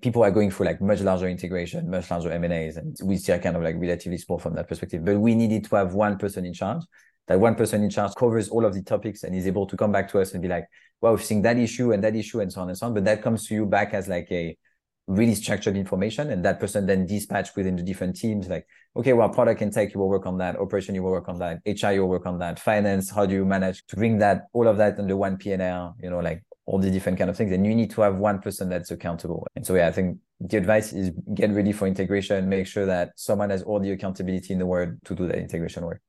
People 0.00 0.22
are 0.22 0.30
going 0.30 0.50
for 0.50 0.64
like 0.64 0.80
much 0.80 1.00
larger 1.00 1.28
integration, 1.28 1.90
much 1.90 2.10
larger 2.10 2.32
M&As, 2.32 2.78
and 2.78 2.96
we 3.04 3.18
still 3.18 3.38
kind 3.38 3.56
of 3.56 3.62
like 3.62 3.74
relatively 3.78 4.16
small 4.16 4.38
from 4.38 4.54
that 4.54 4.66
perspective. 4.66 5.04
But 5.04 5.18
we 5.18 5.34
needed 5.34 5.64
to 5.64 5.76
have 5.76 5.92
one 5.92 6.16
person 6.16 6.46
in 6.46 6.54
charge 6.54 6.82
that 7.30 7.38
one 7.38 7.54
person 7.54 7.80
in 7.84 7.90
charge 7.90 8.12
covers 8.16 8.48
all 8.48 8.64
of 8.64 8.74
the 8.74 8.82
topics 8.82 9.22
and 9.22 9.36
is 9.36 9.46
able 9.46 9.64
to 9.64 9.76
come 9.76 9.92
back 9.92 10.10
to 10.10 10.18
us 10.18 10.32
and 10.32 10.42
be 10.42 10.48
like, 10.48 10.66
well, 11.00 11.12
we've 11.12 11.24
seen 11.24 11.42
that 11.42 11.56
issue 11.56 11.92
and 11.92 12.02
that 12.02 12.16
issue 12.16 12.40
and 12.40 12.52
so 12.52 12.60
on 12.60 12.68
and 12.68 12.76
so 12.76 12.86
on. 12.86 12.92
But 12.92 13.04
that 13.04 13.22
comes 13.22 13.46
to 13.46 13.54
you 13.54 13.66
back 13.66 13.94
as 13.94 14.08
like 14.08 14.26
a 14.32 14.58
really 15.06 15.36
structured 15.36 15.76
information 15.76 16.32
and 16.32 16.44
that 16.44 16.58
person 16.58 16.86
then 16.86 17.06
dispatch 17.06 17.54
within 17.54 17.76
the 17.76 17.84
different 17.84 18.16
teams 18.16 18.48
like 18.48 18.64
okay 18.96 19.12
well 19.12 19.28
product 19.28 19.60
and 19.60 19.72
tech 19.72 19.94
you 19.94 20.00
will 20.00 20.08
work 20.08 20.26
on 20.26 20.38
that. 20.38 20.56
Operation 20.56 20.92
you 20.92 21.04
will 21.04 21.12
work 21.12 21.28
on 21.28 21.38
that. 21.38 21.60
Hr 21.64 21.92
you 21.92 22.00
will 22.00 22.08
work 22.08 22.26
on 22.26 22.40
that. 22.40 22.58
Finance 22.58 23.10
how 23.12 23.26
do 23.26 23.34
you 23.34 23.44
manage 23.44 23.86
to 23.86 23.94
bring 23.94 24.18
that 24.18 24.46
all 24.52 24.66
of 24.66 24.76
that 24.78 24.98
under 24.98 25.16
one 25.16 25.36
pnl 25.36 25.94
you 26.02 26.10
know 26.10 26.18
like 26.18 26.42
all 26.66 26.80
the 26.80 26.90
different 26.90 27.16
kind 27.16 27.30
of 27.30 27.36
things? 27.36 27.52
And 27.52 27.64
you 27.64 27.76
need 27.76 27.92
to 27.92 28.00
have 28.00 28.16
one 28.16 28.40
person 28.40 28.68
that's 28.68 28.90
accountable. 28.90 29.46
And 29.54 29.64
so 29.64 29.76
yeah 29.76 29.86
i 29.86 29.92
think 29.92 30.18
the 30.40 30.56
advice 30.56 30.92
is 30.92 31.12
get 31.32 31.52
ready 31.52 31.70
for 31.70 31.86
integration. 31.86 32.48
Make 32.48 32.66
sure 32.66 32.86
that 32.86 33.12
someone 33.14 33.50
has 33.50 33.62
all 33.62 33.78
the 33.78 33.92
accountability 33.92 34.52
in 34.52 34.58
the 34.58 34.66
world 34.66 34.94
to 35.04 35.14
do 35.14 35.28
that 35.28 35.38
integration 35.38 35.84
work 35.84 36.02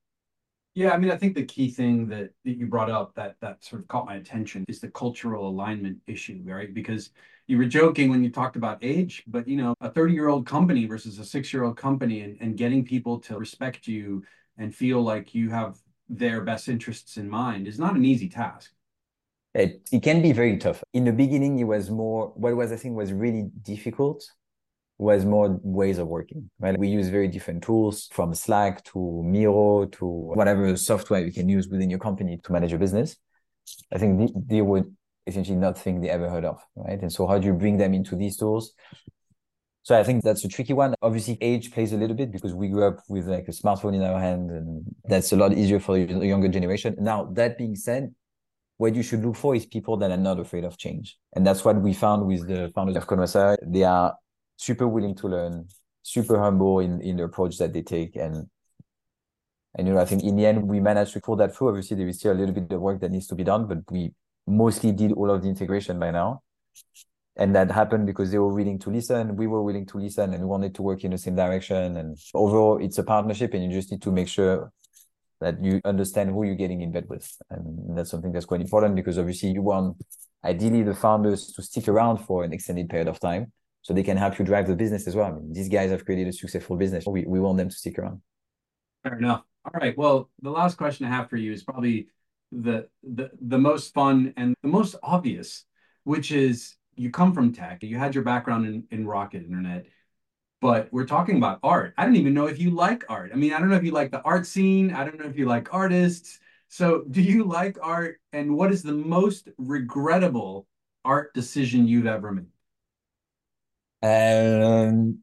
yeah, 0.73 0.91
I 0.91 0.97
mean, 0.97 1.11
I 1.11 1.17
think 1.17 1.35
the 1.35 1.45
key 1.45 1.69
thing 1.69 2.07
that, 2.07 2.31
that 2.45 2.57
you 2.57 2.67
brought 2.67 2.89
up 2.89 3.13
that 3.15 3.35
that 3.41 3.63
sort 3.63 3.81
of 3.81 3.87
caught 3.87 4.05
my 4.05 4.15
attention 4.15 4.63
is 4.67 4.79
the 4.79 4.89
cultural 4.89 5.47
alignment 5.47 5.97
issue, 6.07 6.41
right? 6.45 6.73
Because 6.73 7.09
you 7.47 7.57
were 7.57 7.65
joking 7.65 8.09
when 8.09 8.23
you 8.23 8.29
talked 8.29 8.55
about 8.55 8.79
age, 8.81 9.23
but 9.27 9.47
you 9.47 9.57
know, 9.57 9.73
a 9.81 9.89
30-year-old 9.89 10.45
company 10.45 10.85
versus 10.85 11.19
a 11.19 11.25
six-year-old 11.25 11.75
company 11.75 12.21
and, 12.21 12.37
and 12.39 12.57
getting 12.57 12.85
people 12.85 13.19
to 13.19 13.37
respect 13.37 13.87
you 13.87 14.23
and 14.57 14.73
feel 14.73 15.01
like 15.01 15.35
you 15.35 15.49
have 15.49 15.77
their 16.07 16.41
best 16.41 16.69
interests 16.69 17.17
in 17.17 17.29
mind 17.29 17.67
is 17.67 17.79
not 17.79 17.95
an 17.95 18.05
easy 18.05 18.29
task. 18.29 18.71
It, 19.53 19.81
it 19.91 20.01
can 20.01 20.21
be 20.21 20.31
very 20.31 20.57
tough. 20.57 20.81
In 20.93 21.03
the 21.03 21.11
beginning, 21.11 21.59
it 21.59 21.65
was 21.65 21.89
more, 21.89 22.31
what 22.35 22.55
was 22.55 22.71
I 22.71 22.77
think 22.77 22.95
was 22.95 23.11
really 23.11 23.49
difficult 23.63 24.23
was 25.01 25.25
more 25.25 25.59
ways 25.63 25.97
of 25.97 26.07
working, 26.07 26.49
right? 26.59 26.77
We 26.77 26.87
use 26.87 27.09
very 27.09 27.27
different 27.27 27.63
tools 27.63 28.07
from 28.11 28.35
Slack 28.35 28.83
to 28.85 29.23
Miro 29.25 29.85
to 29.85 30.05
whatever 30.05 30.77
software 30.77 31.25
you 31.25 31.33
can 31.33 31.49
use 31.49 31.67
within 31.67 31.89
your 31.89 31.97
company 31.97 32.39
to 32.43 32.51
manage 32.51 32.69
your 32.69 32.79
business. 32.79 33.15
I 33.91 33.97
think 33.97 34.31
they, 34.47 34.61
would 34.61 34.95
essentially 35.25 35.57
not 35.57 35.75
think 35.75 36.01
they 36.01 36.09
ever 36.09 36.29
heard 36.29 36.45
of, 36.45 36.63
right? 36.75 37.01
And 37.01 37.11
so 37.11 37.25
how 37.25 37.39
do 37.39 37.47
you 37.47 37.53
bring 37.53 37.77
them 37.77 37.95
into 37.95 38.15
these 38.15 38.37
tools? 38.37 38.73
So 39.81 39.97
I 39.99 40.03
think 40.03 40.23
that's 40.23 40.45
a 40.45 40.47
tricky 40.47 40.73
one. 40.73 40.93
Obviously, 41.01 41.39
age 41.41 41.71
plays 41.71 41.93
a 41.93 41.97
little 41.97 42.15
bit 42.15 42.31
because 42.31 42.53
we 42.53 42.67
grew 42.67 42.85
up 42.85 42.99
with 43.09 43.25
like 43.27 43.47
a 43.47 43.51
smartphone 43.51 43.95
in 43.95 44.03
our 44.03 44.19
hand, 44.19 44.51
and 44.51 44.85
that's 45.05 45.31
a 45.31 45.35
lot 45.35 45.53
easier 45.53 45.79
for 45.79 45.97
the 45.97 46.27
younger 46.27 46.47
generation. 46.47 46.95
Now, 46.99 47.25
that 47.33 47.57
being 47.57 47.75
said, 47.75 48.13
what 48.77 48.93
you 48.93 49.01
should 49.01 49.25
look 49.25 49.35
for 49.35 49.55
is 49.55 49.65
people 49.65 49.97
that 49.97 50.11
are 50.11 50.17
not 50.17 50.39
afraid 50.39 50.63
of 50.63 50.77
change. 50.77 51.17
And 51.35 51.45
that's 51.45 51.65
what 51.65 51.81
we 51.81 51.93
found 51.93 52.27
with 52.27 52.47
the 52.47 52.71
founders 52.75 52.97
of 52.97 53.07
Conversa. 53.07 53.57
They 53.65 53.83
are 53.83 54.13
super 54.61 54.87
willing 54.87 55.15
to 55.15 55.27
learn, 55.27 55.67
super 56.03 56.39
humble 56.39 56.79
in, 56.79 57.01
in 57.01 57.17
the 57.17 57.23
approach 57.23 57.57
that 57.57 57.73
they 57.73 57.81
take. 57.81 58.15
And, 58.15 58.47
and, 59.75 59.87
you 59.87 59.93
know, 59.93 59.99
I 59.99 60.05
think 60.05 60.23
in 60.23 60.35
the 60.35 60.45
end, 60.45 60.67
we 60.67 60.79
managed 60.79 61.13
to 61.13 61.19
pull 61.19 61.35
that 61.37 61.55
through. 61.55 61.69
Obviously, 61.69 61.97
there 61.97 62.07
is 62.07 62.19
still 62.19 62.33
a 62.33 62.39
little 62.39 62.53
bit 62.53 62.71
of 62.71 62.79
work 62.79 63.01
that 63.01 63.11
needs 63.11 63.25
to 63.27 63.35
be 63.35 63.43
done, 63.43 63.65
but 63.67 63.79
we 63.89 64.13
mostly 64.45 64.91
did 64.91 65.13
all 65.13 65.31
of 65.31 65.41
the 65.41 65.49
integration 65.49 65.97
by 65.97 66.11
now. 66.11 66.43
And 67.37 67.55
that 67.55 67.71
happened 67.71 68.05
because 68.05 68.29
they 68.29 68.37
were 68.37 68.53
willing 68.53 68.77
to 68.79 68.91
listen. 68.91 69.35
We 69.35 69.47
were 69.47 69.63
willing 69.63 69.87
to 69.87 69.97
listen 69.97 70.33
and 70.33 70.43
we 70.43 70.47
wanted 70.47 70.75
to 70.75 70.83
work 70.83 71.03
in 71.03 71.11
the 71.11 71.17
same 71.17 71.35
direction. 71.35 71.97
And 71.97 72.17
overall, 72.35 72.77
it's 72.77 72.99
a 72.99 73.03
partnership 73.03 73.53
and 73.53 73.63
you 73.63 73.71
just 73.71 73.89
need 73.89 74.01
to 74.03 74.11
make 74.11 74.27
sure 74.27 74.71
that 75.39 75.63
you 75.63 75.81
understand 75.85 76.29
who 76.29 76.43
you're 76.43 76.55
getting 76.55 76.81
in 76.81 76.91
bed 76.91 77.05
with. 77.07 77.31
And 77.49 77.97
that's 77.97 78.11
something 78.11 78.31
that's 78.31 78.45
quite 78.45 78.61
important 78.61 78.95
because 78.95 79.17
obviously 79.17 79.51
you 79.51 79.63
want 79.63 79.97
ideally 80.43 80.83
the 80.83 80.93
founders 80.93 81.47
to 81.53 81.63
stick 81.63 81.87
around 81.87 82.17
for 82.17 82.43
an 82.43 82.53
extended 82.53 82.89
period 82.89 83.07
of 83.07 83.19
time 83.19 83.51
so 83.81 83.93
they 83.93 84.03
can 84.03 84.17
help 84.17 84.37
you 84.37 84.45
drive 84.45 84.67
the 84.67 84.75
business 84.75 85.07
as 85.07 85.15
well. 85.15 85.27
I 85.27 85.31
mean, 85.31 85.53
these 85.53 85.69
guys 85.69 85.91
have 85.91 86.05
created 86.05 86.27
a 86.27 86.33
successful 86.33 86.75
business. 86.77 87.05
We, 87.07 87.25
we 87.25 87.39
want 87.39 87.57
them 87.57 87.69
to 87.69 87.75
stick 87.75 87.97
around. 87.97 88.21
Fair 89.03 89.17
enough. 89.17 89.43
All 89.65 89.79
right. 89.79 89.97
Well, 89.97 90.29
the 90.41 90.51
last 90.51 90.77
question 90.77 91.05
I 91.05 91.09
have 91.09 91.29
for 91.29 91.37
you 91.37 91.51
is 91.51 91.63
probably 91.63 92.07
the 92.51 92.87
the 93.03 93.31
the 93.39 93.57
most 93.57 93.93
fun 93.93 94.33
and 94.37 94.55
the 94.61 94.67
most 94.67 94.95
obvious, 95.01 95.65
which 96.03 96.31
is 96.31 96.75
you 96.95 97.09
come 97.09 97.33
from 97.33 97.53
tech. 97.53 97.83
You 97.83 97.97
had 97.97 98.13
your 98.13 98.23
background 98.23 98.65
in, 98.65 98.83
in 98.91 99.07
rocket 99.07 99.43
internet, 99.43 99.85
but 100.61 100.89
we're 100.91 101.05
talking 101.05 101.37
about 101.37 101.59
art. 101.63 101.93
I 101.97 102.05
don't 102.05 102.15
even 102.15 102.33
know 102.33 102.47
if 102.47 102.59
you 102.59 102.71
like 102.71 103.03
art. 103.09 103.31
I 103.33 103.37
mean, 103.37 103.53
I 103.53 103.59
don't 103.59 103.69
know 103.69 103.75
if 103.75 103.83
you 103.83 103.91
like 103.91 104.11
the 104.11 104.21
art 104.21 104.45
scene. 104.45 104.93
I 104.93 105.03
don't 105.03 105.19
know 105.19 105.27
if 105.27 105.37
you 105.37 105.45
like 105.45 105.73
artists. 105.73 106.39
So, 106.67 107.03
do 107.09 107.21
you 107.21 107.43
like 107.43 107.77
art? 107.81 108.19
And 108.33 108.55
what 108.55 108.71
is 108.71 108.83
the 108.83 108.93
most 108.93 109.49
regrettable 109.57 110.67
art 111.03 111.33
decision 111.33 111.87
you've 111.87 112.07
ever 112.07 112.31
made? 112.31 112.50
Um, 114.01 115.19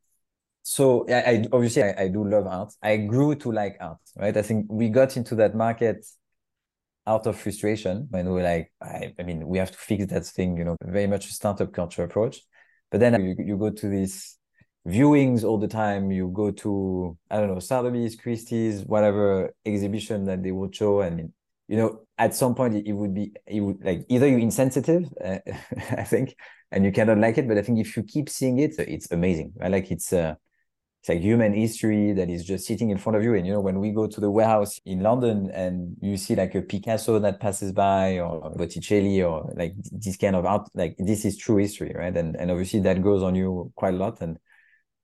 so 0.62 1.06
yeah, 1.08 1.22
I 1.26 1.44
obviously 1.52 1.82
I, 1.82 1.94
I, 2.02 2.08
do 2.08 2.24
love 2.28 2.46
art. 2.46 2.74
I 2.82 2.98
grew 2.98 3.34
to 3.36 3.50
like 3.50 3.76
art, 3.80 3.98
right? 4.16 4.36
I 4.36 4.42
think 4.42 4.66
we 4.68 4.88
got 4.88 5.16
into 5.16 5.34
that 5.36 5.54
market 5.54 6.06
out 7.06 7.26
of 7.26 7.38
frustration 7.38 8.06
when 8.10 8.26
we 8.26 8.32
were 8.32 8.42
like, 8.42 8.70
I, 8.82 9.14
I 9.18 9.22
mean, 9.22 9.48
we 9.48 9.58
have 9.58 9.70
to 9.70 9.78
fix 9.78 10.06
that 10.06 10.26
thing, 10.26 10.58
you 10.58 10.64
know, 10.64 10.76
very 10.84 11.06
much 11.06 11.26
a 11.28 11.32
startup 11.32 11.72
culture 11.72 12.04
approach. 12.04 12.40
But 12.90 13.00
then 13.00 13.20
you, 13.24 13.34
you 13.38 13.56
go 13.56 13.70
to 13.70 13.88
these 13.88 14.36
viewings 14.86 15.42
all 15.42 15.58
the 15.58 15.68
time. 15.68 16.10
You 16.10 16.28
go 16.28 16.50
to, 16.50 17.16
I 17.30 17.38
don't 17.38 17.48
know, 17.48 17.60
Sotheby's, 17.60 18.16
Christie's, 18.16 18.82
whatever 18.84 19.54
exhibition 19.64 20.24
that 20.26 20.42
they 20.42 20.52
would 20.52 20.74
show. 20.74 21.00
I 21.00 21.10
mean, 21.10 21.32
you 21.66 21.76
know, 21.76 22.00
at 22.18 22.34
some 22.34 22.54
point 22.54 22.74
it, 22.74 22.86
it 22.86 22.92
would 22.92 23.14
be, 23.14 23.32
it 23.46 23.60
would 23.60 23.82
like 23.82 24.04
either 24.08 24.28
you're 24.28 24.38
insensitive, 24.38 25.08
uh, 25.24 25.38
I 25.90 26.04
think, 26.04 26.34
and 26.70 26.84
you 26.84 26.92
cannot 26.92 27.18
like 27.18 27.38
it. 27.38 27.48
But 27.48 27.58
I 27.58 27.62
think 27.62 27.78
if 27.78 27.96
you 27.96 28.02
keep 28.02 28.28
seeing 28.28 28.58
it, 28.58 28.74
it's 28.78 29.10
amazing. 29.10 29.52
Right? 29.56 29.70
Like 29.70 29.90
it's 29.90 30.12
uh, 30.12 30.34
it's 31.00 31.08
like 31.08 31.20
human 31.20 31.54
history 31.54 32.12
that 32.12 32.28
is 32.28 32.44
just 32.44 32.66
sitting 32.66 32.90
in 32.90 32.98
front 32.98 33.16
of 33.16 33.22
you. 33.22 33.34
And 33.34 33.46
you 33.46 33.52
know, 33.52 33.60
when 33.60 33.78
we 33.78 33.90
go 33.90 34.06
to 34.06 34.20
the 34.20 34.30
warehouse 34.30 34.80
in 34.84 35.00
London 35.00 35.50
and 35.52 35.96
you 36.00 36.16
see 36.16 36.34
like 36.34 36.54
a 36.54 36.62
Picasso 36.62 37.18
that 37.20 37.40
passes 37.40 37.72
by 37.72 38.18
or 38.18 38.52
Botticelli 38.56 39.22
or 39.22 39.52
like 39.56 39.74
this 39.92 40.16
kind 40.16 40.34
of 40.36 40.44
art, 40.44 40.68
like 40.74 40.96
this 40.98 41.24
is 41.24 41.36
true 41.36 41.56
history, 41.56 41.92
right? 41.94 42.16
And 42.16 42.36
and 42.36 42.50
obviously 42.50 42.80
that 42.80 43.02
goes 43.02 43.22
on 43.22 43.34
you 43.34 43.72
quite 43.76 43.94
a 43.94 43.96
lot. 43.96 44.20
And 44.20 44.38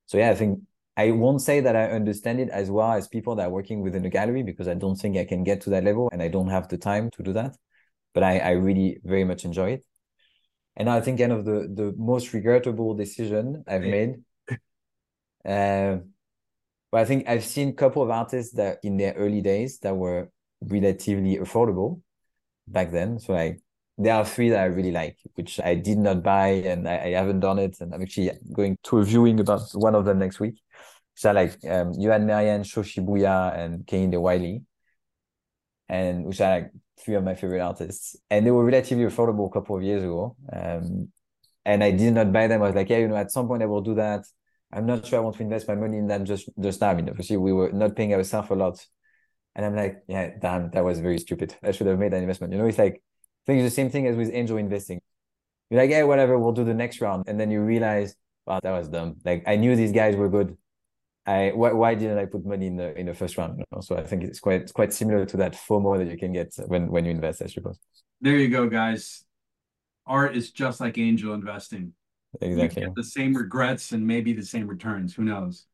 so 0.06 0.18
yeah, 0.18 0.30
I 0.30 0.34
think 0.34 0.60
I 0.96 1.10
won't 1.12 1.42
say 1.42 1.60
that 1.60 1.76
I 1.76 1.90
understand 1.90 2.40
it 2.40 2.50
as 2.50 2.70
well 2.70 2.92
as 2.92 3.08
people 3.08 3.36
that 3.36 3.46
are 3.46 3.50
working 3.50 3.80
within 3.80 4.02
the 4.02 4.10
gallery 4.10 4.42
because 4.42 4.68
I 4.68 4.74
don't 4.74 4.96
think 4.96 5.16
I 5.16 5.24
can 5.24 5.44
get 5.44 5.60
to 5.62 5.70
that 5.70 5.84
level 5.84 6.08
and 6.12 6.22
I 6.22 6.28
don't 6.28 6.48
have 6.48 6.68
the 6.68 6.78
time 6.78 7.10
to 7.12 7.22
do 7.22 7.32
that. 7.34 7.56
But 8.14 8.22
I, 8.22 8.38
I 8.38 8.50
really 8.52 8.98
very 9.04 9.24
much 9.24 9.44
enjoy 9.44 9.70
it. 9.72 9.84
And 10.77 10.91
I 10.91 11.01
think 11.01 11.20
kind 11.20 11.33
of 11.33 11.45
the 11.45 11.68
the 11.72 11.95
most 11.97 12.33
regrettable 12.33 12.95
decision 12.95 13.64
I've 13.66 13.83
made. 13.83 14.16
Uh, 15.45 15.99
but 16.91 17.01
I 17.01 17.05
think 17.05 17.29
I've 17.29 17.45
seen 17.45 17.68
a 17.68 17.72
couple 17.72 18.03
of 18.03 18.11
artists 18.11 18.55
that 18.55 18.79
in 18.83 18.97
their 18.97 19.12
early 19.14 19.43
days 19.43 19.79
that 19.81 19.95
were 19.95 20.31
relatively 20.62 21.37
affordable 21.37 22.01
back 22.66 22.91
then. 22.91 23.18
So 23.18 23.35
like 23.35 23.61
there 23.99 24.14
are 24.14 24.25
three 24.25 24.51
that 24.51 24.61
I 24.61 24.64
really 24.66 24.91
like, 24.91 25.18
which 25.35 25.61
I 25.61 25.75
did 25.75 25.99
not 25.99 26.22
buy 26.22 26.49
and 26.49 26.89
I, 26.89 26.97
I 26.99 27.11
haven't 27.11 27.41
done 27.41 27.59
it. 27.59 27.77
And 27.81 27.95
I'm 27.95 28.03
actually 28.03 28.31
going 28.53 28.79
to 28.85 28.99
a 28.99 29.05
viewing 29.05 29.41
about 29.41 29.62
one 29.75 29.95
of 29.95 30.05
them 30.05 30.18
next 30.18 30.41
week. 30.41 30.61
So 31.14 31.33
like 31.33 31.59
um, 31.68 31.93
Johan 31.99 32.27
Marian, 32.27 32.62
Shoshibuya, 32.62 33.57
and 33.57 33.87
Kehinde 33.87 34.20
Wiley. 34.20 34.62
And 35.89 36.25
which 36.25 36.41
are 36.41 36.61
like 36.61 36.70
three 36.99 37.14
of 37.14 37.24
my 37.24 37.34
favorite 37.34 37.61
artists, 37.61 38.16
and 38.30 38.47
they 38.47 38.51
were 38.51 38.64
relatively 38.64 39.05
affordable 39.05 39.49
a 39.49 39.53
couple 39.53 39.76
of 39.76 39.82
years 39.82 40.03
ago. 40.03 40.36
Um, 40.53 41.09
and 41.64 41.82
I 41.82 41.90
did 41.90 42.14
not 42.14 42.32
buy 42.32 42.47
them. 42.47 42.62
I 42.62 42.66
was 42.66 42.74
like, 42.74 42.90
yeah, 42.90 42.99
you 42.99 43.09
know, 43.09 43.16
at 43.16 43.30
some 43.30 43.47
point 43.47 43.62
I 43.62 43.66
will 43.66 43.80
do 43.80 43.95
that. 43.95 44.24
I'm 44.72 44.86
not 44.86 45.07
sure 45.07 45.18
I 45.18 45.22
want 45.22 45.36
to 45.36 45.42
invest 45.42 45.68
my 45.68 45.74
money 45.74 45.99
in 45.99 46.09
that 46.09 46.24
just 46.24 46.49
just 46.61 46.80
now. 46.80 46.90
I 46.90 46.95
mean, 46.95 47.09
obviously 47.09 47.36
we 47.36 47.53
were 47.53 47.70
not 47.72 47.97
paying 47.97 48.12
ourselves 48.12 48.51
a 48.51 48.55
lot, 48.55 48.84
and 49.55 49.64
I'm 49.64 49.76
like, 49.76 50.03
yeah, 50.09 50.30
damn, 50.40 50.70
that 50.70 50.84
was 50.84 51.01
very 51.01 51.18
stupid. 51.18 51.55
I 51.62 51.70
should 51.70 51.86
have 51.86 51.99
made 51.99 52.12
that 52.12 52.22
investment. 52.22 52.53
You 52.53 52.59
know, 52.59 52.66
it's 52.66 52.78
like 52.78 53.03
it's 53.47 53.62
the 53.62 53.70
same 53.70 53.90
thing 53.90 54.07
as 54.07 54.16
with 54.16 54.30
angel 54.32 54.57
investing. 54.57 55.01
You're 55.70 55.80
like, 55.80 55.90
yeah, 55.90 56.03
whatever, 56.05 56.38
we'll 56.38 56.53
do 56.53 56.64
the 56.64 56.74
next 56.74 57.01
round, 57.01 57.24
and 57.28 57.38
then 57.40 57.51
you 57.51 57.61
realize, 57.61 58.16
wow, 58.47 58.61
that 58.62 58.72
was 58.72 58.88
dumb. 58.88 59.16
Like 59.24 59.45
I 59.47 59.57
knew 59.57 59.76
these 59.76 59.92
guys 59.92 60.16
were 60.16 60.28
good. 60.28 60.57
I 61.27 61.53
why, 61.55 61.72
why 61.72 61.95
didn't 61.95 62.18
I 62.18 62.27
put 62.27 62.45
money 62.45 62.66
in 62.66 62.77
the 62.77 62.97
in 62.99 63.07
the 63.07 63.14
first 63.14 63.39
round? 63.39 63.59
You 63.59 63.64
know? 63.72 63.81
So 63.81 63.97
I 63.97 64.05
think 64.05 64.25
it's 64.25 64.41
quite 64.41 64.62
it's 64.62 64.72
quite 64.72 64.93
similar 64.93 65.25
to 65.27 65.37
that 65.39 65.55
FOMO 65.55 65.99
that 65.99 66.11
you 66.11 66.18
can 66.18 66.33
get 66.33 66.55
when 66.66 66.89
when 66.89 67.05
you 67.05 67.11
invest, 67.11 67.43
I 67.43 67.47
suppose. 67.47 67.79
There 68.20 68.37
you 68.37 68.49
go, 68.49 68.68
guys. 68.68 69.25
Art 70.07 70.37
is 70.37 70.51
just 70.51 70.81
like 70.81 70.99
angel 70.99 71.33
investing. 71.35 71.95
Exactly. 72.41 72.83
You 72.83 72.89
get 72.89 72.95
the 72.95 73.05
same 73.05 73.35
regrets 73.35 73.93
and 73.93 74.07
maybe 74.07 74.33
the 74.33 74.43
same 74.43 74.66
returns. 74.66 75.14
Who 75.14 75.25
knows? 75.25 75.66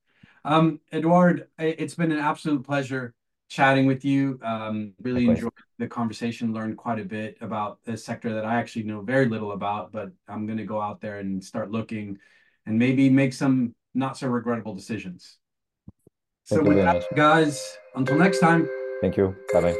Um, 0.45 0.81
Edouard, 0.93 1.49
it's 1.59 1.95
been 1.95 2.13
an 2.13 2.19
absolute 2.19 2.65
pleasure 2.65 3.15
chatting 3.49 3.87
with 3.87 4.05
you. 4.05 4.39
Um, 4.43 4.95
really 5.03 5.27
enjoyed 5.27 5.53
the 5.79 5.89
conversation, 5.89 6.53
learned 6.53 6.77
quite 6.77 7.01
a 7.01 7.05
bit 7.05 7.37
about 7.41 7.81
a 7.87 7.97
sector 7.97 8.35
that 8.35 8.45
I 8.45 8.55
actually 8.55 8.85
know 8.85 9.03
very 9.03 9.27
little 9.27 9.53
about, 9.53 9.91
but 9.91 10.13
I'm 10.29 10.47
going 10.47 10.59
to 10.59 10.65
go 10.65 10.81
out 10.81 11.01
there 11.01 11.19
and 11.19 11.43
start 11.43 11.71
looking 11.71 12.19
and 12.67 12.79
maybe 12.79 13.11
make 13.11 13.33
some 13.33 13.75
not 13.95 14.17
so 14.17 14.29
regrettable 14.29 14.75
decisions. 14.75 15.39
Thank 16.51 16.63
so 16.65 16.69
with 16.69 16.79
that, 16.79 17.05
guys, 17.15 17.79
until 17.95 18.19
next 18.19 18.41
time. 18.41 18.69
Thank 19.01 19.17
you. 19.17 19.37
Bye 19.53 19.61
bye. 19.61 19.69